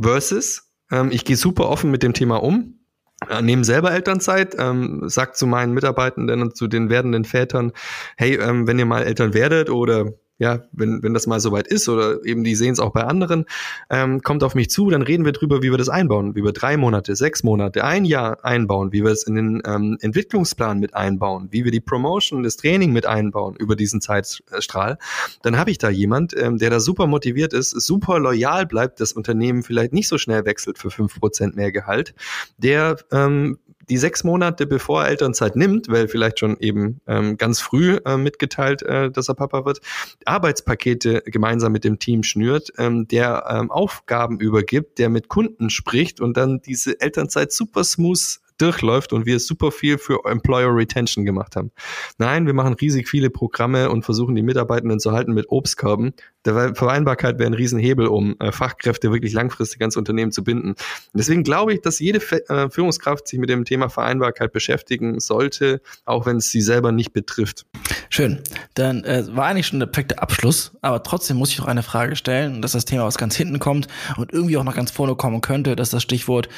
Versus, 0.00 0.70
ähm, 0.90 1.10
ich 1.12 1.24
gehe 1.24 1.36
super 1.36 1.68
offen 1.68 1.90
mit 1.90 2.02
dem 2.02 2.12
Thema 2.12 2.42
um, 2.42 2.80
äh, 3.28 3.42
nehme 3.42 3.64
selber 3.64 3.92
Elternzeit, 3.92 4.56
ähm, 4.58 5.02
sag 5.06 5.36
zu 5.36 5.46
meinen 5.46 5.74
Mitarbeitenden 5.74 6.42
und 6.42 6.56
zu 6.56 6.66
den 6.66 6.90
werdenden 6.90 7.24
Vätern, 7.24 7.72
hey, 8.16 8.36
ähm, 8.36 8.66
wenn 8.66 8.78
ihr 8.78 8.86
mal 8.86 9.04
Eltern 9.04 9.34
werdet 9.34 9.70
oder 9.70 10.12
ja, 10.42 10.64
wenn, 10.72 11.04
wenn 11.04 11.14
das 11.14 11.28
mal 11.28 11.38
soweit 11.38 11.68
ist 11.68 11.88
oder 11.88 12.24
eben 12.24 12.42
die 12.42 12.56
sehen 12.56 12.72
es 12.72 12.80
auch 12.80 12.90
bei 12.90 13.04
anderen, 13.04 13.44
ähm, 13.90 14.22
kommt 14.22 14.42
auf 14.42 14.56
mich 14.56 14.70
zu, 14.70 14.90
dann 14.90 15.02
reden 15.02 15.24
wir 15.24 15.30
drüber, 15.30 15.62
wie 15.62 15.70
wir 15.70 15.78
das 15.78 15.88
einbauen, 15.88 16.34
wie 16.34 16.42
wir 16.42 16.50
drei 16.50 16.76
Monate, 16.76 17.14
sechs 17.14 17.44
Monate, 17.44 17.84
ein 17.84 18.04
Jahr 18.04 18.44
einbauen, 18.44 18.90
wie 18.90 19.04
wir 19.04 19.12
es 19.12 19.22
in 19.22 19.36
den 19.36 19.62
ähm, 19.64 19.98
Entwicklungsplan 20.00 20.80
mit 20.80 20.94
einbauen, 20.94 21.46
wie 21.52 21.62
wir 21.62 21.70
die 21.70 21.78
Promotion, 21.78 22.42
das 22.42 22.56
Training 22.56 22.92
mit 22.92 23.06
einbauen 23.06 23.54
über 23.54 23.76
diesen 23.76 24.00
Zeitstrahl. 24.00 24.98
Dann 25.42 25.56
habe 25.56 25.70
ich 25.70 25.78
da 25.78 25.90
jemand, 25.90 26.36
ähm, 26.36 26.58
der 26.58 26.70
da 26.70 26.80
super 26.80 27.06
motiviert 27.06 27.52
ist, 27.52 27.70
super 27.70 28.18
loyal 28.18 28.66
bleibt, 28.66 28.98
das 28.98 29.12
Unternehmen 29.12 29.62
vielleicht 29.62 29.92
nicht 29.92 30.08
so 30.08 30.18
schnell 30.18 30.44
wechselt 30.44 30.76
für 30.76 30.90
fünf 30.90 31.20
Prozent 31.20 31.54
mehr 31.54 31.70
Gehalt, 31.70 32.16
der 32.58 32.96
ähm, 33.12 33.58
die 33.88 33.98
sechs 33.98 34.24
Monate 34.24 34.66
bevor 34.66 35.02
er 35.02 35.08
Elternzeit 35.08 35.56
nimmt, 35.56 35.88
weil 35.88 36.08
vielleicht 36.08 36.38
schon 36.38 36.56
eben 36.58 37.00
ähm, 37.06 37.36
ganz 37.36 37.60
früh 37.60 37.98
äh, 38.04 38.16
mitgeteilt, 38.16 38.82
äh, 38.82 39.10
dass 39.10 39.28
er 39.28 39.34
Papa 39.34 39.64
wird, 39.64 39.80
Arbeitspakete 40.24 41.22
gemeinsam 41.26 41.72
mit 41.72 41.84
dem 41.84 41.98
Team 41.98 42.22
schnürt, 42.22 42.72
ähm, 42.78 43.08
der 43.08 43.44
ähm, 43.48 43.70
Aufgaben 43.70 44.40
übergibt, 44.40 44.98
der 44.98 45.08
mit 45.08 45.28
Kunden 45.28 45.70
spricht 45.70 46.20
und 46.20 46.36
dann 46.36 46.60
diese 46.60 47.00
Elternzeit 47.00 47.52
super 47.52 47.84
smooth 47.84 48.41
durchläuft 48.62 49.12
und 49.12 49.26
wir 49.26 49.40
super 49.40 49.72
viel 49.72 49.98
für 49.98 50.20
Employer 50.24 50.74
Retention 50.74 51.24
gemacht 51.24 51.56
haben. 51.56 51.72
Nein, 52.18 52.46
wir 52.46 52.54
machen 52.54 52.74
riesig 52.74 53.08
viele 53.08 53.28
Programme 53.28 53.90
und 53.90 54.04
versuchen 54.04 54.34
die 54.34 54.42
Mitarbeitenden 54.42 55.00
zu 55.00 55.12
halten 55.12 55.34
mit 55.34 55.46
Obstkörben. 55.50 56.14
Der 56.44 56.74
Vereinbarkeit 56.74 57.38
wäre 57.38 57.48
ein 57.48 57.54
Riesenhebel, 57.54 58.06
um 58.06 58.36
äh, 58.40 58.50
Fachkräfte 58.50 59.12
wirklich 59.12 59.32
langfristig 59.32 59.80
ans 59.80 59.96
Unternehmen 59.96 60.32
zu 60.32 60.42
binden. 60.42 60.70
Und 60.70 60.78
deswegen 61.14 61.44
glaube 61.44 61.74
ich, 61.74 61.80
dass 61.80 61.98
jede 61.98 62.18
äh, 62.48 62.68
Führungskraft 62.68 63.28
sich 63.28 63.38
mit 63.38 63.48
dem 63.48 63.64
Thema 63.64 63.88
Vereinbarkeit 63.88 64.52
beschäftigen 64.52 65.20
sollte, 65.20 65.80
auch 66.04 66.26
wenn 66.26 66.38
es 66.38 66.50
sie 66.50 66.60
selber 66.60 66.90
nicht 66.90 67.12
betrifft. 67.12 67.64
Schön. 68.08 68.40
Dann 68.74 69.04
äh, 69.04 69.24
war 69.30 69.46
eigentlich 69.46 69.68
schon 69.68 69.78
der 69.78 69.86
perfekte 69.86 70.20
Abschluss, 70.20 70.72
aber 70.82 71.02
trotzdem 71.02 71.36
muss 71.36 71.50
ich 71.50 71.58
noch 71.58 71.66
eine 71.66 71.82
Frage 71.82 72.16
stellen, 72.16 72.62
dass 72.62 72.72
das 72.72 72.84
Thema 72.84 73.04
aus 73.04 73.18
ganz 73.18 73.36
hinten 73.36 73.58
kommt 73.58 73.86
und 74.16 74.32
irgendwie 74.32 74.56
auch 74.56 74.64
noch 74.64 74.74
ganz 74.74 74.90
vorne 74.90 75.14
kommen 75.14 75.40
könnte, 75.40 75.76
dass 75.76 75.90
das 75.90 76.02
Stichwort 76.02 76.48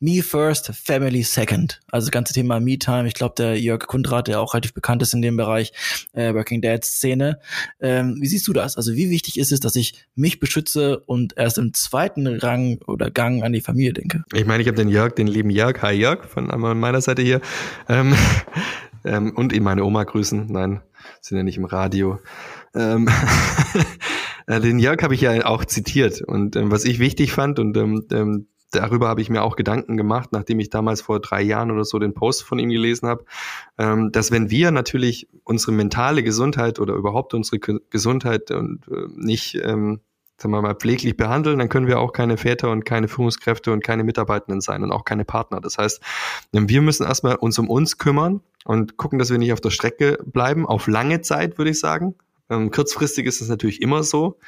Me 0.00 0.22
First, 0.22 0.72
Family 0.74 1.22
Second. 1.22 1.45
Also 1.90 2.06
das 2.06 2.10
ganze 2.10 2.32
Thema 2.32 2.60
Me-Time. 2.60 3.06
Ich 3.06 3.14
glaube, 3.14 3.34
der 3.36 3.58
Jörg 3.58 3.86
Kundrat, 3.86 4.28
der 4.28 4.40
auch 4.40 4.54
relativ 4.54 4.74
bekannt 4.74 5.02
ist 5.02 5.14
in 5.14 5.22
dem 5.22 5.36
Bereich 5.36 5.72
äh, 6.12 6.34
Working 6.34 6.60
Dad 6.60 6.84
Szene. 6.84 7.40
Ähm, 7.80 8.18
wie 8.20 8.26
siehst 8.26 8.46
du 8.48 8.52
das? 8.52 8.76
Also 8.76 8.94
wie 8.94 9.10
wichtig 9.10 9.38
ist 9.38 9.52
es, 9.52 9.60
dass 9.60 9.76
ich 9.76 10.06
mich 10.14 10.40
beschütze 10.40 10.98
und 11.00 11.36
erst 11.36 11.58
im 11.58 11.72
zweiten 11.74 12.26
Rang 12.26 12.78
oder 12.86 13.10
Gang 13.10 13.42
an 13.42 13.52
die 13.52 13.60
Familie 13.60 13.92
denke? 13.92 14.24
Ich 14.32 14.46
meine, 14.46 14.62
ich 14.62 14.68
habe 14.68 14.76
den 14.76 14.88
Jörg, 14.88 15.14
den 15.14 15.26
lieben 15.26 15.50
Jörg, 15.50 15.80
hi 15.82 15.92
Jörg, 15.92 16.24
von 16.24 16.46
meiner 16.46 17.00
Seite 17.00 17.22
hier. 17.22 17.40
Ähm, 17.88 18.14
ähm, 19.04 19.32
und 19.34 19.52
eben 19.52 19.64
meine 19.64 19.84
Oma 19.84 20.04
grüßen. 20.04 20.46
Nein, 20.50 20.80
sind 21.20 21.38
ja 21.38 21.44
nicht 21.44 21.56
im 21.56 21.64
Radio. 21.64 22.18
Ähm, 22.74 23.08
äh, 24.46 24.60
den 24.60 24.78
Jörg 24.78 25.02
habe 25.02 25.14
ich 25.14 25.20
ja 25.20 25.44
auch 25.46 25.64
zitiert. 25.64 26.20
Und 26.22 26.56
ähm, 26.56 26.70
was 26.70 26.84
ich 26.84 26.98
wichtig 26.98 27.32
fand, 27.32 27.58
und 27.58 27.76
ähm, 27.76 28.04
ähm, 28.12 28.46
darüber 28.70 29.08
habe 29.08 29.20
ich 29.20 29.30
mir 29.30 29.42
auch 29.42 29.56
Gedanken 29.56 29.96
gemacht, 29.96 30.30
nachdem 30.32 30.60
ich 30.60 30.70
damals 30.70 31.00
vor 31.00 31.20
drei 31.20 31.42
Jahren 31.42 31.70
oder 31.70 31.84
so 31.84 31.98
den 31.98 32.14
Post 32.14 32.44
von 32.44 32.58
ihm 32.58 32.70
gelesen 32.70 33.08
habe, 33.08 33.24
ähm, 33.78 34.12
dass 34.12 34.30
wenn 34.30 34.50
wir 34.50 34.70
natürlich 34.70 35.28
unsere 35.44 35.72
mentale 35.72 36.22
Gesundheit 36.22 36.78
oder 36.78 36.94
überhaupt 36.94 37.34
unsere 37.34 37.58
Gesundheit 37.58 38.50
und 38.50 38.86
äh, 38.88 39.06
nicht 39.14 39.54
ähm, 39.56 40.00
sagen 40.38 40.52
wir 40.52 40.60
mal, 40.60 40.74
pfleglich 40.74 41.16
behandeln, 41.16 41.58
dann 41.58 41.68
können 41.68 41.86
wir 41.86 41.98
auch 41.98 42.12
keine 42.12 42.36
Väter 42.36 42.70
und 42.70 42.84
keine 42.84 43.08
Führungskräfte 43.08 43.72
und 43.72 43.82
keine 43.82 44.04
Mitarbeitenden 44.04 44.60
sein 44.60 44.82
und 44.82 44.92
auch 44.92 45.04
keine 45.04 45.24
Partner. 45.24 45.60
Das 45.60 45.78
heißt, 45.78 46.02
wir 46.52 46.82
müssen 46.82 47.06
erstmal 47.06 47.36
uns 47.36 47.58
um 47.58 47.70
uns 47.70 47.96
kümmern 47.96 48.42
und 48.64 48.96
gucken, 48.96 49.18
dass 49.18 49.30
wir 49.30 49.38
nicht 49.38 49.52
auf 49.52 49.60
der 49.60 49.70
Strecke 49.70 50.18
bleiben, 50.26 50.66
auf 50.66 50.88
lange 50.88 51.22
Zeit, 51.22 51.56
würde 51.56 51.70
ich 51.70 51.80
sagen. 51.80 52.16
Ähm, 52.50 52.70
kurzfristig 52.70 53.26
ist 53.26 53.40
es 53.40 53.48
natürlich 53.48 53.80
immer 53.80 54.02
so. 54.02 54.38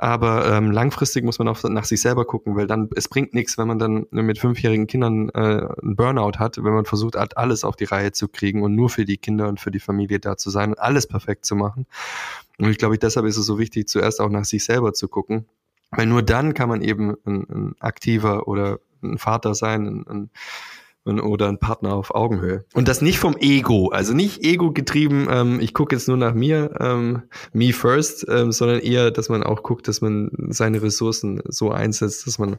Aber 0.00 0.48
ähm, 0.48 0.70
langfristig 0.70 1.24
muss 1.24 1.40
man 1.40 1.48
auch 1.48 1.60
nach 1.64 1.84
sich 1.84 2.00
selber 2.00 2.24
gucken, 2.24 2.54
weil 2.54 2.68
dann 2.68 2.88
es 2.94 3.08
bringt 3.08 3.34
nichts, 3.34 3.58
wenn 3.58 3.66
man 3.66 3.80
dann 3.80 4.06
mit 4.12 4.38
fünfjährigen 4.38 4.86
Kindern 4.86 5.28
äh, 5.30 5.66
einen 5.82 5.96
Burnout 5.96 6.38
hat, 6.38 6.56
wenn 6.56 6.72
man 6.72 6.84
versucht, 6.84 7.16
halt 7.16 7.36
alles 7.36 7.64
auf 7.64 7.74
die 7.74 7.84
Reihe 7.84 8.12
zu 8.12 8.28
kriegen 8.28 8.62
und 8.62 8.76
nur 8.76 8.90
für 8.90 9.04
die 9.04 9.16
Kinder 9.16 9.48
und 9.48 9.58
für 9.58 9.72
die 9.72 9.80
Familie 9.80 10.20
da 10.20 10.36
zu 10.36 10.50
sein 10.50 10.70
und 10.70 10.78
alles 10.78 11.08
perfekt 11.08 11.44
zu 11.44 11.56
machen. 11.56 11.86
Und 12.58 12.70
ich 12.70 12.78
glaube, 12.78 12.96
deshalb 12.96 13.26
ist 13.26 13.38
es 13.38 13.46
so 13.46 13.58
wichtig, 13.58 13.88
zuerst 13.88 14.20
auch 14.20 14.30
nach 14.30 14.44
sich 14.44 14.64
selber 14.64 14.92
zu 14.92 15.08
gucken, 15.08 15.46
weil 15.90 16.06
nur 16.06 16.22
dann 16.22 16.54
kann 16.54 16.68
man 16.68 16.80
eben 16.80 17.16
ein, 17.26 17.46
ein 17.50 17.74
aktiver 17.80 18.46
oder 18.46 18.78
ein 19.02 19.18
Vater 19.18 19.56
sein, 19.56 19.84
ein, 19.84 20.06
ein 20.06 20.30
oder 21.08 21.48
ein 21.48 21.58
Partner 21.58 21.94
auf 21.94 22.14
Augenhöhe. 22.14 22.64
Und 22.74 22.88
das 22.88 23.00
nicht 23.00 23.18
vom 23.18 23.36
Ego, 23.38 23.88
also 23.88 24.14
nicht 24.14 24.44
ego 24.44 24.72
getrieben, 24.72 25.28
ähm, 25.30 25.60
ich 25.60 25.74
gucke 25.74 25.96
jetzt 25.96 26.08
nur 26.08 26.16
nach 26.16 26.34
mir, 26.34 26.70
ähm, 26.80 27.22
me 27.52 27.72
first, 27.72 28.26
ähm, 28.28 28.52
sondern 28.52 28.80
eher, 28.80 29.10
dass 29.10 29.28
man 29.28 29.42
auch 29.42 29.62
guckt, 29.62 29.88
dass 29.88 30.00
man 30.00 30.30
seine 30.48 30.82
Ressourcen 30.82 31.40
so 31.48 31.70
einsetzt, 31.70 32.26
dass 32.26 32.38
man 32.38 32.58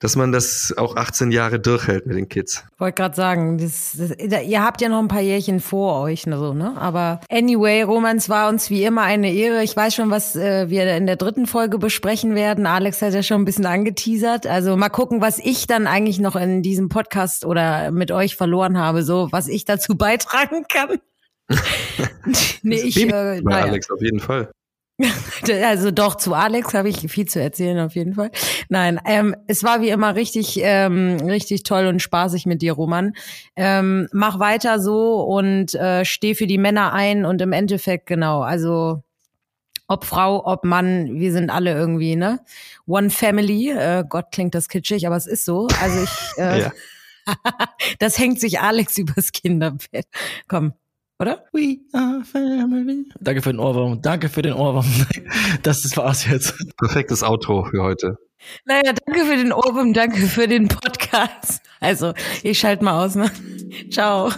dass 0.00 0.14
man 0.14 0.30
das 0.30 0.72
auch 0.76 0.96
18 0.96 1.32
Jahre 1.32 1.58
durchhält 1.58 2.06
mit 2.06 2.16
den 2.16 2.28
Kids. 2.28 2.64
Wollte 2.78 3.02
gerade 3.02 3.16
sagen, 3.16 3.58
das, 3.58 3.96
das, 3.98 4.42
ihr 4.44 4.62
habt 4.62 4.80
ja 4.80 4.88
noch 4.88 5.00
ein 5.00 5.08
paar 5.08 5.20
Jährchen 5.20 5.58
vor 5.58 6.00
euch, 6.02 6.26
ne, 6.26 6.38
so, 6.38 6.54
ne? 6.54 6.76
Aber 6.78 7.20
anyway, 7.28 7.82
Roman, 7.82 8.16
es 8.16 8.28
war 8.28 8.48
uns 8.48 8.70
wie 8.70 8.84
immer 8.84 9.02
eine 9.02 9.32
Ehre. 9.32 9.64
Ich 9.64 9.76
weiß 9.76 9.94
schon, 9.94 10.10
was 10.10 10.36
äh, 10.36 10.70
wir 10.70 10.96
in 10.96 11.06
der 11.06 11.16
dritten 11.16 11.46
Folge 11.46 11.78
besprechen 11.78 12.36
werden. 12.36 12.66
Alex 12.66 13.02
hat 13.02 13.12
ja 13.12 13.22
schon 13.22 13.42
ein 13.42 13.44
bisschen 13.44 13.66
angeteasert. 13.66 14.46
Also 14.46 14.76
mal 14.76 14.88
gucken, 14.88 15.20
was 15.20 15.38
ich 15.38 15.66
dann 15.66 15.88
eigentlich 15.88 16.20
noch 16.20 16.36
in 16.36 16.62
diesem 16.62 16.88
Podcast 16.88 17.44
oder 17.44 17.57
mit 17.90 18.10
euch 18.10 18.36
verloren 18.36 18.78
habe, 18.78 19.02
so 19.02 19.28
was 19.30 19.48
ich 19.48 19.64
dazu 19.64 19.94
beitragen 19.96 20.66
kann. 20.68 20.98
nee, 22.62 22.76
ich, 22.76 22.96
äh, 22.96 23.40
naja. 23.40 23.66
Alex, 23.66 23.90
auf 23.90 24.02
jeden 24.02 24.20
Fall. 24.20 24.50
Also 25.48 25.92
doch, 25.92 26.16
zu 26.16 26.34
Alex 26.34 26.74
habe 26.74 26.88
ich 26.88 26.98
viel 27.10 27.26
zu 27.26 27.40
erzählen 27.40 27.78
auf 27.78 27.94
jeden 27.94 28.14
Fall. 28.14 28.32
Nein, 28.68 29.00
ähm, 29.06 29.36
es 29.46 29.62
war 29.62 29.80
wie 29.80 29.90
immer 29.90 30.16
richtig, 30.16 30.58
ähm, 30.60 31.18
richtig 31.24 31.62
toll 31.62 31.86
und 31.86 32.02
spaßig 32.02 32.46
mit 32.46 32.62
dir, 32.62 32.72
Roman. 32.72 33.12
Ähm, 33.54 34.08
mach 34.12 34.40
weiter 34.40 34.80
so 34.80 35.22
und 35.22 35.74
äh, 35.74 36.04
steh 36.04 36.34
für 36.34 36.48
die 36.48 36.58
Männer 36.58 36.92
ein 36.92 37.24
und 37.24 37.40
im 37.40 37.52
Endeffekt 37.52 38.06
genau, 38.06 38.42
also 38.42 39.02
ob 39.86 40.04
Frau, 40.04 40.44
ob 40.44 40.64
Mann, 40.64 41.18
wir 41.18 41.32
sind 41.32 41.48
alle 41.48 41.72
irgendwie, 41.72 42.14
ne? 42.14 42.40
One 42.86 43.08
Family. 43.08 43.70
Äh, 43.70 44.04
Gott 44.06 44.26
klingt 44.32 44.54
das 44.54 44.68
kitschig, 44.68 45.06
aber 45.06 45.16
es 45.16 45.26
ist 45.26 45.46
so. 45.46 45.66
Also 45.80 46.02
ich, 46.02 46.38
äh, 46.38 46.60
ja. 46.60 46.72
das 47.98 48.18
hängt 48.18 48.40
sich 48.40 48.60
Alex 48.60 48.98
übers 48.98 49.32
Kinderbett. 49.32 50.06
Komm, 50.48 50.72
oder? 51.18 51.44
We 51.52 51.78
are 51.92 52.22
family. 52.24 53.06
Danke 53.20 53.42
für 53.42 53.52
den 53.52 53.60
Ohrwurm. 53.60 54.00
Danke 54.02 54.28
für 54.28 54.42
den 54.42 54.52
Ohrwurm. 54.52 54.86
Das, 55.62 55.96
war's 55.96 56.26
jetzt. 56.26 56.54
Perfektes 56.76 57.22
Outro 57.22 57.64
für 57.64 57.82
heute. 57.82 58.16
Naja, 58.64 58.92
danke 58.92 59.24
für 59.24 59.36
den 59.36 59.52
Ohrwurm, 59.52 59.92
danke 59.92 60.26
für 60.26 60.46
den 60.46 60.68
Podcast. 60.68 61.60
Also, 61.80 62.14
ich 62.42 62.58
schalte 62.58 62.84
mal 62.84 63.04
aus, 63.04 63.16
ne? 63.16 63.30
Ciao. 63.90 64.30